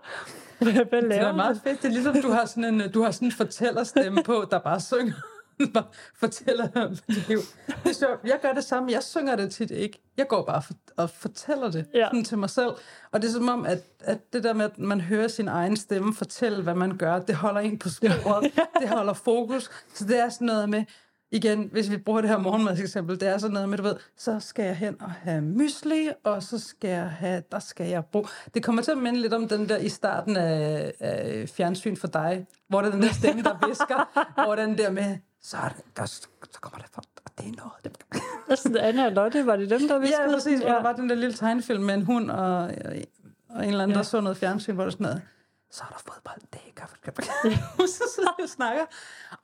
Hvad 0.59 1.01
Det 1.01 1.09
laver 1.09 1.27
er 1.27 1.35
meget 1.35 1.61
fedt. 1.63 1.81
Det 1.81 1.87
er 1.87 1.91
ligesom, 1.91 2.21
du 2.21 2.31
har 2.31 2.45
sådan 2.45 2.65
en, 2.65 2.91
du 2.91 3.03
har 3.03 3.11
sådan 3.11 3.27
en 3.27 3.31
fortællerstemme 3.31 4.23
på, 4.23 4.45
der 4.51 4.59
bare 4.59 4.79
synger. 4.79 5.13
fortæller 6.19 6.67
om 6.75 6.95
dit 7.07 7.27
liv. 7.27 7.39
Det 7.67 7.89
er 7.89 7.93
sjovt. 7.93 8.19
Jeg 8.23 8.39
gør 8.41 8.51
det 8.53 8.63
samme. 8.63 8.91
Jeg 8.91 9.03
synger 9.03 9.35
det 9.35 9.51
tit 9.51 9.71
ikke. 9.71 10.01
Jeg 10.17 10.27
går 10.27 10.45
bare 10.45 10.61
for, 10.61 10.73
og 10.97 11.09
fortæller 11.09 11.71
det 11.71 11.85
Ja. 11.93 12.05
sådan 12.07 12.23
til 12.23 12.37
mig 12.37 12.49
selv. 12.49 12.71
Og 13.11 13.21
det 13.21 13.27
er 13.27 13.31
som 13.31 13.49
om, 13.49 13.65
at, 13.65 13.79
at 13.99 14.33
det 14.33 14.43
der 14.43 14.53
med, 14.53 14.65
at 14.65 14.77
man 14.79 15.01
hører 15.01 15.27
sin 15.27 15.47
egen 15.47 15.77
stemme 15.77 16.13
fortælle, 16.13 16.63
hvad 16.63 16.75
man 16.75 16.97
gør, 16.97 17.19
det 17.19 17.35
holder 17.35 17.61
en 17.61 17.79
på 17.79 17.89
sporet. 17.89 18.51
det 18.81 18.89
holder 18.89 19.13
fokus. 19.13 19.69
Så 19.93 20.05
det 20.05 20.19
er 20.19 20.29
sådan 20.29 20.45
noget 20.47 20.69
med, 20.69 20.83
igen, 21.31 21.69
hvis 21.71 21.89
vi 21.91 21.97
bruger 21.97 22.21
det 22.21 22.29
her 22.29 22.37
morgenmad 22.37 22.79
eksempel, 22.79 23.19
det 23.19 23.27
er 23.27 23.37
sådan 23.37 23.53
noget 23.53 23.69
med, 23.69 23.77
du 23.77 23.83
ved, 23.83 23.95
så 24.17 24.39
skal 24.39 24.65
jeg 24.65 24.75
hen 24.75 25.01
og 25.01 25.11
have 25.11 25.41
mysli, 25.41 26.09
og 26.23 26.43
så 26.43 26.59
skal 26.59 26.89
jeg 26.89 27.09
have, 27.09 27.43
der 27.51 27.59
skal 27.59 27.87
jeg 27.87 28.05
bruge. 28.05 28.27
Det 28.53 28.63
kommer 28.63 28.81
til 28.81 28.91
at 28.91 28.97
minde 28.97 29.19
lidt 29.21 29.33
om 29.33 29.47
den 29.47 29.69
der 29.69 29.77
i 29.77 29.89
starten 29.89 30.37
af, 30.37 30.93
af 30.99 31.49
fjernsyn 31.49 31.95
for 31.95 32.07
dig, 32.07 32.45
hvor 32.69 32.81
det 32.81 32.87
er 32.87 32.91
den 32.91 33.01
der 33.01 33.13
stemme, 33.13 33.41
der 33.43 33.67
visker, 33.67 34.09
hvor 34.45 34.55
den 34.55 34.77
der 34.77 34.91
med, 34.91 35.17
så, 35.41 35.57
er 35.57 35.69
det, 35.69 35.83
der, 35.97 36.05
så 36.05 36.27
kommer 36.61 36.77
der 36.79 36.87
for, 36.93 37.01
og 37.25 37.31
det 37.37 37.45
er 37.47 37.51
noget. 37.57 37.73
Det, 37.83 37.97
Altså, 38.49 38.77
Anna 38.79 39.05
og 39.05 39.11
Lotte, 39.11 39.45
var 39.45 39.55
det 39.55 39.69
dem, 39.69 39.87
der 39.87 39.99
viskede? 39.99 40.21
Ja, 40.21 40.33
præcis. 40.33 40.59
Hvor 40.59 40.69
der 40.69 40.81
var 40.81 40.93
den 40.93 41.09
der 41.09 41.15
lille 41.15 41.33
tegnefilm 41.35 41.83
med 41.83 41.93
en 41.93 42.01
hund 42.05 42.31
og, 42.31 42.57
og, 42.57 42.71
en 42.95 43.05
eller 43.55 43.83
anden, 43.83 43.89
Ja. 43.89 43.95
der 43.97 44.03
så 44.03 44.21
noget 44.21 44.37
fjernsyn, 44.37 44.73
hvor 44.73 44.83
der 44.83 44.91
sådan 44.91 45.03
noget, 45.03 45.21
så 45.71 45.83
er 45.83 45.87
der 45.87 45.97
fodbold, 46.13 46.41
det 46.53 46.59
er 46.67 46.71
kaffe. 46.75 46.97
så 47.97 48.03
sidder 48.15 48.29
jeg 48.37 48.43
og 48.43 48.49
snakker. 48.49 48.81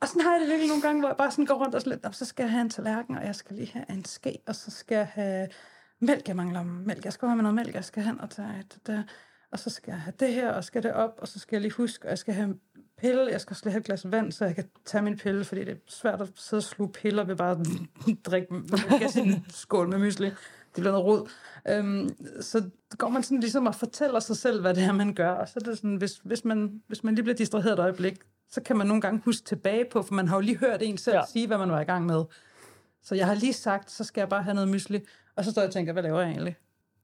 Og 0.00 0.08
sådan 0.08 0.22
har 0.22 0.32
jeg 0.32 0.40
det 0.40 0.48
virkelig 0.48 0.68
nogle 0.68 0.82
gange, 0.82 1.00
hvor 1.00 1.08
jeg 1.08 1.16
bare 1.16 1.30
sådan 1.30 1.46
går 1.46 1.54
rundt 1.54 1.74
og 1.74 1.80
sådan 1.80 1.90
lidt, 1.90 2.02
"Nå, 2.04 2.12
så 2.12 2.24
skal 2.24 2.42
jeg 2.44 2.50
have 2.50 2.60
en 2.60 2.70
tallerken, 2.70 3.16
og 3.18 3.24
jeg 3.26 3.34
skal 3.34 3.56
lige 3.56 3.72
have 3.72 3.84
en 3.90 4.04
ske, 4.04 4.38
og 4.46 4.54
så 4.54 4.70
skal 4.70 4.96
jeg 4.96 5.06
have 5.06 5.48
mælk, 6.00 6.28
jeg 6.28 6.36
mangler 6.36 6.62
mælk. 6.62 7.04
Jeg 7.04 7.12
skal 7.12 7.28
have 7.28 7.36
med 7.36 7.42
noget 7.42 7.54
mælk, 7.54 7.74
jeg 7.74 7.84
skal 7.84 8.02
hen 8.02 8.20
og 8.20 8.30
tage 8.30 8.64
det 8.74 8.86
der. 8.86 9.02
Og 9.52 9.58
så 9.58 9.70
skal 9.70 9.90
jeg 9.92 10.00
have 10.00 10.14
det 10.20 10.32
her, 10.34 10.52
og 10.52 10.64
skal 10.64 10.82
det 10.82 10.92
op, 10.92 11.18
og 11.18 11.28
så 11.28 11.38
skal 11.38 11.56
jeg 11.56 11.60
lige 11.62 11.72
huske, 11.72 12.04
og 12.06 12.10
jeg 12.10 12.18
skal 12.18 12.34
have 12.34 12.54
pille, 12.98 13.30
jeg 13.30 13.40
skal 13.40 13.56
slet 13.56 13.72
have 13.72 13.80
et 13.80 13.86
glas 13.86 14.12
vand, 14.12 14.32
så 14.32 14.44
jeg 14.44 14.54
kan 14.54 14.64
tage 14.84 15.02
min 15.02 15.16
pille, 15.16 15.44
fordi 15.44 15.64
det 15.64 15.72
er 15.72 15.76
svært 15.86 16.20
at 16.20 16.28
sidde 16.36 16.60
og 16.60 16.64
sluge 16.64 16.92
piller 16.92 17.24
ved 17.24 17.36
bare 17.36 17.50
at 17.50 17.66
drikke 18.26 18.48
en 19.16 19.44
skål 19.48 19.88
med 19.88 19.98
mysli. 19.98 20.26
Det 20.26 20.82
bliver 20.82 20.92
noget 20.92 21.06
rod. 21.06 21.28
Øhm, 21.68 22.16
så 22.40 22.70
går 22.98 23.08
man 23.08 23.22
sådan 23.22 23.40
ligesom 23.40 23.66
og 23.66 23.74
fortæller 23.74 24.20
sig 24.20 24.36
selv, 24.36 24.60
hvad 24.60 24.74
det 24.74 24.82
er, 24.82 24.92
man 24.92 25.14
gør. 25.14 25.30
Og 25.30 25.48
så 25.48 25.54
er 25.56 25.64
det 25.64 25.76
sådan, 25.76 25.96
hvis, 25.96 26.20
hvis, 26.24 26.44
man, 26.44 26.82
hvis 26.86 27.04
man 27.04 27.14
lige 27.14 27.22
bliver 27.22 27.36
distraheret 27.36 27.72
et 27.72 27.78
øjeblik, 27.78 28.18
så 28.50 28.62
kan 28.62 28.76
man 28.76 28.86
nogle 28.86 29.00
gange 29.00 29.22
huske 29.24 29.44
tilbage 29.44 29.84
på, 29.92 30.02
for 30.02 30.14
man 30.14 30.28
har 30.28 30.36
jo 30.36 30.40
lige 30.40 30.56
hørt 30.56 30.82
en 30.82 30.98
selv 30.98 31.16
ja. 31.16 31.22
sige, 31.32 31.46
hvad 31.46 31.58
man 31.58 31.70
var 31.70 31.80
i 31.80 31.84
gang 31.84 32.06
med. 32.06 32.24
Så 33.02 33.14
jeg 33.14 33.26
har 33.26 33.34
lige 33.34 33.52
sagt, 33.52 33.90
så 33.90 34.04
skal 34.04 34.20
jeg 34.20 34.28
bare 34.28 34.42
have 34.42 34.54
noget 34.54 34.68
mysli. 34.68 35.00
Og 35.36 35.44
så 35.44 35.50
står 35.50 35.62
jeg 35.62 35.68
og 35.68 35.74
tænker, 35.74 35.92
hvad 35.92 36.02
laver 36.02 36.20
jeg 36.20 36.30
egentlig? 36.30 36.56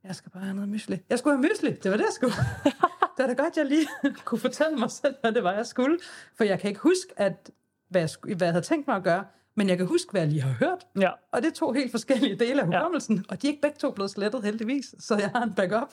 Jeg 0.04 0.14
skal 0.14 0.30
bare 0.30 0.42
have 0.42 0.54
noget 0.54 0.68
mysli. 0.68 0.98
Jeg 1.10 1.18
skulle 1.18 1.36
have 1.36 1.48
mysli. 1.52 1.70
Det 1.82 1.90
var 1.90 1.96
det, 1.96 2.04
jeg 2.04 2.12
skulle. 2.14 2.34
det 3.16 3.22
var 3.22 3.26
da 3.26 3.42
godt, 3.42 3.56
jeg 3.56 3.66
lige 3.66 3.88
kunne 4.24 4.38
fortælle 4.38 4.76
mig 4.76 4.90
selv, 4.90 5.14
hvad 5.20 5.32
det 5.32 5.44
var, 5.44 5.52
jeg 5.52 5.66
skulle. 5.66 5.98
For 6.36 6.44
jeg 6.44 6.60
kan 6.60 6.68
ikke 6.68 6.80
huske, 6.80 7.12
at, 7.16 7.50
hvad, 7.88 8.00
jeg, 8.00 8.36
hvad 8.36 8.46
jeg 8.46 8.52
havde 8.52 8.64
tænkt 8.64 8.86
mig 8.86 8.96
at 8.96 9.02
gøre. 9.02 9.24
Men 9.54 9.68
jeg 9.68 9.76
kan 9.76 9.86
huske, 9.86 10.10
hvad 10.10 10.20
jeg 10.20 10.30
lige 10.30 10.42
har 10.42 10.52
hørt. 10.52 10.86
Ja. 11.00 11.10
Og 11.32 11.42
det 11.42 11.48
er 11.48 11.54
to 11.54 11.72
helt 11.72 11.90
forskellige 11.90 12.36
dele 12.36 12.60
af 12.60 12.66
hukommelsen. 12.66 13.16
Ja. 13.16 13.22
Og 13.28 13.42
de 13.42 13.46
er 13.46 13.50
ikke 13.50 13.62
begge 13.62 13.78
to 13.78 13.90
blevet 13.90 14.10
slettet, 14.10 14.44
heldigvis. 14.44 14.94
Så 14.98 15.16
jeg 15.16 15.30
har 15.30 15.42
en 15.42 15.54
backup. 15.54 15.92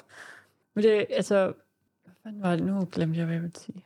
Men 0.74 0.84
det, 0.84 1.06
altså... 1.10 1.54
Hvad 2.04 2.14
fanden 2.24 2.44
var 2.44 2.56
det? 2.56 2.66
Nu 2.66 2.88
glemte 2.92 3.18
jeg, 3.18 3.26
hvad 3.26 3.36
jeg 3.36 3.42
ville 3.44 3.60
sige. 3.60 3.84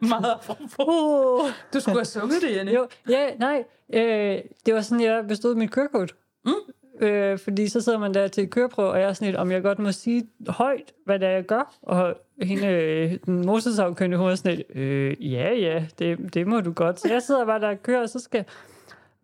Meget 0.08 0.32
apropos. 0.34 0.70
Oh. 0.78 1.50
Du 1.72 1.80
skulle 1.80 1.98
have 1.98 2.04
sunget 2.04 2.42
det, 2.42 2.56
Jenny. 2.56 2.74
Jo, 2.74 2.88
ja, 3.08 3.34
nej. 3.34 3.64
Øh, 3.92 4.42
det 4.66 4.74
var 4.74 4.80
sådan, 4.80 5.04
jeg 5.04 5.26
bestod 5.28 5.54
mit 5.54 5.70
kørekort. 5.70 6.14
Mm. 6.44 6.52
Øh, 7.00 7.38
fordi 7.38 7.68
så 7.68 7.80
sidder 7.80 7.98
man 7.98 8.14
der 8.14 8.28
til 8.28 8.50
køreprøve, 8.50 8.88
og 8.90 9.00
jeg 9.00 9.08
er 9.08 9.12
sådan 9.12 9.26
lidt, 9.26 9.36
om 9.36 9.50
jeg 9.50 9.62
godt 9.62 9.78
må 9.78 9.92
sige 9.92 10.28
højt, 10.48 10.92
hvad 11.04 11.18
det 11.18 11.28
er, 11.28 11.32
jeg 11.32 11.44
gør. 11.44 11.74
Og 11.82 12.14
hende, 12.42 12.66
øh, 12.66 13.18
den 13.26 13.46
motorsavkyndige, 13.46 14.18
hun 14.18 14.30
er 14.30 14.34
sådan 14.34 14.56
lidt, 14.56 14.76
øh, 14.76 15.32
ja, 15.32 15.54
ja, 15.54 15.84
det, 15.98 16.34
det 16.34 16.46
må 16.46 16.60
du 16.60 16.72
godt. 16.72 17.00
Så 17.00 17.08
jeg 17.12 17.22
sidder 17.22 17.44
bare 17.44 17.60
der 17.60 17.68
og 17.68 17.82
kører, 17.82 18.02
og 18.02 18.08
så 18.08 18.18
skal... 18.18 18.44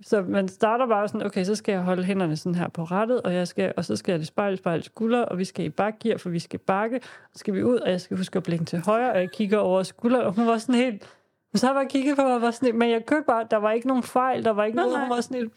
Så 0.07 0.23
man 0.29 0.49
starter 0.49 0.87
bare 0.87 1.09
sådan, 1.09 1.27
okay, 1.27 1.45
så 1.45 1.55
skal 1.55 1.73
jeg 1.73 1.81
holde 1.83 2.05
hænderne 2.05 2.37
sådan 2.37 2.55
her 2.55 2.69
på 2.69 2.85
rettet, 2.85 3.21
og, 3.23 3.35
jeg 3.35 3.49
skal, 3.49 3.73
og 3.77 3.85
så 3.85 3.97
skal 3.97 4.13
jeg 4.13 4.19
det 4.19 4.27
spejl, 4.29 4.59
spejl, 4.59 4.83
skulder, 4.83 5.23
og 5.23 5.39
vi 5.39 5.45
skal 5.45 5.65
i 5.65 5.69
bakgear, 5.69 6.17
for 6.17 6.31
vi 6.31 6.39
skal 6.39 6.59
bakke, 6.59 7.01
så 7.03 7.39
skal 7.39 7.55
vi 7.55 7.63
ud, 7.63 7.77
og 7.77 7.91
jeg 7.91 8.01
skal 8.01 8.17
huske 8.17 8.37
at 8.37 8.43
blinke 8.43 8.65
til 8.65 8.79
højre, 8.87 9.13
og 9.13 9.19
jeg 9.21 9.31
kigger 9.31 9.59
over 9.59 9.83
skulderen, 9.83 10.27
og 10.27 10.33
hun 10.33 10.47
var 10.47 10.59
sådan 10.59 10.75
helt, 10.75 11.09
så 11.55 11.67
har 11.67 11.75
bare 11.75 11.87
kigget 11.87 12.17
på 12.17 12.23
mig, 12.23 12.35
og 12.35 12.43
var 12.43 12.51
sådan, 12.51 12.67
lidt- 12.67 12.77
men 12.77 12.91
jeg 12.91 13.07
kørte 13.07 13.25
bare, 13.27 13.47
der 13.51 13.57
var 13.57 13.73
ikke 13.73 13.87
nogen 13.89 14.03
fejl, 14.03 14.45
der 14.45 14.51
var 14.51 14.65
ikke 14.65 14.77
Nej, 14.77 14.85
noget, 14.85 14.99
nej. 14.99 15.07
hun 15.07 15.17
var 15.17 15.21
sådan 15.21 15.41
lidt, 15.43 15.53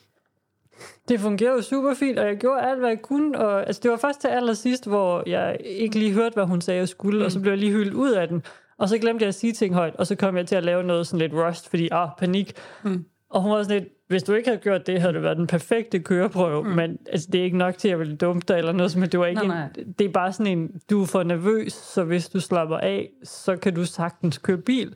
det 1.07 1.19
fungerede 1.19 1.63
super 1.63 1.93
fint, 1.93 2.19
og 2.19 2.27
jeg 2.27 2.37
gjorde 2.37 2.61
alt, 2.61 2.79
hvad 2.79 2.89
jeg 2.89 3.01
kunne. 3.01 3.39
Og, 3.39 3.67
altså, 3.67 3.79
det 3.83 3.91
var 3.91 3.97
først 3.97 4.21
til 4.21 4.27
allersidst, 4.27 4.87
hvor 4.87 5.23
jeg 5.25 5.57
ikke 5.59 5.99
lige 5.99 6.13
hørte, 6.13 6.33
hvad 6.33 6.45
hun 6.45 6.61
sagde, 6.61 6.79
jeg 6.79 6.87
skulle, 6.87 7.19
mm. 7.19 7.25
og 7.25 7.31
så 7.31 7.39
blev 7.39 7.51
jeg 7.51 7.59
lige 7.59 7.71
hyldet 7.71 7.93
ud 7.93 8.11
af 8.11 8.27
den. 8.27 8.43
Og 8.77 8.89
så 8.89 8.97
glemte 8.97 9.23
jeg 9.23 9.27
at 9.27 9.35
sige 9.35 9.53
ting 9.53 9.73
højt, 9.73 9.95
og 9.95 10.07
så 10.07 10.15
kom 10.15 10.37
jeg 10.37 10.47
til 10.47 10.55
at 10.55 10.63
lave 10.63 10.83
noget 10.83 11.07
sådan 11.07 11.19
lidt 11.19 11.33
rust, 11.33 11.69
fordi, 11.69 11.89
ah, 11.91 12.09
panik. 12.17 12.53
Mm. 12.83 13.05
Og 13.29 13.41
hun 13.41 13.51
var 13.51 13.63
sådan 13.63 13.81
lidt, 13.81 13.93
hvis 14.07 14.23
du 14.23 14.33
ikke 14.33 14.49
havde 14.49 14.61
gjort 14.61 14.87
det, 14.87 15.01
havde 15.01 15.13
det 15.13 15.23
været 15.23 15.37
den 15.37 15.47
perfekte 15.47 15.99
køreprøve, 15.99 16.63
mm. 16.63 16.69
men 16.69 16.97
altså, 17.11 17.27
det 17.31 17.39
er 17.39 17.43
ikke 17.43 17.57
nok 17.57 17.77
til, 17.77 17.87
at 17.87 17.89
jeg 17.89 17.99
ville 17.99 18.15
dumpe 18.15 18.45
dig 18.47 18.57
eller 18.57 18.71
noget, 18.71 18.91
som 18.91 19.01
det 19.01 19.19
var 19.19 19.25
ikke 19.25 19.47
Nej, 19.47 19.67
en, 19.77 19.93
det 19.99 20.05
er 20.05 20.11
bare 20.11 20.33
sådan 20.33 20.57
en, 20.57 20.81
du 20.89 21.01
er 21.01 21.05
for 21.05 21.23
nervøs, 21.23 21.73
så 21.73 22.03
hvis 22.03 22.29
du 22.29 22.39
slapper 22.39 22.77
af, 22.77 23.09
så 23.23 23.55
kan 23.55 23.75
du 23.75 23.85
sagtens 23.85 24.37
køre 24.37 24.57
bil. 24.57 24.95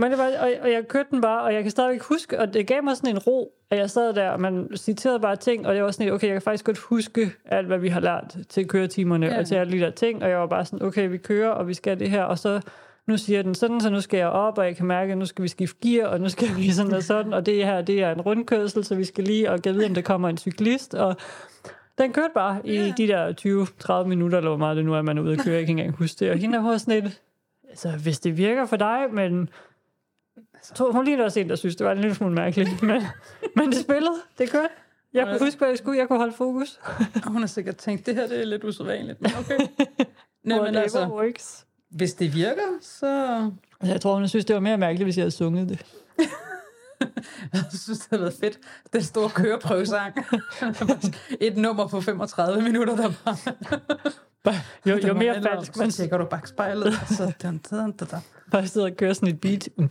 Men 0.00 0.10
det 0.10 0.18
var, 0.18 0.24
og, 0.40 0.50
og 0.62 0.70
jeg 0.70 0.88
kørte 0.88 1.08
den 1.10 1.20
bare, 1.20 1.42
og 1.42 1.54
jeg 1.54 1.62
kan 1.62 1.70
stadigvæk 1.70 2.02
huske, 2.02 2.40
og 2.40 2.54
det 2.54 2.66
gav 2.66 2.82
mig 2.84 2.96
sådan 2.96 3.10
en 3.10 3.18
ro, 3.18 3.52
at 3.70 3.78
jeg 3.78 3.90
sad 3.90 4.12
der, 4.14 4.30
og 4.30 4.40
man 4.40 4.68
citerede 4.76 5.20
bare 5.20 5.36
ting, 5.36 5.66
og 5.66 5.74
det 5.74 5.82
var 5.82 5.90
sådan 5.90 6.06
et, 6.06 6.12
okay, 6.12 6.26
jeg 6.26 6.34
kan 6.34 6.42
faktisk 6.42 6.64
godt 6.64 6.78
huske 6.78 7.30
alt, 7.46 7.66
hvad 7.66 7.78
vi 7.78 7.88
har 7.88 8.00
lært 8.00 8.36
til 8.48 8.68
køretimerne, 8.68 9.26
Ja. 9.26 9.38
og 9.38 9.46
til 9.46 9.54
alle 9.54 9.72
de 9.72 9.80
der 9.84 9.90
ting, 9.90 10.22
og 10.22 10.30
jeg 10.30 10.38
var 10.38 10.46
bare 10.46 10.64
sådan, 10.64 10.86
okay, 10.86 11.08
vi 11.08 11.18
kører, 11.18 11.50
og 11.50 11.68
vi 11.68 11.74
skal 11.74 12.00
det 12.00 12.10
her, 12.10 12.22
og 12.22 12.38
så 12.38 12.60
nu 13.06 13.16
siger 13.16 13.42
den 13.42 13.54
sådan, 13.54 13.80
så 13.80 13.90
nu 13.90 14.00
skal 14.00 14.18
jeg 14.18 14.28
op, 14.28 14.58
og 14.58 14.64
jeg 14.66 14.76
kan 14.76 14.86
mærke, 14.86 15.12
at 15.12 15.18
nu 15.18 15.26
skal 15.26 15.42
vi 15.42 15.48
skifte 15.48 15.76
gear, 15.88 16.06
og 16.06 16.20
nu 16.20 16.28
skal 16.28 16.48
vi 16.56 16.70
sådan 16.70 16.92
og 16.92 17.02
sådan, 17.02 17.32
og 17.34 17.46
det 17.46 17.64
her, 17.66 17.82
det 17.82 18.02
er 18.02 18.10
en 18.12 18.20
rundkørsel, 18.20 18.84
så 18.84 18.94
vi 18.94 19.04
skal 19.04 19.24
lige, 19.24 19.50
og 19.50 19.62
kan 19.62 19.74
vide, 19.74 19.86
om 19.86 19.94
der 19.94 20.02
kommer 20.02 20.28
en 20.28 20.38
cyklist, 20.38 20.94
og 20.94 21.16
den 21.98 22.12
kørte 22.12 22.32
bare 22.34 22.58
i 22.64 22.74
Ja. 22.76 22.92
de 22.96 23.08
der 23.08 23.32
20-30 24.04 24.08
minutter, 24.08 24.38
eller 24.38 24.50
hvor 24.50 24.58
meget 24.58 24.76
det 24.76 24.84
nu 24.84 24.94
er, 24.94 25.02
man 25.02 25.18
er 25.18 25.22
ude 25.22 25.32
at 25.32 25.38
køre, 25.38 25.54
jeg 25.54 25.66
kan 25.66 25.68
ikke 25.68 25.80
engang 25.82 25.96
huske 25.98 26.24
det, 26.24 26.30
og 26.30 26.36
hende 26.38 26.58
var 26.64 26.76
sådan 26.76 27.02
lidt, 27.02 27.20
altså, 27.68 27.88
hvis 28.02 28.18
det 28.20 28.36
virker 28.38 28.66
for 28.66 28.76
dig, 28.76 28.98
men 29.12 29.48
jeg 30.68 30.76
tror, 30.76 30.92
hun 30.92 31.04
lignede 31.04 31.26
også 31.26 31.40
en, 31.40 31.48
der 31.48 31.56
synes, 31.56 31.76
det 31.76 31.86
var 31.86 31.92
en 31.92 32.00
lille 32.00 32.14
smule 32.14 32.34
mærkeligt, 32.34 32.82
men, 32.82 33.02
men 33.56 33.72
det 33.72 33.80
spillede, 33.80 34.14
det 34.38 34.50
kørte. 34.50 34.68
Jeg 35.12 35.26
kunne 35.26 35.46
huske, 35.46 35.58
hvad 35.58 35.68
jeg 35.68 35.78
skulle, 35.78 35.98
jeg 35.98 36.08
kunne 36.08 36.18
holde 36.18 36.32
fokus. 36.32 36.80
Hun 37.26 37.40
har 37.42 37.46
sikkert 37.46 37.76
tænkt, 37.76 38.06
det 38.06 38.14
her 38.14 38.26
det 38.26 38.40
er 38.40 38.44
lidt 38.44 38.64
usædvanligt. 38.64 39.22
Men 39.22 39.30
okay. 39.38 39.58
Nej, 40.44 40.60
men 40.60 40.74
altså, 40.74 41.08
works. 41.08 41.66
hvis 41.90 42.14
det 42.14 42.34
virker, 42.34 42.62
så 42.80 43.06
Altså, 43.80 43.92
jeg 43.92 44.00
tror, 44.00 44.14
hun 44.14 44.28
synes, 44.28 44.44
det 44.44 44.54
var 44.54 44.60
mere 44.60 44.78
mærkeligt, 44.78 45.06
hvis 45.06 45.16
jeg 45.16 45.22
havde 45.22 45.30
sunget 45.30 45.68
det. 45.68 45.86
jeg 47.52 47.64
synes, 47.72 47.98
det 47.98 48.08
har 48.10 48.18
været 48.18 48.34
fedt. 48.40 48.58
Den 48.92 49.02
store 49.02 49.30
køreprøvesang. 49.30 50.14
Et 51.40 51.56
nummer 51.56 51.88
på 51.88 52.00
35 52.00 52.62
minutter, 52.62 52.96
der 52.96 53.12
bare... 53.24 53.36
Jo, 54.86 54.96
jo 55.06 55.14
mere 55.14 55.42
falsk 55.42 55.76
man 55.76 55.90
Så 55.90 55.96
tjekker 55.96 56.18
du 56.18 56.24
bagspejlet, 56.24 56.86
og 56.86 57.08
så... 57.16 57.32
Dun, 57.42 57.58
dun, 57.58 57.92
dun, 57.92 58.08
dun. 58.08 58.20
bare 58.50 58.66
sidder 58.66 58.90
og 58.90 58.96
kører 58.96 59.12
sådan 59.12 59.28
et 59.28 59.40
beat. 59.40 59.68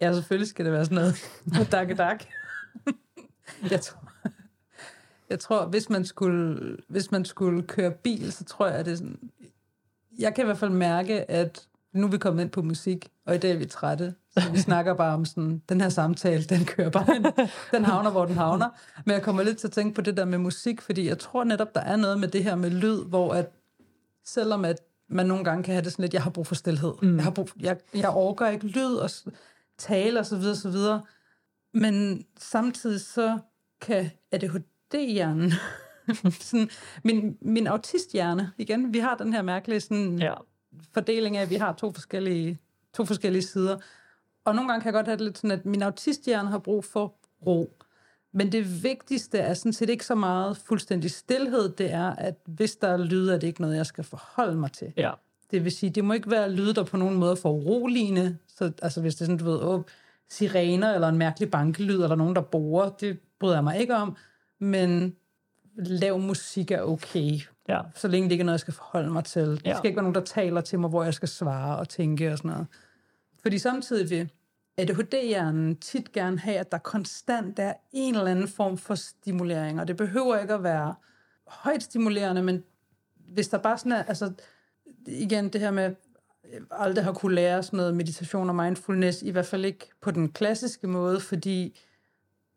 Ja, 0.00 0.12
selvfølgelig 0.12 0.48
skal 0.48 0.64
det 0.64 0.72
være 0.72 0.84
sådan 0.84 0.94
noget. 0.94 1.70
Dak, 1.72 1.98
dak. 1.98 2.24
Jeg 3.70 3.80
tror, 3.80 4.10
jeg 5.30 5.40
tror 5.40 5.66
hvis, 5.66 5.90
man 5.90 6.04
skulle, 6.04 6.76
hvis 6.88 7.10
man 7.10 7.24
skulle 7.24 7.62
køre 7.62 7.90
bil, 7.90 8.32
så 8.32 8.44
tror 8.44 8.66
jeg, 8.66 8.76
at 8.76 8.86
det 8.86 8.92
er 8.92 8.96
sådan... 8.96 9.30
Jeg 10.18 10.34
kan 10.34 10.44
i 10.44 10.46
hvert 10.46 10.58
fald 10.58 10.70
mærke, 10.70 11.30
at 11.30 11.66
nu 11.96 12.06
er 12.06 12.10
vi 12.10 12.18
kommet 12.18 12.42
ind 12.42 12.50
på 12.50 12.62
musik, 12.62 13.08
og 13.26 13.34
i 13.34 13.38
dag 13.38 13.52
er 13.52 13.56
vi 13.56 13.64
trætte, 13.64 14.14
så 14.30 14.50
vi 14.52 14.58
snakker 14.58 14.94
bare 14.94 15.14
om 15.14 15.24
sådan, 15.24 15.62
den 15.68 15.80
her 15.80 15.88
samtale, 15.88 16.44
den 16.44 16.64
kører 16.64 16.90
bare 16.90 17.16
ind. 17.16 17.26
Den 17.72 17.84
havner, 17.84 18.10
hvor 18.10 18.26
den 18.26 18.34
havner. 18.34 18.68
Men 19.04 19.14
jeg 19.14 19.22
kommer 19.22 19.42
lidt 19.42 19.58
til 19.58 19.66
at 19.66 19.72
tænke 19.72 19.94
på 19.94 20.00
det 20.00 20.16
der 20.16 20.24
med 20.24 20.38
musik, 20.38 20.80
fordi 20.80 21.08
jeg 21.08 21.18
tror 21.18 21.44
netop, 21.44 21.74
der 21.74 21.80
er 21.80 21.96
noget 21.96 22.20
med 22.20 22.28
det 22.28 22.44
her 22.44 22.54
med 22.54 22.70
lyd, 22.70 23.04
hvor 23.04 23.34
at 23.34 23.50
selvom 24.24 24.64
at 24.64 24.80
man 25.08 25.26
nogle 25.26 25.44
gange 25.44 25.62
kan 25.62 25.74
have 25.74 25.84
det 25.84 25.92
sådan 25.92 26.02
lidt, 26.02 26.14
jeg 26.14 26.22
har 26.22 26.30
brug 26.30 26.46
for 26.46 26.54
stillhed. 26.54 26.92
Mm. 27.02 27.16
Jeg, 27.16 27.24
har 27.24 27.30
brug, 27.30 27.48
jeg, 27.60 27.76
jeg 27.94 28.08
overgår 28.08 28.46
ikke 28.46 28.66
lyd 28.66 28.94
og 28.94 29.10
tale 29.78 30.20
og 30.20 30.26
så 30.26 30.36
videre, 30.36 30.56
så 30.56 30.70
videre. 30.70 31.02
Men 31.74 32.24
samtidig 32.38 33.00
så 33.00 33.38
kan 33.80 34.10
ADHD-hjernen, 34.32 35.52
sådan, 36.40 36.70
min, 37.04 37.36
min 37.40 37.66
autisthjerne, 37.66 38.52
igen, 38.58 38.94
vi 38.94 38.98
har 38.98 39.16
den 39.16 39.32
her 39.32 39.42
mærkelige 39.42 39.80
sådan, 39.80 40.18
Ja. 40.18 40.34
Fordeling 40.92 41.36
af, 41.36 41.42
at 41.42 41.50
vi 41.50 41.54
har 41.54 41.72
to 41.72 41.92
forskellige, 41.92 42.58
to 42.94 43.04
forskellige 43.04 43.42
sider. 43.42 43.76
Og 44.44 44.54
nogle 44.54 44.70
gange 44.70 44.82
kan 44.82 44.86
jeg 44.86 44.94
godt 44.94 45.06
have 45.06 45.16
det 45.16 45.24
lidt 45.24 45.38
sådan, 45.38 45.50
at 45.58 45.66
min 45.66 45.82
autisthjerne 45.82 46.48
har 46.48 46.58
brug 46.58 46.84
for 46.84 47.14
ro. 47.46 47.76
Men 48.32 48.52
det 48.52 48.82
vigtigste 48.82 49.38
er 49.38 49.54
sådan 49.54 49.72
set 49.72 49.90
ikke 49.90 50.06
så 50.06 50.14
meget 50.14 50.56
fuldstændig 50.56 51.10
stillhed, 51.10 51.68
det 51.68 51.92
er, 51.92 52.10
at 52.10 52.34
hvis 52.46 52.76
der 52.76 52.88
er 52.88 52.96
lyd, 52.96 53.28
er 53.28 53.38
det 53.38 53.46
ikke 53.46 53.60
noget, 53.60 53.76
jeg 53.76 53.86
skal 53.86 54.04
forholde 54.04 54.56
mig 54.56 54.72
til. 54.72 54.92
Ja. 54.96 55.10
Det 55.50 55.64
vil 55.64 55.72
sige, 55.72 55.90
det 55.90 56.04
må 56.04 56.12
ikke 56.12 56.30
være 56.30 56.50
lyd, 56.50 56.74
der 56.74 56.84
på 56.84 56.96
nogen 56.96 57.16
måde 57.16 57.36
får 57.36 57.52
uroligende. 57.52 58.38
Så, 58.48 58.72
altså 58.82 59.00
hvis 59.00 59.14
det 59.14 59.20
er 59.20 59.24
sådan, 59.24 59.38
du 59.38 59.44
ved, 59.44 59.62
åh, 59.62 59.82
sirener 60.28 60.94
eller 60.94 61.08
en 61.08 61.18
mærkelig 61.18 61.50
bankelyd, 61.50 62.02
eller 62.02 62.16
nogen, 62.16 62.34
der 62.36 62.40
borer, 62.40 62.90
det 62.90 63.18
bryder 63.38 63.54
jeg 63.54 63.64
mig 63.64 63.78
ikke 63.78 63.96
om. 63.96 64.16
Men 64.58 65.16
lav 65.76 66.18
musik 66.18 66.70
er 66.70 66.80
okay, 66.82 67.38
Ja. 67.68 67.80
så 67.94 68.08
længe 68.08 68.24
det 68.28 68.32
ikke 68.32 68.42
er 68.42 68.44
noget, 68.44 68.54
jeg 68.54 68.60
skal 68.60 68.74
forholde 68.74 69.10
mig 69.10 69.24
til. 69.24 69.46
Det 69.46 69.62
Ja. 69.66 69.76
skal 69.76 69.86
ikke 69.88 69.96
være 69.96 70.02
nogen, 70.02 70.14
der 70.14 70.20
taler 70.24 70.60
til 70.60 70.78
mig, 70.78 70.90
hvor 70.90 71.04
jeg 71.04 71.14
skal 71.14 71.28
svare 71.28 71.78
og 71.78 71.88
tænke 71.88 72.32
og 72.32 72.38
sådan 72.38 72.50
noget. 72.50 72.66
Fordi 73.42 73.58
samtidig 73.58 74.10
vil 74.10 74.30
ADHD-hjernen 74.78 75.76
tit 75.76 76.12
gerne 76.12 76.38
have, 76.38 76.56
at 76.56 76.72
der 76.72 76.78
konstant 76.78 77.58
er 77.58 77.72
en 77.92 78.14
eller 78.14 78.30
anden 78.30 78.48
form 78.48 78.78
for 78.78 78.94
stimulering, 78.94 79.80
og 79.80 79.88
det 79.88 79.96
behøver 79.96 80.38
ikke 80.38 80.54
at 80.54 80.62
være 80.62 80.94
højt 81.46 81.82
stimulerende, 81.82 82.42
men 82.42 82.64
hvis 83.28 83.48
der 83.48 83.58
bare 83.58 83.78
sådan 83.78 83.92
er, 83.92 84.02
altså 84.02 84.32
igen 85.06 85.48
det 85.48 85.60
her 85.60 85.70
med, 85.70 85.94
øh, 86.54 86.60
aldrig 86.70 87.04
har 87.04 87.12
kunne 87.12 87.34
lære 87.34 87.62
sådan 87.62 87.76
noget 87.76 87.94
meditation 87.96 88.48
og 88.48 88.54
mindfulness, 88.56 89.22
i 89.22 89.30
hvert 89.30 89.46
fald 89.46 89.64
ikke 89.64 89.88
på 90.00 90.10
den 90.10 90.28
klassiske 90.32 90.86
måde, 90.86 91.20
fordi 91.20 91.78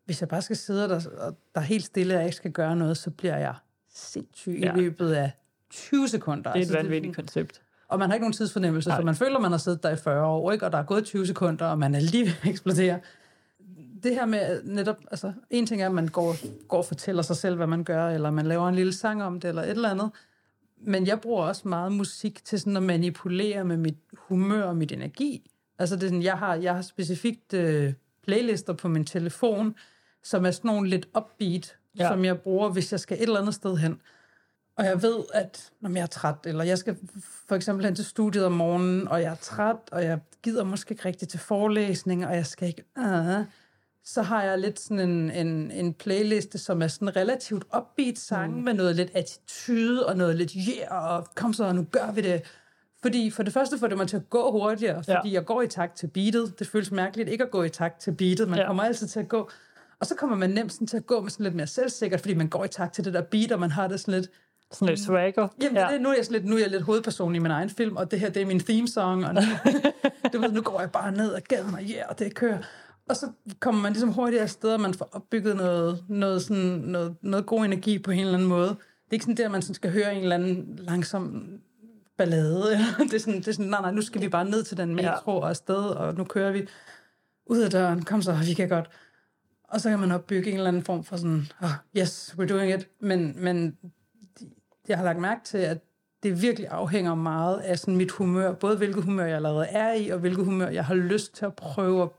hvis 0.10 0.22
jeg 0.22 0.30
bare 0.30 0.42
skal 0.42 0.56
sidde 0.56 0.90
der, 0.90 1.02
og 1.18 1.38
der 1.56 1.62
er 1.62 1.66
helt 1.66 1.86
stille, 1.86 2.14
og 2.14 2.18
jeg 2.18 2.26
ikke 2.26 2.36
skal 2.38 2.52
gøre 2.52 2.76
noget, 2.76 2.98
så 2.98 3.10
bliver 3.12 3.38
jeg 3.38 3.56
sindssyg 3.96 4.60
Ja. 4.62 4.74
i 4.74 4.80
løbet 4.80 5.12
af 5.12 5.32
20 5.70 6.08
sekunder. 6.08 6.44
Det 6.54 6.60
er 6.60 6.64
et 6.64 6.66
Altså, 6.66 6.78
vanvittigt 6.78 7.16
koncept. 7.16 7.62
og 7.88 8.00
man 8.00 8.10
har 8.10 8.16
ikke 8.16 8.24
nogen 8.24 8.34
tidsfornemmelse, 8.34 8.90
Nej. 8.90 8.98
så 9.00 9.06
man 9.06 9.16
føler, 9.16 9.40
man 9.40 9.52
har 9.52 9.58
siddet 9.58 9.84
der 9.84 9.90
i 9.90 9.96
40 9.96 10.26
år, 10.26 10.52
ikke? 10.52 10.66
og 10.66 10.72
der 10.72 10.78
er 10.78 10.84
gået 10.84 11.06
20 11.06 11.28
sekunder, 11.28 11.66
og 11.66 11.80
man 11.80 11.96
er 11.96 12.00
lige 12.00 12.26
ved 12.26 12.32
at 12.44 12.50
eksplodere. 12.50 13.00
Det 14.04 14.14
her 14.14 14.26
med 14.26 14.64
netop, 14.64 14.98
altså 15.12 15.34
en 15.50 15.66
ting 15.66 15.82
er, 15.82 15.86
at 15.86 15.92
man 15.92 16.08
går, 16.08 16.36
går 16.68 16.78
og 16.78 16.86
fortæller 16.86 17.22
sig 17.22 17.36
selv, 17.36 17.56
hvad 17.56 17.68
man 17.68 17.84
gør, 17.84 18.08
eller 18.10 18.32
man 18.32 18.46
laver 18.46 18.70
en 18.70 18.76
lille 18.76 18.94
sang 18.94 19.24
om 19.24 19.40
det, 19.40 19.48
eller 19.48 19.62
et 19.62 19.70
eller 19.70 19.90
andet. 19.90 20.12
Men 20.82 21.08
jeg 21.08 21.22
bruger 21.22 21.44
også 21.44 21.68
meget 21.68 21.92
musik 21.92 22.46
til 22.46 22.60
sådan 22.60 22.78
at 22.78 22.84
manipulere 22.84 23.64
med 23.66 23.78
mit 23.78 23.98
humør 24.14 24.64
og 24.64 24.78
mit 24.78 24.92
energi. 24.92 25.52
Altså 25.80 25.96
det 25.96 26.04
er 26.04 26.08
sådan, 26.08 26.24
jeg 26.24 26.38
har, 26.38 26.56
jeg 26.56 26.76
har 26.76 26.82
specifikt 26.82 27.54
øh, 27.54 27.94
playlister 28.24 28.74
på 28.74 28.88
min 28.88 29.06
telefon, 29.06 29.76
som 30.24 30.46
er 30.46 30.52
sådan 30.52 30.70
nogle 30.70 30.90
lidt 30.90 31.08
upbeat, 31.18 31.76
Ja. 32.00 32.08
som 32.08 32.26
jeg 32.26 32.40
bruger, 32.40 32.70
hvis 32.70 32.92
jeg 32.92 33.00
skal 33.00 33.18
et 33.18 33.24
eller 33.24 33.40
andet 33.40 33.54
sted 33.56 33.78
hen. 33.78 34.02
Og 34.78 34.86
jeg 34.86 35.02
ved, 35.02 35.18
at 35.34 35.72
når 35.82 35.90
jeg 35.90 36.02
er 36.02 36.06
træt, 36.06 36.36
eller 36.46 36.64
jeg 36.64 36.78
skal 36.78 36.98
for 37.48 37.56
eksempel 37.56 37.86
hen 37.86 37.96
til 37.96 38.06
studiet 38.06 38.46
om 38.46 38.52
morgenen, 38.52 39.08
og 39.08 39.22
jeg 39.22 39.32
er 39.32 39.36
træt, 39.36 39.76
og 39.92 40.04
jeg 40.04 40.20
gider 40.44 40.64
måske 40.64 40.92
ikke 40.92 41.06
rigtig 41.06 41.28
til 41.28 41.40
forelæsning, 41.40 42.28
og 42.28 42.36
jeg 42.36 42.46
skal 42.46 42.68
ikke... 42.68 42.84
Uh, 42.98 43.46
så 44.04 44.22
har 44.22 44.44
jeg 44.44 44.60
lidt 44.60 44.80
sådan 44.80 45.10
en, 45.10 45.32
en, 45.32 45.72
en 45.72 45.94
playliste, 45.94 46.58
som 46.58 46.82
er 46.82 46.88
sådan 46.88 47.16
relativt 47.16 47.64
upbeat 47.78 48.20
sang, 48.20 48.56
mm. 48.58 48.64
med 48.64 48.74
noget 48.74 48.96
lidt 48.96 49.12
attitude, 49.14 50.06
og 50.06 50.18
noget 50.18 50.36
lidt 50.36 50.52
yeah, 50.70 51.12
og 51.18 51.28
kom 51.36 51.54
så, 51.54 51.74
nu 51.74 51.88
gør 51.92 52.12
vi 52.12 52.22
det. 52.22 52.42
Fordi 53.02 53.30
for 53.32 53.44
det 53.44 53.54
første 53.54 53.78
får 53.78 53.88
det 53.88 53.98
mig 53.98 54.08
til 54.08 54.18
at 54.18 54.30
gå 54.30 54.52
hurtigere, 54.52 55.04
fordi 55.04 55.30
Ja. 55.30 55.34
jeg 55.34 55.46
går 55.46 55.62
i 55.62 55.68
takt 55.68 55.98
til 55.98 56.08
beatet. 56.08 56.60
Det 56.60 56.68
føles 56.68 56.92
mærkeligt 56.92 57.30
ikke 57.30 57.44
at 57.44 57.52
gå 57.52 57.64
i 57.64 57.70
takt 57.70 58.00
til 58.02 58.12
beatet. 58.12 58.50
Man 58.50 58.60
ja. 58.60 58.66
kommer 58.68 58.84
altid 58.84 59.08
til 59.08 59.20
at 59.20 59.28
gå. 59.28 59.50
Og 60.00 60.06
så 60.06 60.16
kommer 60.16 60.36
man 60.36 60.50
nemt 60.50 60.74
sådan 60.74 60.88
til 60.88 60.98
at 60.98 61.06
gå 61.06 61.22
med 61.22 61.30
sådan 61.30 61.44
lidt 61.44 61.56
mere 61.56 61.68
selvsikkert, 61.68 62.20
fordi 62.22 62.34
man 62.34 62.48
går 62.48 62.66
i 62.66 62.68
takt 62.68 62.94
til 62.94 63.06
det 63.06 63.14
der 63.14 63.22
beat, 63.22 63.52
og 63.52 63.60
man 63.60 63.72
har 63.72 63.88
det 63.88 64.00
sådan 64.00 64.14
lidt, 64.14 64.32
Sådan 64.72 64.88
lidt 64.88 65.00
swagger. 65.00 65.48
Jamen, 65.62 65.76
ja. 65.76 65.88
det, 65.92 66.02
nu, 66.02 66.10
er 66.10 66.14
jeg 66.14 66.32
lidt, 66.32 66.46
nu 66.46 66.56
er 66.56 66.60
jeg 66.60 66.70
lidt 66.70 66.84
hovedperson 66.84 67.36
i 67.36 67.40
min 67.40 67.52
egen 67.52 67.70
film, 67.70 67.96
og 67.96 68.12
det 68.12 68.20
her, 68.20 68.30
det 68.30 68.42
er 68.42 68.46
min 68.46 68.60
theme 68.60 68.88
song, 68.88 69.26
og 69.26 69.34
nu, 69.34 69.42
du 70.34 70.40
ved, 70.40 70.52
nu 70.52 70.62
går 70.62 70.80
jeg 70.80 70.92
bare 70.92 71.12
ned 71.12 71.34
ad 71.34 71.42
gaden, 71.42 71.74
og 71.74 71.82
yeah, 71.82 72.06
og 72.10 72.20
det 72.20 72.36
kører. 72.36 72.58
Og 73.10 73.16
så 73.16 73.32
kommer 73.60 73.82
man 73.82 73.92
ligesom 73.94 74.10
hurtigt 74.10 74.42
afsted, 74.42 74.74
og 74.74 74.80
man 74.80 74.94
får 74.94 75.10
opbygget 75.12 75.56
noget, 75.56 76.04
noget, 76.08 76.42
sådan, 76.42 76.66
noget, 76.66 77.16
noget 77.22 77.46
god 77.46 77.66
energi 77.66 78.00
på 78.00 78.12
en 78.12 78.20
eller 78.20 78.34
anden 78.34 78.50
måde. 78.50 78.70
Det 78.70 79.12
er 79.12 79.14
ikke 79.14 79.26
sådan 79.26 79.38
der, 79.38 79.50
man 79.50 79.62
sådan 79.62 79.76
skal 79.76 79.92
høre 79.92 80.16
en 80.16 80.22
eller 80.22 80.36
anden 80.36 80.80
langsom 80.82 81.48
ballade. 82.18 82.72
Ja. 82.72 82.86
Det, 83.04 83.14
er 83.14 83.20
sådan, 83.20 83.40
det 83.40 83.48
er 83.48 83.52
sådan, 83.52 83.66
nej, 83.66 83.82
nej, 83.82 83.92
nu 83.92 84.02
skal 84.02 84.22
vi 84.22 84.30
bare 84.30 84.46
ned 84.46 84.64
til 84.64 84.78
den 84.78 84.96
metro 84.96 85.38
og 85.38 85.50
afsted, 85.50 85.76
og 85.76 86.16
nu 86.16 86.24
kører 86.24 86.52
vi 86.52 86.68
ud 87.46 87.60
af 87.60 87.72
døren. 87.72 88.06
Kom 88.06 88.22
så, 88.22 88.34
vi 88.46 88.54
kan 88.54 88.70
godt. 88.70 88.90
Og 89.72 89.82
så 89.82 89.90
kan 89.90 90.00
man 90.00 90.12
opbygge 90.12 90.50
en 90.50 90.58
eller 90.58 90.68
anden 90.68 90.84
form 90.84 91.04
for 91.04 91.18
sådan, 91.18 91.48
oh, 91.62 91.70
yes, 91.98 92.36
we're 92.40 92.46
doing 92.48 92.74
it. 92.74 92.88
Men, 93.00 93.36
men 93.38 93.78
jeg 94.88 94.98
har 94.98 95.04
lagt 95.04 95.20
mærke 95.20 95.42
til, 95.44 95.58
at 95.58 95.78
det 96.24 96.42
virkelig 96.42 96.70
afhænger 96.70 97.16
meget 97.16 97.60
af 97.60 97.80
sådan 97.80 97.96
mit 97.96 98.12
humør. 98.12 98.54
Både 98.54 98.78
hvilket 98.78 99.04
humør 99.04 99.26
jeg 99.26 99.36
allerede 99.36 99.66
er 99.66 99.94
i, 99.94 100.10
og 100.10 100.20
hvilket 100.20 100.46
humør 100.46 100.68
jeg 100.68 100.86
har 100.86 100.96
lyst 100.96 101.36
til 101.36 101.46
at 101.46 101.56
prøve 101.56 102.04
at 102.04 102.10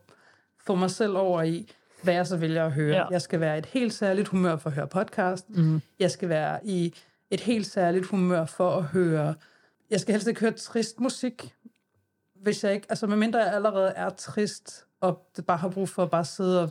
få 0.66 0.74
mig 0.74 0.90
selv 0.90 1.16
over 1.16 1.42
i, 1.42 1.70
hvad 2.02 2.14
jeg 2.14 2.26
så 2.26 2.36
vælger 2.36 2.64
at 2.64 2.72
høre. 2.72 2.96
Ja. 2.96 3.06
Jeg 3.10 3.22
skal 3.22 3.40
være 3.40 3.56
i 3.56 3.58
et 3.58 3.66
helt 3.66 3.92
særligt 3.92 4.28
humør 4.28 4.56
for 4.56 4.70
at 4.70 4.76
høre 4.76 4.86
podcast. 4.86 5.50
Mm. 5.50 5.80
Jeg 5.98 6.10
skal 6.10 6.28
være 6.28 6.66
i 6.66 6.94
et 7.30 7.40
helt 7.40 7.66
særligt 7.66 8.06
humør 8.06 8.44
for 8.44 8.76
at 8.76 8.82
høre... 8.82 9.34
Jeg 9.90 10.00
skal 10.00 10.12
helst 10.12 10.28
ikke 10.28 10.40
høre 10.40 10.52
trist 10.52 11.00
musik, 11.00 11.54
hvis 12.34 12.64
jeg 12.64 12.74
ikke... 12.74 12.86
Altså, 12.88 13.06
medmindre 13.06 13.38
jeg 13.38 13.54
allerede 13.54 13.88
er 13.88 14.10
trist, 14.10 14.86
og 15.00 15.30
det 15.36 15.46
bare 15.46 15.58
har 15.58 15.68
brug 15.68 15.88
for 15.88 16.02
at 16.02 16.10
bare 16.10 16.24
sidde 16.24 16.62
og, 16.62 16.70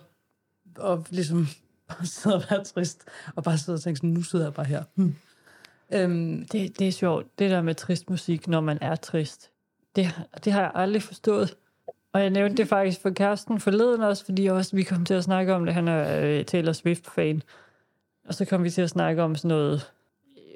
og 0.77 1.05
ligesom 1.09 1.47
bare 1.89 2.05
sidde 2.05 2.35
og 2.35 2.43
være 2.49 2.63
trist, 2.63 3.05
og 3.35 3.43
bare 3.43 3.57
sidde 3.57 3.75
og 3.75 3.81
tænke 3.81 3.97
sådan, 3.97 4.09
nu 4.09 4.21
sidder 4.21 4.45
jeg 4.45 4.53
bare 4.53 4.65
her. 4.65 4.83
Hmm. 4.95 5.15
Øhm, 5.93 6.45
Det, 6.51 6.79
det 6.79 6.87
er 6.87 6.91
sjovt, 6.91 7.39
det 7.39 7.51
der 7.51 7.61
med 7.61 7.75
trist 7.75 8.09
musik, 8.09 8.47
når 8.47 8.61
man 8.61 8.77
er 8.81 8.95
trist. 8.95 9.49
Det, 9.95 10.21
det 10.43 10.53
har 10.53 10.61
jeg 10.61 10.71
aldrig 10.75 11.03
forstået. 11.03 11.55
Og 12.13 12.21
jeg 12.21 12.29
nævnte 12.29 12.57
det 12.57 12.67
faktisk 12.67 13.01
for 13.01 13.09
kæresten 13.09 13.59
forleden 13.59 14.01
også, 14.01 14.25
fordi 14.25 14.45
også 14.45 14.75
vi 14.75 14.83
kom 14.83 15.05
til 15.05 15.13
at 15.13 15.23
snakke 15.23 15.53
om 15.53 15.65
det. 15.65 15.73
Han 15.73 15.87
er 15.87 16.25
øh, 16.25 16.45
Taylor 16.45 16.71
Swift-fan. 16.71 17.43
Og 18.27 18.33
så 18.33 18.45
kom 18.45 18.63
vi 18.63 18.69
til 18.69 18.81
at 18.81 18.89
snakke 18.89 19.23
om 19.23 19.35
sådan 19.35 19.47
noget, 19.47 19.91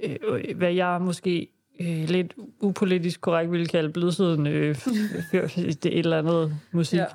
øh, 0.03 0.57
hvad 0.57 0.73
jeg 0.73 1.01
måske 1.01 1.47
øh, 1.79 2.09
lidt 2.09 2.33
upolitisk 2.59 3.21
korrekt 3.21 3.51
ville 3.51 3.67
kalde 3.67 3.89
blødsødende 3.89 4.51
øh, 4.51 4.75
det 5.33 5.85
et 5.85 5.99
eller 5.99 6.17
andet 6.17 6.55
musik. 6.71 6.99
Ja. 6.99 7.05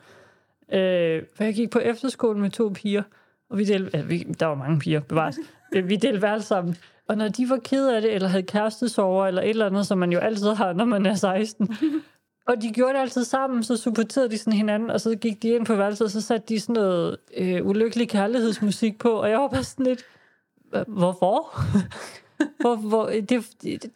Øh, 0.72 1.22
for 1.36 1.44
jeg 1.44 1.54
gik 1.54 1.70
på 1.70 1.78
efterskole 1.78 2.38
med 2.40 2.50
to 2.50 2.68
piger, 2.74 3.02
og 3.50 3.58
vi 3.58 3.64
delte, 3.64 3.90
ja, 3.98 4.02
vi, 4.02 4.18
der 4.18 4.46
var 4.46 4.54
mange 4.54 4.78
piger, 4.78 5.00
bevares. 5.00 5.38
Øh, 5.74 5.88
vi 5.88 5.96
delte 5.96 6.22
værelse 6.22 6.48
sammen. 6.48 6.76
Og 7.08 7.16
når 7.16 7.28
de 7.28 7.50
var 7.50 7.56
ked 7.64 7.88
af 7.88 8.02
det, 8.02 8.14
eller 8.14 8.28
havde 8.28 8.42
kærestesover, 8.42 9.26
eller 9.26 9.42
et 9.42 9.48
eller 9.50 9.66
andet, 9.66 9.86
som 9.86 9.98
man 9.98 10.12
jo 10.12 10.18
altid 10.18 10.48
har, 10.48 10.72
når 10.72 10.84
man 10.84 11.06
er 11.06 11.14
16, 11.14 11.76
og 12.48 12.62
de 12.62 12.72
gjorde 12.72 12.94
det 12.94 13.00
altid 13.00 13.24
sammen, 13.24 13.62
så 13.62 13.76
supporterede 13.76 14.30
de 14.30 14.38
sådan 14.38 14.52
hinanden, 14.52 14.90
og 14.90 15.00
så 15.00 15.16
gik 15.16 15.42
de 15.42 15.48
ind 15.48 15.66
på 15.66 15.74
værelset, 15.74 16.04
og 16.04 16.10
så 16.10 16.20
satte 16.20 16.46
de 16.48 16.60
sådan 16.60 16.72
noget 16.72 17.16
øh, 17.36 17.66
ulykkelig 17.66 18.08
kærlighedsmusik 18.08 18.98
på, 18.98 19.10
og 19.10 19.30
jeg 19.30 19.38
var 19.38 19.48
bare 19.48 19.64
sådan 19.64 19.86
lidt, 19.86 20.00
"Hva- 20.74 20.84
hvorfor? 20.86 21.60
hvor, 22.60 22.76
hvor, 22.76 23.06
det, 23.06 23.46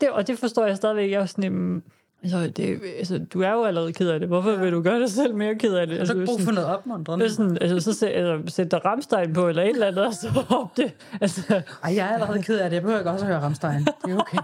det, 0.01 0.11
og 0.11 0.27
det 0.27 0.39
forstår 0.39 0.67
jeg 0.67 0.77
stadigvæk. 0.77 1.11
Jeg 1.11 1.21
var 1.21 1.27
sådan, 1.27 1.45
jamen, 1.45 1.83
altså, 2.23 2.47
det, 2.57 2.81
altså, 2.99 3.21
du 3.35 3.41
er 3.43 3.53
jo 3.53 3.65
allerede 3.65 3.93
ked 3.93 4.09
af 4.09 4.21
det. 4.21 4.29
Hvorfor 4.29 4.57
vil 4.57 4.73
du 4.73 4.83
gøre 4.83 5.01
dig 5.01 5.11
selv 5.11 5.35
mere 5.35 5.55
ked 5.55 5.75
af 5.75 5.87
det? 5.87 5.97
har 5.99 6.05
du 6.05 6.11
Altså, 6.11 6.15
ikke 6.15 6.27
brug 6.27 6.41
for 6.41 6.53
noget 6.53 6.69
opmuntrende? 6.69 7.31
sådan, 7.31 7.59
altså, 7.61 7.81
så 7.93 7.99
sæt, 7.99 8.09
altså, 8.13 8.55
sæt 8.55 8.71
dig 8.71 8.85
Ramstein 8.85 9.33
på, 9.35 9.49
eller 9.49 9.63
et 9.63 9.69
eller 9.69 9.87
andet, 9.87 10.07
og 10.07 10.15
så 10.15 10.29
op 10.51 10.77
det. 10.77 10.93
Altså, 11.21 11.63
Ej, 11.85 11.95
jeg 11.97 12.09
er 12.09 12.15
allerede 12.15 12.43
ked 12.43 12.59
af 12.59 12.71
det. 12.71 12.75
Jeg 12.75 12.83
behøver 12.83 12.99
ikke 13.01 13.11
også 13.11 13.25
at 13.25 13.33
høre 13.33 13.41
Ramstein. 13.43 13.81
Det 14.05 14.13
er 14.13 14.19
okay. 14.19 14.39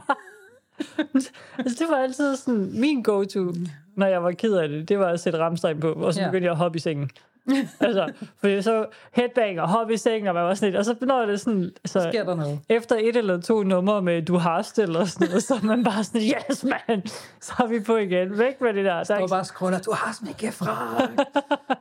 altså, 1.59 1.77
det 1.79 1.87
var 1.91 1.97
altid 1.97 2.37
sådan 2.37 2.71
min 2.81 3.03
go-to, 3.03 3.53
når 3.97 4.07
jeg 4.07 4.23
var 4.23 4.31
ked 4.31 4.53
af 4.53 4.69
det. 4.69 4.89
Det 4.89 4.99
var 4.99 5.07
at 5.09 5.21
sætte 5.21 5.39
Ramstein 5.39 5.81
på, 5.81 5.93
og 5.93 6.15
så 6.15 6.21
Ja. 6.21 6.27
begyndte 6.27 6.45
jeg 6.45 6.53
at 6.53 6.59
hoppe 6.59 6.77
i 6.77 6.81
sengen. 6.81 7.11
altså, 7.81 8.13
fordi 8.41 8.63
så 8.63 8.87
headbang 9.13 9.61
og 9.61 9.89
sengen, 9.97 10.29
og 10.29 10.35
man 10.35 10.45
var 10.45 10.55
sådan 10.55 10.69
lidt, 10.73 10.79
og 10.79 10.85
så 10.85 10.95
når 11.01 11.27
det 11.27 11.41
sådan, 11.41 11.71
altså, 11.85 12.09
Sker 12.13 12.25
der 12.25 12.35
noget? 12.35 12.61
efter 12.69 12.97
et 13.01 13.17
eller 13.17 13.41
to 13.41 13.63
numre 13.63 14.03
med 14.03 14.23
du 14.23 14.37
har 14.37 14.63
stil 14.63 14.97
og 14.97 15.09
sådan 15.09 15.29
noget, 15.29 15.43
så 15.43 15.55
er 15.55 15.63
man 15.67 15.85
bare 15.85 16.05
sådan, 16.05 16.21
yes 16.23 16.65
man, 16.65 17.03
så 17.41 17.53
er 17.59 17.67
vi 17.67 17.81
på 17.81 17.97
igen. 17.97 18.39
Væk 18.39 18.61
med 18.61 18.75
det 18.75 18.85
der. 18.85 18.93
er 18.95 19.19
ikke- 19.19 19.31
bare 19.31 19.45
scroller, 19.45 19.79
du 19.79 19.93
har 19.95 20.13
smækket 20.13 20.55
fra. 20.55 21.03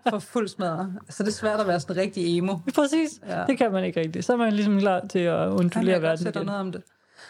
For 0.09 0.20
fuld 0.20 0.47
smadret. 0.47 0.93
Så 1.09 1.24
det 1.24 1.30
er 1.30 1.34
svært 1.34 1.59
at 1.59 1.68
være 1.68 1.80
sådan 1.80 1.97
rigtig 1.97 2.38
emo. 2.38 2.57
Præcis, 2.76 3.09
ja. 3.28 3.43
Det 3.47 3.57
kan 3.57 3.72
man 3.72 3.84
ikke 3.84 3.99
rigtigt. 3.99 4.26
Så 4.26 4.34
er 4.34 4.38
man 4.38 4.53
ligesom 4.53 4.80
klar 4.80 4.99
til 5.09 5.20
at 5.20 5.47
undulere 5.49 6.01
verden 6.01 6.28
igen. 6.28 6.45
noget 6.45 6.61
om 6.61 6.72
det. 6.72 6.82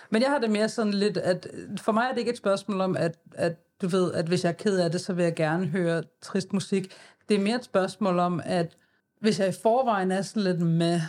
Men 0.10 0.22
jeg 0.22 0.30
har 0.32 0.38
det 0.40 0.50
mere 0.50 0.70
sådan 0.70 0.94
lidt, 0.94 1.18
at 1.18 1.48
for 1.82 1.92
mig 1.92 2.04
er 2.10 2.12
det 2.12 2.20
ikke 2.20 2.32
et 2.32 2.38
spørgsmål 2.38 2.82
om, 2.82 2.98
at, 2.98 3.16
at 3.36 3.54
du 3.82 3.88
ved, 3.88 4.14
at 4.14 4.26
hvis 4.26 4.44
jeg 4.44 4.50
er 4.50 4.54
ked 4.54 4.78
af 4.80 4.92
det, 4.92 5.02
så 5.02 5.14
vil 5.14 5.24
jeg 5.24 5.36
gerne 5.36 5.66
høre 5.66 6.04
trist 6.22 6.54
musik. 6.54 6.96
Det 7.30 7.36
er 7.36 7.40
mere 7.42 7.56
et 7.56 7.64
spørgsmål 7.64 8.20
om, 8.20 8.42
at 8.46 8.78
hvis 9.20 9.40
jeg 9.40 9.50
i 9.50 9.52
forvejen 9.64 10.12
er 10.12 10.22
sådan 10.22 10.44
lidt 10.44 10.60
med, 10.62 11.02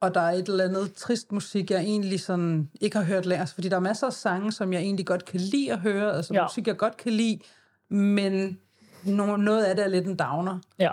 og 0.00 0.14
der 0.14 0.20
er 0.20 0.30
et 0.30 0.48
eller 0.48 0.64
andet 0.64 0.92
trist 0.94 1.32
musik, 1.32 1.70
jeg 1.70 1.80
egentlig 1.80 2.20
sådan 2.20 2.70
ikke 2.80 2.96
har 2.98 3.04
hørt 3.04 3.26
længere, 3.26 3.46
fordi 3.46 3.68
der 3.68 3.76
er 3.76 3.80
masser 3.80 4.06
af 4.06 4.12
sange, 4.12 4.52
som 4.52 4.72
jeg 4.72 4.80
egentlig 4.80 5.06
godt 5.06 5.24
kan 5.24 5.40
lide 5.40 5.72
at 5.72 5.78
høre, 5.78 6.12
altså 6.16 6.34
Ja. 6.34 6.42
musik, 6.42 6.66
jeg 6.66 6.76
godt 6.76 6.96
kan 6.96 7.12
lide, 7.12 7.38
men 7.88 8.58
no- 9.04 9.36
noget 9.36 9.64
af 9.64 9.76
det 9.76 9.84
er 9.84 9.88
lidt 9.88 10.06
en 10.06 10.16
downer. 10.16 10.58
Ja, 10.78 10.90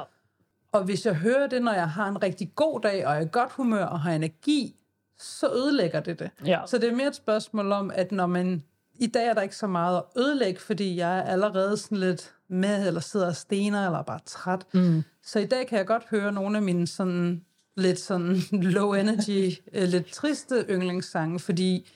Og 0.72 0.84
hvis 0.84 1.06
jeg 1.06 1.16
hører 1.16 1.48
det, 1.48 1.62
når 1.62 1.74
jeg 1.74 1.90
har 1.90 2.08
en 2.08 2.24
rigtig 2.24 2.52
god 2.56 2.82
dag, 2.82 3.08
og 3.08 3.16
er 3.16 3.20
i 3.20 3.28
godt 3.32 3.52
humør 3.52 3.86
og 3.86 4.00
har 4.00 4.12
energi, 4.12 4.76
så 5.20 5.52
ødelægger 5.54 6.00
det 6.00 6.20
det. 6.20 6.30
ja. 6.46 6.60
Så 6.66 6.78
det 6.78 6.90
er 6.92 6.96
mere 6.96 7.08
et 7.08 7.16
spørgsmål 7.16 7.72
om, 7.72 7.92
at 7.96 8.12
når 8.12 8.26
man... 8.28 8.64
I 9.02 9.08
dag 9.08 9.28
er 9.28 9.34
der 9.34 9.42
ikke 9.42 9.56
så 9.56 9.68
meget 9.68 9.98
at 9.98 10.22
ødelægge, 10.22 10.60
fordi 10.60 10.96
jeg 10.96 11.18
er 11.18 11.24
allerede 11.24 11.78
sådan 11.78 11.98
lidt 11.98 12.34
med, 12.50 12.88
eller 12.88 13.02
sidder 13.02 13.28
og 13.28 13.36
stener, 13.36 13.86
eller 13.86 14.00
er 14.00 14.04
bare 14.04 14.20
træt. 14.26 14.66
Mm. 14.74 15.04
Så 15.24 15.40
i 15.40 15.46
dag 15.46 15.68
kan 15.68 15.78
jeg 15.78 15.88
godt 15.88 16.04
høre 16.10 16.32
nogle 16.32 16.58
af 16.58 16.64
mine 16.64 16.88
sådan 16.88 17.46
lidt 17.78 18.00
sådan 18.00 18.38
low 18.76 18.94
energy, 18.94 19.52
øh, 19.74 19.84
lidt 19.84 20.14
triste 20.14 20.66
yndlingssange, 20.70 21.40
fordi 21.40 21.90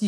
de 0.00 0.06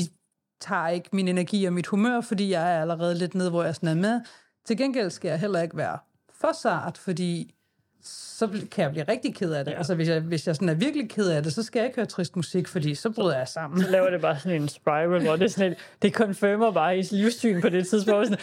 tager 0.61 0.88
ikke 0.88 1.09
min 1.12 1.28
energi 1.28 1.64
og 1.64 1.72
mit 1.72 1.86
humør, 1.86 2.20
fordi 2.20 2.51
jeg 2.51 2.76
er 2.76 2.80
allerede 2.80 3.14
lidt 3.14 3.34
nede, 3.34 3.51
hvor 3.51 3.64
jeg 3.64 3.74
sådan 3.74 3.88
er 3.88 3.94
med. 3.94 4.20
Til 4.66 4.76
gengæld 4.76 5.11
skal 5.11 5.28
jeg 5.28 5.40
heller 5.40 5.62
ikke 5.62 5.76
være 5.76 5.98
for 6.40 6.53
sart, 6.62 6.98
fordi 6.98 7.55
så 8.03 8.48
kan 8.70 8.82
jeg 8.84 8.90
blive 8.90 9.05
rigtig 9.09 9.34
ked 9.34 9.53
af 9.53 9.64
det. 9.64 9.72
Ja. 9.72 9.76
Altså, 9.76 9.94
hvis 9.94 10.09
jeg, 10.09 10.20
hvis 10.20 10.46
jeg 10.46 10.55
sådan 10.55 10.68
er 10.68 10.74
virkelig 10.74 11.11
ked 11.11 11.28
af 11.30 11.42
det, 11.42 11.53
så 11.53 11.62
skal 11.62 11.80
jeg 11.80 11.86
ikke 11.86 11.96
høre 11.96 12.07
trist 12.07 12.36
musik, 12.36 12.68
fordi 12.68 12.94
så 12.94 13.11
bryder 13.11 13.38
jeg 13.38 13.48
sammen. 13.48 13.82
Så 13.82 13.90
laver 13.90 14.11
det 14.11 14.20
bare 14.20 14.38
sådan 14.38 14.62
en 14.62 14.68
spiral, 14.68 15.22
hvor 15.22 15.36
det 15.36 15.44
er 15.44 15.48
sådan 15.48 15.72
et, 15.72 15.78
det 16.03 16.12
confirmer 16.12 16.70
bare 16.70 16.98
i 16.98 17.03
livssyn 17.11 17.61
på 17.61 17.68
det 17.68 17.88
tidspunkt. 17.88 18.26
Sådan, 18.26 18.40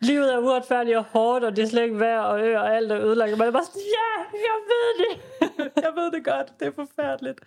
livet 0.00 0.34
er 0.34 0.38
uretfærdigt 0.38 0.96
og 0.96 1.04
hårdt, 1.04 1.44
og 1.44 1.56
det 1.56 1.64
er 1.64 1.68
slet 1.68 1.82
ikke 1.82 2.00
værd, 2.00 2.24
og, 2.24 2.40
øh, 2.40 2.60
og 2.60 2.76
alt 2.76 2.92
er 2.92 2.98
ødelagt. 2.98 3.32
Og 3.32 3.38
man 3.38 3.48
er 3.48 3.52
bare 3.52 3.64
sådan, 3.64 3.80
ja, 3.80 4.38
jeg 4.38 4.58
ved 4.72 5.04
det. 5.04 5.22
jeg 5.84 5.92
ved 5.96 6.12
det 6.12 6.24
godt, 6.24 6.52
det 6.60 6.66
er 6.66 6.72
forfærdeligt. 6.72 7.40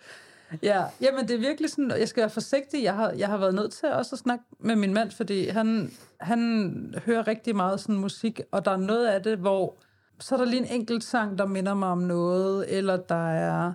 Ja, 0.62 0.82
jamen 1.00 1.28
det 1.28 1.34
er 1.34 1.38
virkelig 1.38 1.70
sådan, 1.70 1.90
jeg 1.90 2.08
skal 2.08 2.20
være 2.20 2.30
forsigtig. 2.30 2.82
Jeg 2.82 2.94
har, 2.94 3.10
jeg 3.10 3.28
har 3.28 3.36
været 3.36 3.54
nødt 3.54 3.72
til 3.72 3.88
også 3.88 4.14
at 4.14 4.18
snakke 4.18 4.44
med 4.58 4.76
min 4.76 4.94
mand, 4.94 5.10
fordi 5.10 5.48
han, 5.48 5.90
han 6.20 6.94
hører 7.06 7.28
rigtig 7.28 7.56
meget 7.56 7.80
sådan 7.80 7.96
musik, 7.96 8.40
og 8.52 8.64
der 8.64 8.70
er 8.70 8.76
noget 8.76 9.06
af 9.06 9.22
det, 9.22 9.38
hvor 9.38 9.74
så 10.20 10.34
er 10.34 10.38
der 10.38 10.46
lige 10.46 10.60
en 10.60 10.80
enkelt 10.80 11.04
sang, 11.04 11.38
der 11.38 11.46
minder 11.46 11.74
mig 11.74 11.88
om 11.88 11.98
noget, 11.98 12.76
eller 12.78 12.96
der 12.96 13.30
er, 13.30 13.72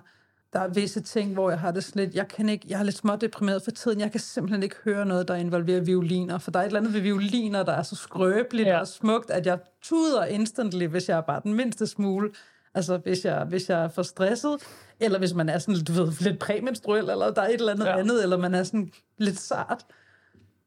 der 0.52 0.60
er 0.60 0.68
visse 0.68 1.00
ting, 1.00 1.32
hvor 1.32 1.50
jeg 1.50 1.58
har 1.58 1.70
det 1.70 1.84
sådan 1.84 2.04
lidt, 2.04 2.14
jeg, 2.14 2.28
kan 2.28 2.48
ikke, 2.48 2.66
jeg 2.68 2.78
er 2.80 2.82
lidt 2.82 2.96
små 2.96 3.16
deprimeret 3.16 3.62
for 3.62 3.70
tiden, 3.70 4.00
jeg 4.00 4.10
kan 4.10 4.20
simpelthen 4.20 4.62
ikke 4.62 4.76
høre 4.84 5.06
noget, 5.06 5.28
der 5.28 5.34
involverer 5.34 5.80
violiner, 5.80 6.38
for 6.38 6.50
der 6.50 6.58
er 6.58 6.62
et 6.62 6.66
eller 6.66 6.80
andet 6.80 6.94
ved 6.94 7.00
violiner, 7.00 7.62
der 7.62 7.72
er 7.72 7.82
så 7.82 7.96
skrøbeligt 7.96 8.68
Ja. 8.68 8.80
og 8.80 8.88
smukt, 8.88 9.30
at 9.30 9.46
jeg 9.46 9.58
tuder 9.82 10.24
instantly, 10.24 10.86
hvis 10.86 11.08
jeg 11.08 11.16
er 11.16 11.20
bare 11.22 11.40
den 11.44 11.54
mindste 11.54 11.86
smule. 11.86 12.30
Altså, 12.74 12.96
hvis 12.96 13.24
jeg, 13.24 13.44
hvis 13.44 13.70
jeg 13.70 13.84
er 13.84 13.88
for 13.88 14.02
stresset, 14.02 14.56
eller 15.00 15.18
hvis 15.18 15.34
man 15.34 15.48
er 15.48 15.58
sådan, 15.58 15.84
du 15.84 15.92
ved, 15.92 16.12
lidt 16.20 16.38
præmenstruel, 16.38 17.10
eller 17.10 17.30
der 17.30 17.42
er 17.42 17.48
et 17.48 17.54
eller 17.54 17.72
andet 17.72 17.86
ja. 17.86 17.98
andet, 17.98 18.22
eller 18.22 18.36
man 18.36 18.54
er 18.54 18.62
sådan 18.62 18.92
lidt 19.18 19.38
sart, 19.40 19.84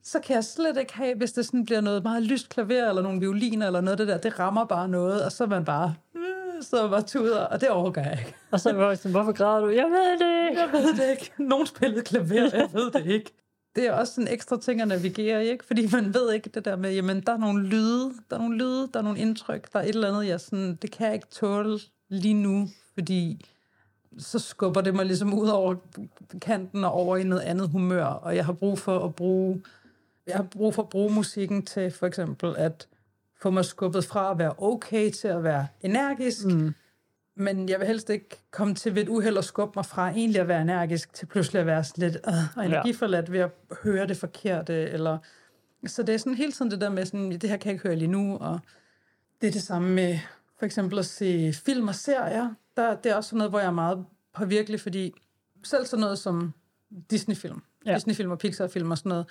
så 0.06 0.20
kan 0.20 0.36
jeg 0.36 0.44
slet 0.44 0.78
ikke 0.78 0.94
have, 0.94 1.16
hvis 1.16 1.32
det 1.32 1.46
sådan 1.46 1.66
bliver 1.66 1.82
noget 1.82 2.04
meget 2.04 2.24
lyst 2.24 2.50
klaver, 2.50 2.90
eller 2.90 3.02
nogle 3.02 3.20
violiner, 3.20 3.68
eller 3.68 3.82
noget 3.82 4.00
af 4.00 4.06
det 4.06 4.08
der, 4.08 4.18
det 4.30 4.40
rammer 4.40 4.66
bare 4.66 4.88
noget, 4.88 5.26
og 5.26 5.32
så 5.32 5.44
er 5.44 5.48
man 5.48 5.66
bare, 5.66 5.96
øh, 6.16 6.64
så 6.64 6.78
er 6.78 6.82
man 6.82 6.92
bare 6.92 7.02
tuder, 7.02 7.40
og 7.40 7.62
det 7.62 7.70
overgår 7.70 8.02
jeg 8.02 8.20
ikke. 8.20 8.36
Og 8.52 8.60
så 8.60 8.74
var 8.74 8.88
jeg 8.88 8.98
sådan, 8.98 9.12
hvorfor 9.12 9.32
græder 9.32 9.60
du? 9.60 9.70
Jeg 9.70 9.86
ved 9.86 10.20
det 10.20 10.50
ikke. 10.50 10.62
Jeg 10.62 10.70
ved 10.74 10.94
det 10.94 11.12
ikke. 11.12 11.32
Nogen 11.38 11.68
spillede 11.68 12.02
klaver, 12.02 12.50
jeg 12.54 12.70
ved 12.74 12.92
det 12.92 13.06
ikke. 13.06 13.32
Det 13.76 13.88
er 13.88 13.92
også 13.92 14.22
en 14.22 14.28
ekstra 14.28 14.60
ting 14.60 14.82
at 14.82 14.88
navigere 14.88 15.46
i, 15.46 15.50
ikke? 15.50 15.66
Fordi 15.66 15.90
man 15.92 16.14
ved 16.14 16.34
ikke 16.34 16.50
det 16.50 16.66
der 16.66 16.76
med, 16.76 16.94
jamen, 16.94 17.22
der 17.22 17.34
er 17.34 17.38
nogle 17.38 17.68
lyde, 17.68 18.14
der 18.30 18.36
er 18.36 18.42
nogle 18.42 18.58
lyde, 18.58 18.90
der 18.94 19.00
er 19.00 19.04
nogle 19.04 19.20
indtryk, 19.20 19.74
der 19.74 19.80
er 19.80 19.84
et 19.84 19.90
eller 19.90 20.08
andet, 20.08 20.28
jeg 20.28 20.40
sådan, 20.42 20.76
det 20.76 20.92
kan 20.92 21.06
jeg 21.06 21.14
ikke 21.14 21.28
tåle 21.28 21.80
lige 22.10 22.34
nu, 22.34 22.68
fordi 22.94 23.46
så 24.18 24.40
skubber 24.40 24.82
det 24.82 24.96
mig 24.96 25.06
ligesom 25.06 25.34
ud 25.34 25.48
over 25.48 25.76
kanten 26.42 26.84
og 26.84 26.92
over 26.92 27.18
i 27.18 27.24
noget 27.24 27.42
andet 27.42 27.70
humør, 27.70 28.06
og 28.06 28.36
jeg 28.36 28.46
har 28.46 28.54
brug 28.54 28.80
for 28.80 29.06
at 29.06 29.16
bruge, 29.16 29.62
jeg 30.28 30.36
har 30.36 30.44
brug 30.44 30.74
for 30.74 30.84
at 30.84 30.90
bruge 30.90 31.14
musikken 31.14 31.66
til 31.66 31.92
for 31.92 32.08
eksempel 32.08 32.56
at 32.58 32.88
få 33.42 33.50
mig 33.50 33.66
skubbet 33.66 34.06
fra 34.06 34.32
at 34.32 34.38
være 34.38 34.54
okay 34.58 35.12
til 35.12 35.28
at 35.28 35.44
være 35.44 35.68
energisk, 35.82 36.46
mm. 36.46 36.74
men 37.36 37.70
jeg 37.70 37.80
vil 37.80 37.88
helst 37.88 38.10
ikke 38.10 38.44
komme 38.52 38.76
til 38.76 38.96
ved 38.96 39.02
et 39.02 39.10
uheld 39.10 39.38
og 39.38 39.44
skubbe 39.44 39.72
mig 39.76 39.86
fra 39.86 40.10
egentlig 40.10 40.42
at 40.42 40.48
være 40.48 40.62
energisk 40.62 41.14
til 41.14 41.26
pludselig 41.26 41.60
at 41.60 41.66
være 41.66 41.84
sådan 41.84 42.12
lidt 42.12 42.18
øh, 42.28 42.66
energiforladt 42.66 43.32
ved 43.32 43.40
at 43.40 43.52
høre 43.84 44.08
det 44.08 44.18
forkerte, 44.18 44.74
eller 44.74 45.18
så 45.88 46.04
det 46.04 46.16
er 46.16 46.20
sådan 46.20 46.36
hele 46.36 46.52
tiden 46.52 46.72
det 46.72 46.82
der 46.82 46.90
med 46.90 47.06
sådan, 47.06 47.32
det 47.32 47.50
her 47.50 47.58
kan 47.58 47.66
jeg 47.66 47.74
ikke 47.74 47.88
høre 47.88 47.96
lige 47.96 48.08
nu, 48.08 48.38
og 48.38 48.60
det 49.42 49.48
er 49.48 49.52
det 49.52 49.62
samme 49.62 49.90
med 49.90 50.20
for 50.60 50.66
eksempel 50.66 51.00
at 51.00 51.06
se 51.06 51.54
film 51.54 51.88
og 51.88 51.96
serier. 51.96 52.54
Der, 52.78 52.96
det 52.96 53.12
er 53.12 53.16
også 53.16 53.36
noget, 53.36 53.52
hvor 53.52 53.60
jeg 53.60 53.68
er 53.68 53.72
meget 53.72 54.06
påvirkelig, 54.34 54.82
fordi 54.82 55.14
selv 55.64 55.86
sådan 55.86 56.02
noget 56.02 56.20
som 56.20 56.54
Disney-film, 57.12 57.62
ja. 57.86 57.96
Disney-film 57.96 58.32
og 58.32 58.40
Pixar-film 58.40 58.92
og 58.92 58.98
sådan 58.98 59.10
noget, 59.10 59.26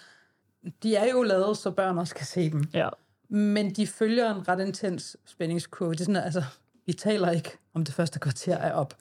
de 0.83 0.97
er 0.97 1.11
jo 1.11 1.23
lavet, 1.23 1.57
så 1.57 1.71
børn 1.71 1.99
også 1.99 2.15
kan 2.15 2.27
se 2.27 2.51
dem. 2.51 2.65
Ja. 2.75 2.89
Men 3.29 3.71
de 3.71 3.87
følger 3.87 4.35
en 4.35 4.49
ret 4.49 4.61
intens 4.61 5.17
spændingskurve. 5.27 5.93
Det 5.93 6.01
er 6.01 6.05
sådan, 6.05 6.23
altså, 6.23 6.43
vi 6.87 6.93
taler 6.93 7.31
ikke 7.31 7.59
om 7.75 7.85
det 7.85 7.95
første 7.95 8.19
kvarter 8.19 8.57
er 8.57 8.73
op. 8.73 8.95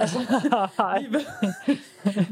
Altså, 0.00 0.18
vi, 1.00 1.14
ved, 1.14 1.24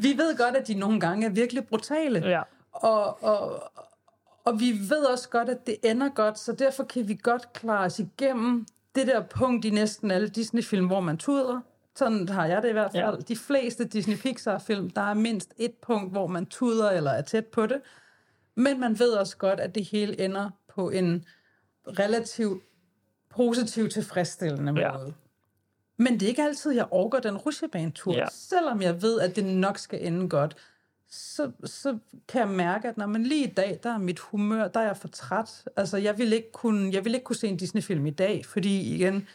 vi 0.03 0.18
ved 0.18 0.37
godt, 0.37 0.57
at 0.57 0.68
de 0.68 0.74
nogle 0.74 1.01
gange 1.01 1.26
er 1.26 1.30
virkelig 1.30 1.66
brutale. 1.66 2.28
ja. 2.28 2.43
Og, 2.72 3.24
og, 3.24 3.62
og 4.45 4.61
vi 4.61 4.72
ved 4.89 5.05
også 5.05 5.28
godt, 5.28 5.49
at 5.49 5.66
det 5.66 5.76
ender 5.84 6.09
godt, 6.09 6.39
så 6.39 6.53
derfor 6.53 6.84
kan 6.84 7.09
vi 7.09 7.18
godt 7.22 7.53
klare 7.53 7.84
os 7.84 7.99
igennem 7.99 8.66
det 8.95 9.07
der 9.07 9.20
punkt 9.20 9.64
i 9.64 9.70
næsten 9.70 10.11
alle 10.11 10.28
Disney-film, 10.28 10.87
hvor 10.87 11.01
man 11.01 11.16
tuder. 11.18 11.61
Sådan 11.97 12.28
har 12.28 12.47
jeg 12.47 12.62
det 12.62 12.68
i 12.68 12.72
hvert 12.72 12.93
fald. 12.93 13.14
Ja. 13.14 13.20
De 13.28 13.37
fleste 13.37 13.84
Disney-Pixar-film, 13.95 14.91
der 14.91 15.03
er 15.03 15.14
mindst 15.14 15.55
et 15.57 15.74
punkt, 15.74 16.12
hvor 16.12 16.26
man 16.26 16.47
tuder 16.47 16.91
eller 16.91 17.11
er 17.11 17.22
tæt 17.22 17.47
på 17.47 17.66
det. 17.66 17.80
Men 18.57 18.80
man 18.80 18.98
ved 18.98 19.12
også 19.12 19.36
godt, 19.36 19.61
at 19.61 19.74
det 19.74 19.84
hele 19.84 20.20
ender 20.20 20.50
på 20.68 20.90
en 20.90 21.24
relativt 21.86 22.62
positiv, 23.30 23.88
tilfredsstillende 23.88 24.72
måde. 24.72 24.86
Ja. 24.86 25.12
Men 25.96 26.12
det 26.12 26.22
er 26.22 26.28
ikke 26.28 26.42
altid, 26.42 26.72
jeg 26.72 26.86
overgår 26.90 27.18
den 27.18 27.36
rutsjebanetur. 27.36 28.14
Ja. 28.14 28.26
Selvom 28.32 28.82
jeg 28.82 29.02
ved, 29.02 29.20
at 29.20 29.36
det 29.36 29.44
nok 29.44 29.78
skal 29.78 30.07
ende 30.07 30.28
godt, 30.28 30.57
så, 31.11 31.50
så 31.64 31.98
kan 32.28 32.40
jeg 32.40 32.48
mærke, 32.48 32.88
at 32.88 32.96
når 32.96 33.07
man 33.07 33.22
lige 33.22 33.46
i 33.46 33.50
dag, 33.50 33.80
der 33.82 33.90
er 33.90 33.98
mit 33.98 34.18
humør, 34.18 34.68
der 34.68 34.80
er 34.80 34.86
jeg 34.86 34.96
for 34.96 35.09
træt. 35.09 35.64
Altså, 35.76 35.96
jeg 35.96 36.18
vil 36.18 36.32
ikke 36.32 36.52
kunne, 36.52 36.92
jeg 36.92 37.04
vil 37.04 37.14
ikke 37.14 37.24
kunne 37.24 37.36
se 37.36 37.48
en 37.48 37.57
Disney-film 37.57 38.07
i 38.07 38.11
dag, 38.11 38.46
fordi 38.46 38.94
igen, 38.94 39.28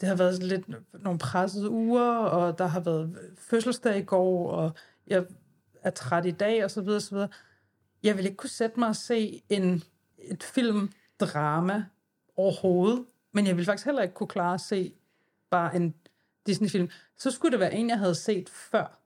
det 0.00 0.08
har 0.08 0.16
været 0.16 0.42
lidt 0.42 0.64
nogle 1.02 1.18
pressede 1.18 1.70
uger, 1.70 2.16
og 2.16 2.58
der 2.58 2.66
har 2.66 2.80
været 2.80 3.18
fødselsdag 3.38 3.98
i 3.98 4.02
går, 4.02 4.50
og 4.50 4.72
jeg 5.06 5.24
er 5.82 5.90
træt 5.90 6.26
i 6.26 6.30
dag, 6.30 6.64
og 6.64 6.70
så 6.70 6.80
videre, 6.80 7.00
så 7.00 7.14
videre. 7.14 7.28
Jeg 8.04 8.16
vil 8.16 8.24
ikke 8.24 8.36
kunne 8.36 8.50
sætte 8.50 8.80
mig 8.80 8.88
og 8.88 8.96
se 8.96 9.42
en, 9.48 9.82
et 10.18 10.42
filmdrama 10.42 11.84
overhovedet, 12.36 13.04
men 13.32 13.46
jeg 13.46 13.56
vil 13.56 13.64
faktisk 13.64 13.84
heller 13.84 14.02
ikke 14.02 14.14
kunne 14.14 14.26
klare 14.26 14.54
at 14.54 14.60
se 14.60 14.94
bare 15.50 15.76
en 15.76 15.94
Disney-film. 16.46 16.90
Så 17.18 17.30
skulle 17.30 17.52
det 17.52 17.60
være 17.60 17.74
en, 17.74 17.88
jeg 17.88 17.98
havde 17.98 18.14
set 18.14 18.48
før. 18.48 18.98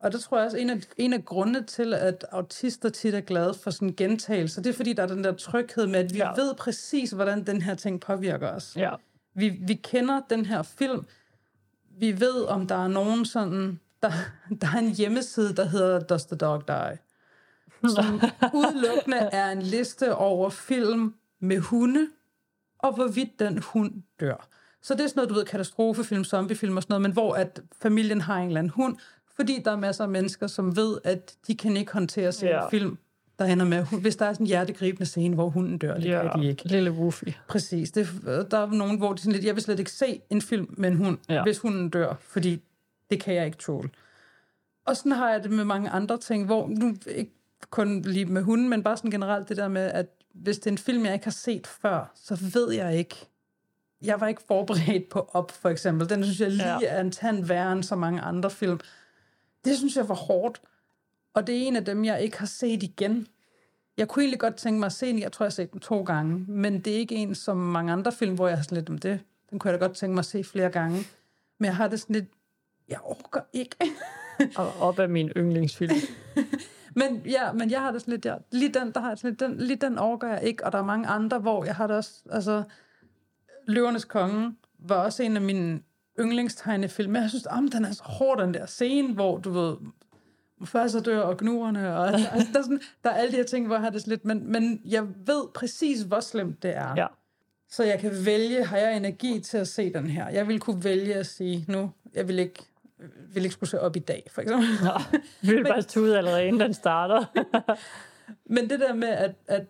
Og 0.00 0.12
der 0.12 0.18
tror 0.18 0.36
jeg 0.36 0.44
også, 0.44 0.56
en 0.58 0.70
af, 0.70 0.80
en 0.96 1.12
af 1.12 1.24
grundene 1.24 1.62
til, 1.62 1.94
at 1.94 2.24
autister 2.32 2.88
tit 2.88 3.14
er 3.14 3.20
glade 3.20 3.54
for 3.54 3.70
sådan 3.70 3.94
gentagelser, 3.96 4.62
det 4.62 4.70
er 4.70 4.74
fordi, 4.74 4.92
der 4.92 5.02
er 5.02 5.06
den 5.06 5.24
der 5.24 5.32
tryghed 5.32 5.86
med, 5.86 6.00
at 6.00 6.14
vi 6.14 6.18
ja. 6.18 6.34
ved 6.34 6.54
præcis, 6.54 7.10
hvordan 7.10 7.46
den 7.46 7.62
her 7.62 7.74
ting 7.74 8.00
påvirker 8.00 8.48
os. 8.48 8.76
Ja. 8.76 8.94
Vi, 9.34 9.48
vi 9.48 9.74
kender 9.74 10.20
den 10.30 10.46
her 10.46 10.62
film. 10.62 11.06
Vi 11.98 12.20
ved, 12.20 12.44
om 12.44 12.66
der 12.66 12.84
er 12.84 12.88
nogen 12.88 13.24
sådan... 13.24 13.80
Der, 14.02 14.12
der 14.60 14.66
er 14.74 14.78
en 14.78 14.94
hjemmeside, 14.94 15.56
der 15.56 15.64
hedder 15.64 16.00
Does 16.00 16.24
the 16.24 16.36
Dog 16.36 16.68
Die? 16.68 16.98
Som 17.90 18.20
udelukkende 18.54 19.16
er 19.42 19.50
en 19.50 19.62
liste 19.62 20.14
over 20.14 20.50
film 20.50 21.14
med 21.40 21.58
hunde, 21.58 22.06
og 22.78 22.94
hvorvidt 22.94 23.38
den 23.38 23.58
hund 23.58 23.92
dør. 24.20 24.48
Så 24.82 24.94
det 24.94 25.00
er 25.00 25.06
sådan 25.06 25.18
noget, 25.18 25.30
du 25.30 25.34
ved, 25.34 25.44
katastrofefilm, 25.44 26.24
zombiefilm 26.24 26.76
og 26.76 26.82
sådan 26.82 26.92
noget, 26.92 27.02
men 27.02 27.12
hvor 27.12 27.34
at 27.34 27.60
familien 27.82 28.20
har 28.20 28.38
en 28.38 28.46
eller 28.46 28.58
anden 28.58 28.70
hund, 28.70 28.96
fordi 29.36 29.62
der 29.64 29.70
er 29.70 29.76
masser 29.76 30.04
af 30.04 30.10
mennesker, 30.10 30.46
som 30.46 30.76
ved, 30.76 30.98
at 31.04 31.34
de 31.46 31.56
kan 31.56 31.76
ikke 31.76 31.92
håndtere 31.92 32.28
at 32.28 32.34
se 32.34 32.46
Ja. 32.46 32.64
en 32.64 32.70
film, 32.70 32.98
der 33.38 33.44
ender 33.44 33.64
med, 33.66 33.86
hvis 34.00 34.16
der 34.16 34.26
er 34.26 34.32
sådan 34.32 34.44
en 34.44 34.48
hjertegribende 34.48 35.06
scene, 35.06 35.34
hvor 35.34 35.48
hunden 35.48 35.78
dør, 35.78 35.94
det 35.94 36.04
ja. 36.04 36.28
kan 36.32 36.42
de 36.42 36.48
ikke. 36.48 36.64
Lille 36.68 36.92
Woofy. 36.92 37.24
Præcis. 37.48 37.90
Det, 37.90 38.08
der 38.50 38.58
er 38.58 38.66
nogen, 38.66 38.98
hvor 38.98 39.12
de 39.12 39.18
sådan 39.20 39.32
lidt, 39.32 39.44
jeg 39.44 39.54
vil 39.54 39.62
slet 39.62 39.78
ikke 39.78 39.90
se 39.90 40.20
en 40.30 40.42
film 40.42 40.74
med 40.76 40.88
en 40.90 40.96
hund, 40.96 41.18
ja. 41.28 41.42
hvis 41.42 41.58
hunden 41.58 41.88
dør, 41.90 42.14
fordi 42.20 42.62
det 43.10 43.20
kan 43.20 43.34
jeg 43.34 43.46
ikke 43.46 43.58
tåle. 43.58 43.90
Og 44.86 44.96
sådan 44.96 45.12
har 45.12 45.30
jeg 45.30 45.42
det 45.42 45.50
med 45.50 45.64
mange 45.64 45.90
andre 45.90 46.18
ting, 46.18 46.46
hvor 46.46 46.68
nu 46.68 46.94
ikke 47.06 47.32
kun 47.70 48.02
lige 48.02 48.24
med 48.26 48.42
hunden, 48.42 48.68
men 48.68 48.82
bare 48.82 48.96
sådan 48.96 49.10
generelt 49.10 49.48
det 49.48 49.56
der 49.56 49.68
med, 49.68 49.82
at 49.90 50.06
hvis 50.34 50.58
det 50.58 50.66
er 50.66 50.70
en 50.70 50.78
film, 50.78 51.04
jeg 51.04 51.12
ikke 51.14 51.26
har 51.26 51.30
set 51.30 51.66
før, 51.66 52.12
så 52.14 52.38
ved 52.54 52.72
jeg 52.72 52.96
ikke. 52.96 53.16
Jeg 54.02 54.20
var 54.20 54.26
ikke 54.26 54.42
forberedt 54.48 55.08
på 55.08 55.30
op, 55.32 55.50
for 55.50 55.68
eksempel. 55.68 56.08
Den 56.08 56.24
synes 56.24 56.40
jeg 56.40 56.50
lige 56.50 56.78
Ja. 56.80 56.96
er 56.96 57.00
en 57.00 57.10
tand 57.10 57.44
værre 57.44 57.72
end 57.72 57.82
så 57.82 57.96
mange 57.96 58.20
andre 58.20 58.50
film. 58.50 58.80
Det 59.64 59.76
synes 59.76 59.96
jeg 59.96 60.08
var 60.08 60.14
hårdt. 60.14 60.62
Og 61.34 61.46
det 61.46 61.56
er 61.62 61.66
en 61.66 61.76
af 61.76 61.84
dem, 61.84 62.04
jeg 62.04 62.22
ikke 62.22 62.38
har 62.38 62.46
set 62.46 62.82
igen. 62.82 63.26
Jeg 63.96 64.08
kunne 64.08 64.22
egentlig 64.22 64.40
godt 64.40 64.56
tænke 64.56 64.78
mig 64.80 64.86
at 64.86 64.92
se 64.92 65.06
den. 65.06 65.18
Jeg 65.18 65.32
tror, 65.32 65.44
jeg 65.44 65.48
har 65.48 65.52
set 65.52 65.72
den 65.72 65.80
to 65.80 66.02
gange. 66.02 66.44
Men 66.48 66.80
det 66.80 66.92
er 66.92 66.98
ikke 66.98 67.14
en 67.14 67.34
som 67.34 67.56
mange 67.56 67.92
andre 67.92 68.12
film, 68.12 68.34
hvor 68.34 68.48
jeg 68.48 68.56
har 68.56 68.62
sådan 68.64 68.76
lidt 68.78 68.90
om 68.90 68.98
det. 68.98 69.20
Den 69.50 69.58
kunne 69.58 69.70
jeg 69.72 69.80
da 69.80 69.86
godt 69.86 69.96
tænke 69.96 70.14
mig 70.14 70.20
at 70.20 70.26
se 70.26 70.44
flere 70.44 70.70
gange. 70.70 71.04
Men 71.58 71.64
jeg 71.66 71.76
har 71.76 71.88
det 71.88 72.00
sådan 72.00 72.14
lidt... 72.14 72.28
Jeg 72.88 72.98
orker 73.04 73.40
ikke. 73.52 73.76
Og 74.56 74.72
op 74.80 74.98
af 74.98 75.08
min 75.08 75.28
yndlingsfilm. 75.36 75.94
men 77.00 77.22
ja, 77.26 77.52
men 77.52 77.70
jeg 77.70 77.80
har 77.80 77.92
det 77.92 78.00
sådan 78.00 78.12
lidt... 78.12 78.24
Ja, 78.24 78.34
lige 78.50 78.72
den, 78.72 78.92
der 78.92 79.00
har 79.00 79.08
jeg 79.08 79.18
sådan 79.18 79.30
lidt, 79.30 79.40
den, 79.40 79.58
lige 79.58 79.76
den 79.76 79.98
orker 79.98 80.28
jeg 80.28 80.42
ikke. 80.42 80.66
Og 80.66 80.72
der 80.72 80.78
er 80.78 80.84
mange 80.84 81.06
andre, 81.08 81.38
hvor 81.38 81.64
jeg 81.64 81.74
har 81.74 81.86
det 81.86 81.96
også... 81.96 82.22
Altså, 82.30 82.62
Løvernes 83.66 84.04
Konge 84.04 84.54
var 84.78 84.96
også 84.96 85.22
en 85.22 85.36
af 85.36 85.42
mine 85.42 85.80
yndlingstegnefilm. 86.20 87.16
Jeg 87.16 87.28
synes, 87.28 87.46
at 87.46 87.72
den 87.72 87.84
er 87.84 87.92
så 87.92 88.02
hård, 88.04 88.40
den 88.40 88.54
der 88.54 88.66
scene, 88.66 89.14
hvor 89.14 89.38
du 89.38 89.50
ved, 89.50 89.76
Mufasa 90.60 91.00
dør 91.00 91.20
og 91.20 91.38
gnuerne, 91.38 91.94
og 91.96 92.08
altså, 92.08 92.28
der, 92.52 92.58
er 92.58 92.62
sådan, 92.62 92.80
der 93.04 93.10
er 93.10 93.14
alle 93.14 93.32
de 93.32 93.36
her 93.36 93.44
ting, 93.44 93.66
hvor 93.66 93.74
jeg 93.74 93.82
har 93.82 93.90
det 93.90 94.06
lidt, 94.06 94.24
men, 94.24 94.52
men 94.52 94.80
jeg 94.84 95.02
ved 95.26 95.52
præcis, 95.54 96.02
hvor 96.02 96.20
slemt 96.20 96.62
det 96.62 96.76
er. 96.76 96.94
Ja. 96.96 97.06
Så 97.70 97.84
jeg 97.84 97.98
kan 97.98 98.12
vælge, 98.24 98.64
har 98.64 98.76
jeg 98.76 98.96
energi 98.96 99.40
til 99.40 99.58
at 99.58 99.68
se 99.68 99.92
den 99.92 100.06
her? 100.06 100.28
Jeg 100.28 100.48
vil 100.48 100.60
kunne 100.60 100.84
vælge 100.84 101.14
at 101.14 101.26
sige, 101.26 101.64
nu, 101.68 101.90
jeg 102.14 102.28
vil 102.28 102.38
ikke, 102.38 102.64
vil 103.34 103.42
ikke 103.44 103.52
skulle 103.52 103.70
se 103.70 103.80
op 103.80 103.96
i 103.96 103.98
dag, 103.98 104.26
for 104.30 104.40
eksempel. 104.42 104.68
Nå, 104.84 105.18
vi 105.40 105.48
vil 105.56 105.64
bare 105.64 105.82
tude 105.82 106.18
allerede, 106.18 106.46
inden 106.46 106.60
den 106.60 106.74
starter. 106.74 107.24
Men 108.54 108.70
det 108.70 108.80
der 108.80 108.94
med, 108.94 109.08
at, 109.08 109.34
at 109.46 109.66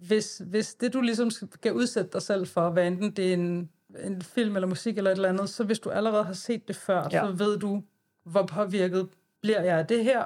hvis, 0.00 0.42
hvis 0.46 0.74
det 0.74 0.92
du 0.92 1.00
ligesom 1.00 1.30
skal 1.30 1.72
udsætte 1.72 2.10
dig 2.12 2.22
selv 2.22 2.46
for, 2.46 2.70
hvad 2.70 2.86
enten 2.86 3.10
det 3.10 3.28
er 3.28 3.34
en 3.34 3.70
en 4.04 4.22
film 4.22 4.56
eller 4.56 4.66
musik 4.68 4.98
eller 4.98 5.10
et 5.10 5.14
eller 5.16 5.28
andet, 5.28 5.48
så 5.48 5.64
hvis 5.64 5.78
du 5.78 5.90
allerede 5.90 6.24
har 6.24 6.32
set 6.32 6.68
det 6.68 6.76
før, 6.76 7.08
ja. 7.12 7.18
Ja. 7.18 7.26
så 7.26 7.32
ved 7.32 7.58
du, 7.58 7.82
hvor 8.24 8.42
påvirket 8.42 9.08
bliver 9.40 9.62
jeg 9.62 9.78
af 9.78 9.86
det 9.86 10.04
her, 10.04 10.22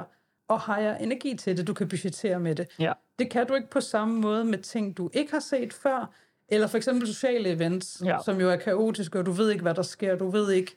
og 0.48 0.60
har 0.60 0.78
jeg 0.78 0.96
energi 1.00 1.36
til 1.36 1.56
det, 1.56 1.66
du 1.66 1.74
kan 1.74 1.88
budgettere 1.88 2.40
med 2.40 2.54
det. 2.54 2.66
Ja. 2.78 2.92
Det 3.18 3.30
kan 3.30 3.46
du 3.46 3.54
ikke 3.54 3.70
på 3.70 3.80
samme 3.80 4.20
måde 4.20 4.44
med 4.44 4.58
ting, 4.58 4.96
du 4.96 5.10
ikke 5.12 5.32
har 5.32 5.40
set 5.40 5.72
før, 5.72 6.10
eller 6.48 6.66
for 6.66 6.76
eksempel 6.76 7.06
sociale 7.08 7.48
events, 7.50 8.02
Ja. 8.04 8.18
som 8.24 8.40
jo 8.40 8.50
er 8.50 8.56
kaotiske, 8.56 9.18
og 9.18 9.26
du 9.26 9.32
ved 9.32 9.50
ikke, 9.50 9.62
hvad 9.62 9.74
der 9.74 9.82
sker, 9.82 10.16
du 10.16 10.30
ved 10.30 10.50
ikke, 10.52 10.76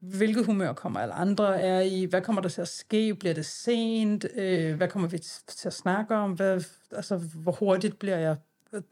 hvilket 0.00 0.46
humør 0.46 0.72
kommer 0.72 1.00
alle 1.00 1.14
andre 1.14 1.60
er 1.60 1.80
i, 1.80 2.04
hvad 2.04 2.22
kommer 2.22 2.42
der 2.42 2.48
til 2.48 2.60
at 2.60 2.68
ske, 2.68 3.14
bliver 3.14 3.34
det 3.34 3.46
sent, 3.46 4.26
øh, 4.34 4.76
hvad 4.76 4.88
kommer 4.88 5.08
vi 5.08 5.18
til 5.18 5.68
at 5.68 5.72
snakke 5.72 6.14
om, 6.14 6.32
hvad, 6.32 6.64
altså, 6.92 7.16
hvor 7.16 7.52
hurtigt 7.52 7.98
bliver 7.98 8.18
jeg 8.18 8.36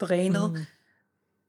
drænet. 0.00 0.50
Mm. 0.52 0.59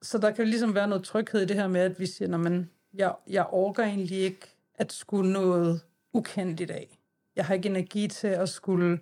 Så 0.02 0.18
der 0.18 0.32
kan 0.32 0.46
jo 0.46 0.50
ligesom 0.50 0.76
være 0.76 0.88
noget 0.88 1.04
tryghed 1.04 1.42
i 1.42 1.46
det 1.46 1.56
her 1.56 1.68
med, 1.68 1.82
at 1.82 2.00
vi 2.00 2.06
siger, 2.06 2.38
men 2.38 2.70
jeg, 2.94 3.16
jeg 3.30 3.46
orker 3.52 3.84
egentlig 3.84 4.18
ikke 4.18 4.56
at 4.76 4.94
skulle 4.94 5.34
noget 5.34 5.82
ukendt 6.14 6.60
i 6.60 6.66
dag. 6.66 7.00
Jeg 7.36 7.46
har 7.46 7.54
ikke 7.54 7.70
energi 7.70 8.08
til 8.08 8.28
at 8.28 8.50
skulle 8.50 9.00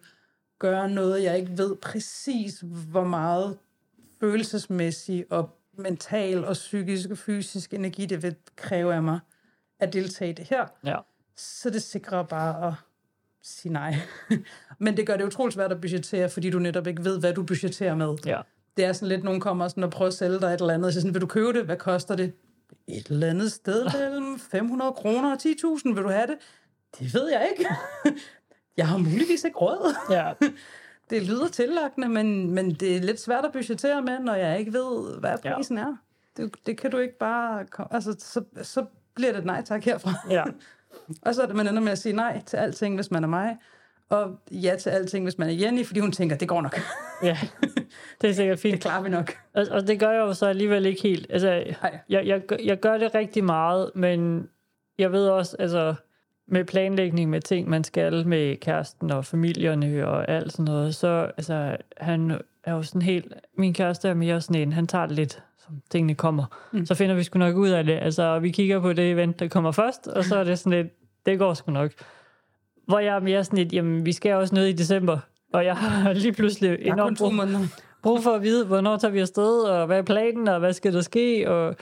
gøre 0.59 0.89
noget, 0.89 1.23
jeg 1.23 1.37
ikke 1.37 1.57
ved 1.57 1.75
præcis, 1.75 2.63
hvor 2.91 3.03
meget 3.03 3.57
følelsesmæssig 4.19 5.25
og 5.29 5.49
mental 5.77 6.45
og 6.45 6.53
psykisk 6.53 7.09
og 7.09 7.17
fysisk 7.17 7.73
energi, 7.73 8.05
det 8.05 8.23
vil 8.23 8.35
kræve 8.55 8.93
af 8.93 9.03
mig 9.03 9.19
at 9.79 9.93
deltage 9.93 10.29
i 10.29 10.33
det 10.33 10.47
her. 10.49 10.65
Ja. 10.85 10.95
Så 11.35 11.69
det 11.69 11.83
sikrer 11.83 12.23
bare 12.23 12.67
at 12.67 12.73
sige 13.43 13.73
nej. 13.73 13.95
Men 14.79 14.97
det 14.97 15.07
gør 15.07 15.17
det 15.17 15.25
utroligt 15.25 15.53
svært 15.53 15.71
at 15.71 15.81
budgettere, 15.81 16.29
fordi 16.29 16.49
du 16.49 16.59
netop 16.59 16.87
ikke 16.87 17.03
ved, 17.03 17.19
hvad 17.19 17.33
du 17.33 17.43
budgetterer 17.43 17.95
med. 17.95 18.15
Ja. 18.25 18.41
Det 18.77 18.85
er 18.85 18.93
sådan 18.93 19.07
lidt, 19.07 19.23
nogen 19.23 19.41
kommer 19.41 19.67
sådan 19.67 19.83
og 19.83 19.91
prøver 19.91 20.07
at 20.07 20.13
sælge 20.13 20.39
dig 20.39 20.53
et 20.53 20.61
eller 20.61 20.73
andet, 20.73 20.93
så 20.93 21.01
sådan, 21.01 21.13
vil 21.13 21.21
du 21.21 21.27
købe 21.27 21.53
det? 21.53 21.65
Hvad 21.65 21.77
koster 21.77 22.15
det? 22.15 22.33
Et 22.87 23.07
eller 23.07 23.27
andet 23.29 23.51
sted 23.51 23.85
mellem 23.99 24.39
500 24.39 24.91
kroner 24.91 25.31
og 25.31 25.37
10.000, 25.41 25.93
vil 25.93 26.03
du 26.03 26.09
have 26.09 26.27
det? 26.27 26.37
Det 26.99 27.13
ved 27.13 27.29
jeg 27.31 27.49
ikke. 27.51 27.69
Jeg 28.77 28.87
har 28.87 28.97
muligvis 28.97 29.43
ikke 29.43 29.57
råd. 29.57 29.95
Ja. 30.09 30.33
Det 31.09 31.23
lyder 31.23 31.47
tillagende, 31.47 32.09
men, 32.09 32.51
men 32.51 32.73
det 32.73 32.97
er 32.97 33.01
lidt 33.01 33.19
svært 33.19 33.45
at 33.45 33.51
budgettere 33.51 34.01
med, 34.01 34.19
når 34.19 34.35
jeg 34.35 34.59
ikke 34.59 34.73
ved, 34.73 35.19
hvad 35.19 35.37
Ja. 35.43 35.55
prisen 35.55 35.77
er. 35.77 35.95
Det, 36.37 36.55
det 36.65 36.77
kan 36.77 36.91
du 36.91 36.97
ikke 36.97 37.17
bare... 37.17 37.65
Altså, 37.91 38.15
så, 38.19 38.43
så 38.63 38.85
bliver 39.15 39.31
det 39.31 39.39
et 39.39 39.45
nej 39.45 39.61
tak 39.65 39.83
herfra. 39.83 40.13
Ja. 40.29 40.43
Og 41.25 41.35
så 41.35 41.41
er 41.41 41.45
det, 41.45 41.55
man 41.55 41.67
ender 41.67 41.81
med 41.81 41.91
at 41.91 41.97
sige 41.97 42.15
nej 42.15 42.41
til 42.45 42.57
alting, 42.57 42.95
hvis 42.95 43.11
man 43.11 43.23
er 43.23 43.27
mig, 43.27 43.57
og 44.09 44.39
ja 44.51 44.75
til 44.79 44.89
alting, 44.89 45.25
hvis 45.25 45.37
man 45.37 45.49
er 45.49 45.53
Jenny, 45.53 45.85
fordi 45.85 45.99
hun 45.99 46.11
tænker, 46.11 46.35
det 46.37 46.47
går 46.47 46.61
nok. 46.61 46.79
ja. 47.23 47.37
Det 48.21 48.29
er 48.29 48.33
sikkert 48.33 48.57
Det 48.63 48.71
fint. 48.71 48.81
klarer 48.81 49.01
vi 49.03 49.09
nok. 49.09 49.37
Og, 49.53 49.65
og 49.71 49.87
det 49.87 49.99
gør 49.99 50.11
jeg 50.11 50.19
jo 50.19 50.33
så 50.33 50.45
alligevel 50.45 50.85
ikke 50.85 51.01
helt. 51.01 51.27
Altså, 51.29 51.63
Nej. 51.81 51.99
jeg, 52.09 52.25
jeg, 52.27 52.41
jeg 52.65 52.79
gør 52.79 52.97
det 52.97 53.15
rigtig 53.15 53.43
meget, 53.43 53.91
men 53.95 54.49
jeg 54.97 55.11
ved 55.11 55.27
også, 55.27 55.55
altså 55.59 55.95
med 56.47 56.65
planlægning 56.65 57.29
med 57.29 57.41
ting, 57.41 57.69
man 57.69 57.83
skal 57.83 58.27
med 58.27 58.55
kæresten 58.57 59.11
og 59.11 59.25
familierne 59.25 60.07
og 60.07 60.29
alt 60.29 60.51
sådan 60.51 60.65
noget, 60.65 60.95
så 60.95 61.31
altså, 61.37 61.77
han 61.97 62.41
er 62.63 62.71
jo 62.73 62.83
sådan 62.83 63.01
helt, 63.01 63.33
min 63.57 63.73
kæreste 63.73 64.09
er 64.09 64.13
mere 64.13 64.41
sådan 64.41 64.61
en, 64.61 64.73
han 64.73 64.87
tager 64.87 65.05
det 65.05 65.15
lidt, 65.15 65.43
som 65.65 65.81
tingene 65.89 66.15
kommer. 66.15 66.45
Mm. 66.71 66.85
Så 66.85 66.95
finder 66.95 67.15
vi 67.15 67.23
sgu 67.23 67.39
nok 67.39 67.55
ud 67.55 67.69
af 67.69 67.83
det. 67.83 67.99
Altså, 68.01 68.39
vi 68.39 68.51
kigger 68.51 68.79
på 68.79 68.93
det 68.93 69.11
event, 69.11 69.39
der 69.39 69.47
kommer 69.47 69.71
først, 69.71 70.07
og 70.07 70.23
så 70.23 70.35
er 70.35 70.43
det 70.43 70.59
sådan 70.59 70.83
lidt, 70.83 70.93
det 71.25 71.39
går 71.39 71.53
sgu 71.53 71.71
nok. 71.71 71.91
Hvor 72.87 72.99
jeg 72.99 73.15
er 73.15 73.19
mere 73.19 73.43
sådan 73.43 73.59
lidt, 73.59 73.73
jamen, 73.73 74.05
vi 74.05 74.11
skal 74.11 74.33
også 74.33 74.55
noget 74.55 74.69
i 74.69 74.71
december, 74.71 75.17
og 75.53 75.65
jeg 75.65 75.75
har 75.75 76.13
lige 76.23 76.33
pludselig 76.33 76.77
enormt 76.81 77.21
måneder. 77.35 77.59
brug 78.03 78.23
for 78.23 78.31
at 78.31 78.41
vide, 78.41 78.65
hvornår 78.65 78.97
tager 78.97 79.11
vi 79.11 79.19
afsted, 79.19 79.59
og 79.61 79.85
hvad 79.85 79.97
er 79.97 80.01
planen, 80.01 80.47
og 80.47 80.59
hvad 80.59 80.73
skal 80.73 80.93
der 80.93 81.01
ske, 81.01 81.49
og 81.49 81.75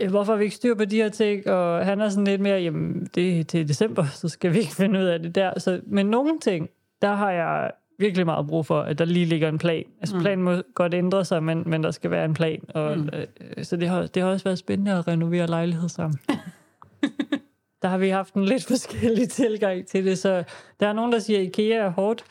øh, 0.00 0.10
hvorfor 0.10 0.32
har 0.32 0.38
vi 0.38 0.44
ikke 0.44 0.56
styr 0.56 0.74
på 0.74 0.84
de 0.84 0.96
her 0.96 1.08
ting, 1.08 1.46
og 1.46 1.84
han 1.84 2.00
er 2.00 2.08
sådan 2.08 2.24
lidt 2.24 2.40
mere, 2.40 2.60
jamen, 2.60 3.08
det 3.14 3.40
er 3.40 3.44
til 3.44 3.68
december, 3.68 4.04
så 4.06 4.28
skal 4.28 4.52
vi 4.52 4.58
ikke 4.58 4.74
finde 4.74 5.00
ud 5.00 5.04
af 5.04 5.18
det 5.18 5.34
der. 5.34 5.58
Så, 5.58 5.80
men 5.86 6.06
nogle 6.06 6.38
ting, 6.40 6.68
der 7.02 7.14
har 7.14 7.30
jeg 7.30 7.70
virkelig 8.00 8.26
meget 8.26 8.46
brug 8.46 8.66
for, 8.66 8.80
at 8.80 8.98
der 8.98 9.04
lige 9.04 9.26
ligger 9.26 9.48
en 9.48 9.58
plan. 9.58 9.84
Altså 10.00 10.16
Mm. 10.16 10.22
planen 10.22 10.44
må 10.44 10.62
godt 10.74 10.94
ændre 10.94 11.24
sig, 11.24 11.42
men, 11.42 11.62
men 11.66 11.84
der 11.84 11.90
skal 11.90 12.10
være 12.10 12.24
en 12.24 12.34
plan. 12.34 12.60
Og, 12.74 12.98
Mm. 12.98 13.08
øh, 13.56 13.64
så 13.64 13.76
det 13.76 13.88
har, 13.88 14.06
det 14.06 14.22
har 14.22 14.30
også 14.30 14.44
været 14.44 14.58
spændende 14.58 14.92
at 14.92 15.08
renovere 15.08 15.46
lejlighed 15.46 15.88
sammen. 15.88 16.18
der 17.82 17.88
har 17.88 17.98
vi 17.98 18.08
haft 18.08 18.34
en 18.34 18.44
lidt 18.44 18.66
forskellig 18.66 19.28
tilgang 19.28 19.86
til 19.86 20.04
det, 20.06 20.18
så 20.18 20.44
der 20.80 20.88
er 20.88 20.92
nogen, 20.92 21.12
der 21.12 21.18
siger, 21.18 21.38
at 21.38 21.44
IKEA 21.46 21.76
er 21.76 21.88
hårdt, 21.88 22.24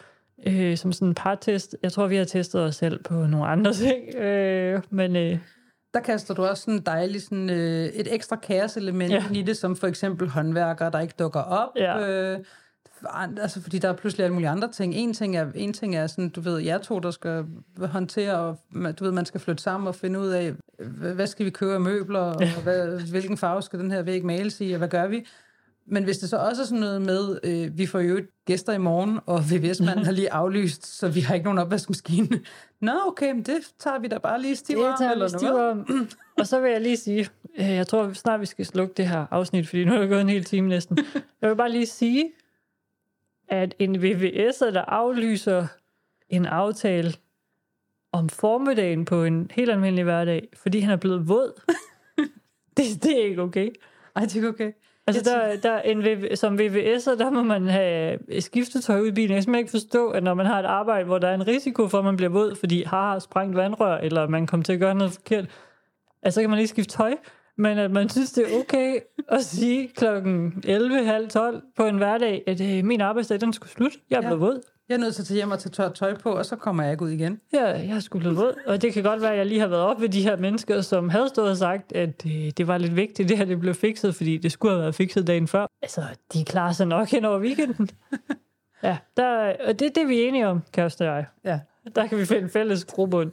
øh, 0.47 0.77
som 0.77 0.91
sådan 0.91 1.07
en 1.07 1.13
partest. 1.15 1.75
Jeg 1.83 1.91
tror, 1.91 2.07
vi 2.07 2.15
har 2.15 2.25
testet 2.25 2.61
os 2.61 2.75
selv 2.75 3.03
på 3.03 3.13
nogle 3.13 3.45
andre 3.47 3.73
ting, 3.73 4.15
øh, 4.15 4.81
men 4.89 5.15
øh, 5.15 5.37
Der 5.93 5.99
kaster 5.99 6.33
du 6.33 6.45
også 6.45 6.63
sådan 6.63 6.79
dejligt 6.85 7.23
sådan, 7.23 7.49
øh, 7.49 7.85
et 7.85 8.13
ekstra 8.13 8.35
kaoselement 8.35 9.11
Ja. 9.11 9.23
i 9.33 9.41
det, 9.41 9.57
som 9.57 9.75
for 9.75 9.87
eksempel 9.87 10.29
håndværkere, 10.29 10.91
der 10.91 10.99
ikke 10.99 11.13
dukker 11.19 11.39
op. 11.41 11.69
Ja. 11.75 12.07
Øh, 12.09 12.39
altså, 13.41 13.61
fordi 13.61 13.77
der 13.79 13.89
er 13.89 13.93
pludselig 13.93 14.23
alle 14.23 14.33
mulige 14.33 14.49
andre 14.49 14.71
ting. 14.71 14.95
En 14.95 15.13
ting 15.13 15.35
er, 15.35 15.47
en 15.55 15.73
ting 15.73 15.95
er 15.95 16.07
sådan, 16.07 16.29
du 16.29 16.41
ved, 16.41 16.59
jer 16.59 16.77
to, 16.77 16.99
der 16.99 17.11
skal 17.11 17.45
håndtere, 17.77 18.35
og 18.37 18.59
du 18.99 19.03
ved, 19.03 19.11
man 19.11 19.25
skal 19.25 19.39
flytte 19.39 19.63
sammen 19.63 19.87
og 19.87 19.95
finde 19.95 20.19
ud 20.19 20.27
af, 20.27 20.53
hvad 21.15 21.27
skal 21.27 21.45
vi 21.45 21.51
købe 21.51 21.73
af 21.73 21.81
møbler, 21.81 22.19
og 22.19 22.61
hvad, 22.63 22.99
hvilken 23.09 23.37
farve 23.37 23.61
skal 23.61 23.79
den 23.79 23.91
her 23.91 24.01
væg 24.01 24.25
males 24.25 24.61
i, 24.61 24.71
og 24.71 24.77
hvad 24.77 24.87
gør 24.87 25.07
vi? 25.07 25.25
Men 25.91 26.03
hvis 26.03 26.17
det 26.17 26.29
så 26.29 26.37
også 26.37 26.61
er 26.61 26.65
sådan 26.65 26.79
noget 26.79 27.01
med, 27.01 27.39
øh, 27.43 27.77
vi 27.77 27.85
får 27.85 27.99
jo 27.99 28.21
gæster 28.45 28.73
i 28.73 28.77
morgen, 28.77 29.19
og 29.25 29.39
VVS-manden 29.51 30.05
har 30.05 30.11
lige 30.11 30.33
aflyst, 30.33 30.99
så 30.99 31.07
vi 31.07 31.19
har 31.19 31.33
ikke 31.33 31.43
nogen 31.43 31.59
opvaskemaskine. 31.59 32.29
Nå, 32.81 32.91
okay, 33.07 33.31
men 33.31 33.43
det 33.43 33.57
tager 33.79 33.99
vi 33.99 34.07
da 34.07 34.17
bare 34.17 34.41
lige 34.41 34.55
stiv 34.55 34.77
det 34.77 34.93
tager 34.99 35.11
eller 35.11 35.25
vi 35.25 35.37
stiv 35.37 35.49
om. 35.49 36.09
Og 36.39 36.47
så 36.47 36.59
vil 36.59 36.71
jeg 36.71 36.81
lige 36.81 36.97
sige, 36.97 37.29
øh, 37.59 37.69
jeg 37.69 37.87
tror 37.87 38.13
snart, 38.13 38.41
vi 38.41 38.45
skal 38.45 38.65
slukke 38.65 38.93
det 38.97 39.07
her 39.07 39.25
afsnit, 39.31 39.67
fordi 39.67 39.85
nu 39.85 39.93
er 39.93 39.99
det 39.99 40.09
gået 40.09 40.21
en 40.21 40.29
hel 40.29 40.43
time 40.43 40.67
næsten. 40.67 40.97
Jeg 41.41 41.49
vil 41.49 41.55
bare 41.55 41.71
lige 41.71 41.85
sige, 41.85 42.31
at 43.49 43.75
en 43.79 43.95
VVS'er, 43.95 44.71
der 44.71 44.81
aflyser 44.81 45.67
en 46.29 46.45
aftale 46.45 47.13
om 48.11 48.29
formiddagen 48.29 49.05
på 49.05 49.23
en 49.23 49.51
helt 49.53 49.71
almindelig 49.71 50.03
hverdag, 50.03 50.47
fordi 50.53 50.79
han 50.79 50.91
er 50.91 50.97
blevet 50.97 51.29
våd, 51.29 51.61
det, 52.77 53.03
det 53.03 53.19
er 53.19 53.25
ikke 53.25 53.41
okay. 53.41 53.69
Ej, 54.15 54.23
det 54.25 54.43
er 54.43 54.49
okay. 54.49 54.71
Altså, 55.07 55.31
der, 55.31 55.55
der 55.55 55.71
er 55.71 55.81
en 55.81 56.03
VV, 56.03 56.35
som 56.35 56.59
VVS'er, 56.59 57.15
der 57.17 57.29
må 57.29 57.43
man 57.43 57.67
have 57.67 58.19
skiftetøj 58.39 58.99
ud 58.99 59.07
i 59.07 59.11
bilen. 59.11 59.29
Jeg 59.29 59.35
kan 59.35 59.43
simpelthen 59.43 59.59
ikke 59.59 59.71
forstå, 59.71 60.09
at 60.09 60.23
når 60.23 60.33
man 60.33 60.45
har 60.45 60.59
et 60.59 60.65
arbejde, 60.65 61.05
hvor 61.05 61.17
der 61.17 61.27
er 61.27 61.33
en 61.33 61.47
risiko 61.47 61.87
for, 61.87 61.97
at 61.97 62.05
man 62.05 62.17
bliver 62.17 62.29
våd, 62.29 62.55
fordi 62.55 62.83
har 62.83 63.11
har 63.11 63.19
sprængt 63.19 63.55
vandrør, 63.55 63.97
eller 63.97 64.27
man 64.27 64.47
kommer 64.47 64.63
til 64.63 64.73
at 64.73 64.79
gøre 64.79 64.95
noget 64.95 65.13
forkert, 65.13 65.45
altså, 66.21 66.35
så 66.35 66.41
kan 66.41 66.49
man 66.49 66.57
lige 66.57 66.67
skifte 66.67 66.97
tøj. 66.97 67.15
Men 67.59 67.77
at 67.77 67.91
man 67.91 68.09
synes, 68.09 68.31
det 68.31 68.43
er 68.53 68.59
okay 68.59 68.99
at 69.27 69.43
sige 69.45 69.87
klokken 69.87 70.63
11, 70.67 71.03
halv 71.05 71.29
12 71.29 71.61
på 71.77 71.85
en 71.85 71.97
hverdag, 71.97 72.43
at 72.47 72.61
øh, 72.61 72.85
min 72.85 73.01
arbejdsdag, 73.01 73.41
den 73.41 73.53
skulle 73.53 73.71
slutte. 73.71 73.97
Jeg 74.09 74.17
er 74.17 74.21
Ja. 74.21 74.27
blevet 74.27 74.41
våd. 74.41 74.61
Jeg 74.89 74.95
er 74.95 74.99
nødt 74.99 75.15
til 75.15 75.21
at 75.21 75.25
tage 75.25 75.35
hjem 75.35 75.51
og 75.51 75.59
tage 75.59 75.71
tørt 75.71 75.93
tøj 75.93 76.13
på, 76.17 76.29
og 76.31 76.45
så 76.45 76.55
kommer 76.55 76.83
jeg 76.83 76.91
ikke 76.91 77.03
ud 77.05 77.09
igen. 77.09 77.39
Jeg, 77.51 77.85
jeg 77.87 77.95
er 77.95 77.99
sgu 77.99 78.19
blevet 78.19 78.37
våd. 78.37 78.53
Og 78.67 78.81
det 78.81 78.93
kan 78.93 79.03
godt 79.03 79.21
være, 79.21 79.31
at 79.31 79.37
jeg 79.37 79.45
lige 79.45 79.59
har 79.59 79.67
været 79.67 79.81
op 79.83 80.01
ved 80.01 80.09
de 80.09 80.21
her 80.21 80.35
mennesker, 80.37 80.81
som 80.81 81.09
havde 81.09 81.29
stået 81.29 81.49
og 81.49 81.57
sagt, 81.57 81.91
at 81.93 82.25
øh, 82.25 82.51
det 82.57 82.67
var 82.67 82.77
lidt 82.77 82.95
vigtigt, 82.95 83.29
det 83.29 83.37
her 83.37 83.45
det 83.45 83.59
blev 83.59 83.73
fikset, 83.73 84.15
fordi 84.15 84.37
det 84.37 84.51
skulle 84.51 84.71
have 84.73 84.81
været 84.81 84.95
fikset 84.95 85.27
dagen 85.27 85.47
før. 85.47 85.65
Altså, 85.81 86.01
de 86.33 86.45
klarer 86.45 86.71
sig 86.71 86.87
nok 86.87 87.07
hen 87.09 87.25
over 87.25 87.39
weekenden. 87.39 87.89
Ja, 88.83 88.97
der, 89.17 89.53
og 89.67 89.79
det 89.79 89.85
er 89.85 89.89
det, 90.01 90.07
vi 90.07 90.21
er 90.23 90.27
enige 90.27 90.47
om, 90.47 90.61
Kæreste 90.71 91.01
og 91.09 91.15
jeg. 91.15 91.25
Ja, 91.45 91.59
Der 91.95 92.07
kan 92.07 92.17
vi 92.17 92.25
finde 92.25 92.41
en 92.43 92.49
fælles 92.49 92.85
grobund. 92.85 93.31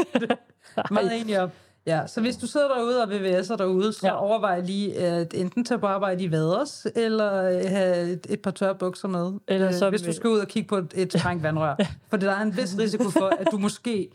meget 0.90 1.20
enig 1.20 1.40
om. 1.40 1.50
Ja, 1.88 2.06
så 2.06 2.20
hvis 2.20 2.36
du 2.36 2.46
sidder 2.46 2.68
derude 2.68 3.02
og 3.02 3.08
VVS'er 3.08 3.56
derude, 3.56 3.92
så 3.92 4.00
Ja. 4.06 4.08
ja. 4.12 4.20
overvej 4.20 4.60
lige 4.60 4.96
at 4.96 5.34
enten 5.34 5.64
tage 5.64 5.78
på 5.78 5.86
arbejde 5.86 6.24
i 6.24 6.30
vaders, 6.32 6.86
eller 6.96 7.32
have 7.68 8.10
et, 8.12 8.26
et 8.30 8.40
par 8.42 8.50
tørre 8.50 8.74
bukser 8.74 9.08
med, 9.08 9.32
Eller 9.48 9.68
øh, 9.68 9.74
så- 9.74 9.90
hvis 9.90 10.02
du 10.02 10.12
skal 10.12 10.30
ud 10.30 10.38
og 10.38 10.48
kigge 10.48 10.68
på 10.68 10.76
et, 10.76 10.92
et 10.96 11.14
vandrør. 11.42 11.74
For 12.10 12.16
der 12.16 12.30
er 12.32 12.42
en 12.42 12.56
vis 12.56 12.76
risiko 12.78 13.10
for, 13.10 13.26
at 13.40 13.46
du 13.52 13.58
måske 13.58 14.08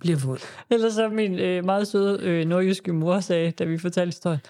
bliver 0.00 0.18
våd. 0.26 0.38
Eller 0.70 0.90
som 0.90 1.12
min 1.12 1.38
øh, 1.38 1.64
meget 1.64 1.88
søde 1.88 2.18
øh, 2.22 2.46
nordjyske 2.46 2.92
mor 2.92 3.20
sagde, 3.20 3.50
da 3.50 3.64
vi 3.64 3.78
fortalte 3.78 4.08
historien. 4.10 4.40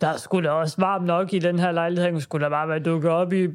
Der 0.00 0.16
skulle 0.16 0.48
da 0.48 0.52
også 0.54 0.76
varmt 0.78 1.06
nok 1.06 1.32
i 1.32 1.38
den 1.38 1.58
her 1.58 1.72
lejlighed. 1.72 2.04
Han 2.12 2.20
skulle 2.20 2.44
da 2.44 2.48
bare 2.50 2.68
være 2.68 2.78
dukket 2.80 3.10
op 3.10 3.32
i. 3.32 3.42
Jeg 3.46 3.48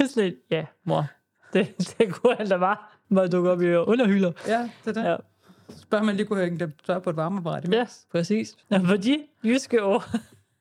er 0.00 0.06
sådan 0.06 0.24
lidt, 0.24 0.34
ja, 0.50 0.64
mor. 0.84 1.06
Det, 1.52 1.94
det 1.98 2.14
kunne 2.14 2.36
han 2.36 2.48
da 2.48 2.56
bare. 2.56 2.76
Bare 3.14 3.28
dukke 3.28 3.50
op 3.50 3.62
i 3.62 3.74
underhylder. 3.74 4.32
Ja, 4.48 4.70
det 4.84 4.96
er 4.96 5.02
det. 5.02 5.08
Ja, 5.08 5.10
Ja. 5.10 5.16
Spørger 5.80 6.04
man 6.04 6.16
lige 6.16 6.26
kunne 6.26 6.40
hænge 6.44 6.58
dem 6.58 6.72
tør 6.86 6.98
på 6.98 7.10
et 7.10 7.16
varmeapparat. 7.16 7.72
ja 7.72 7.86
præcis. 8.12 8.54
Ja, 8.70 8.78
for 8.78 8.96
de 8.96 9.18
jyske 9.44 9.82
ord, 9.84 10.10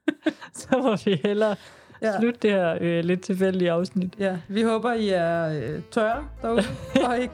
så 0.53 0.67
må 0.77 0.95
vi 1.05 1.21
hellere. 1.23 1.55
Ja. 2.01 2.19
slutte 2.19 2.39
det 2.41 2.51
her 2.51 2.77
øh, 2.81 3.03
lidt 3.03 3.21
tilfældige 3.21 3.71
afsnit. 3.71 4.15
ja, 4.19 4.37
vi 4.47 4.61
håber, 4.61 4.93
I 4.93 5.09
er 5.09 5.47
øh, 5.47 5.81
tørre 5.91 6.27
derude, 6.41 6.63
og 7.07 7.19
ikke, 7.19 7.33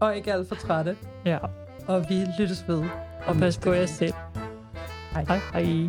og 0.00 0.16
ikke 0.16 0.32
alt 0.32 0.48
for 0.48 0.54
trætte. 0.54 0.96
Ja, 1.26 1.38
Og 1.86 2.04
vi 2.08 2.14
lyttes 2.38 2.64
ved. 2.68 2.84
og 3.26 3.36
pas 3.36 3.58
på 3.58 3.72
jer 3.72 3.86
selv. 3.86 4.14
Hej. 5.12 5.24
Hej, 5.24 5.40
hej. 5.52 5.88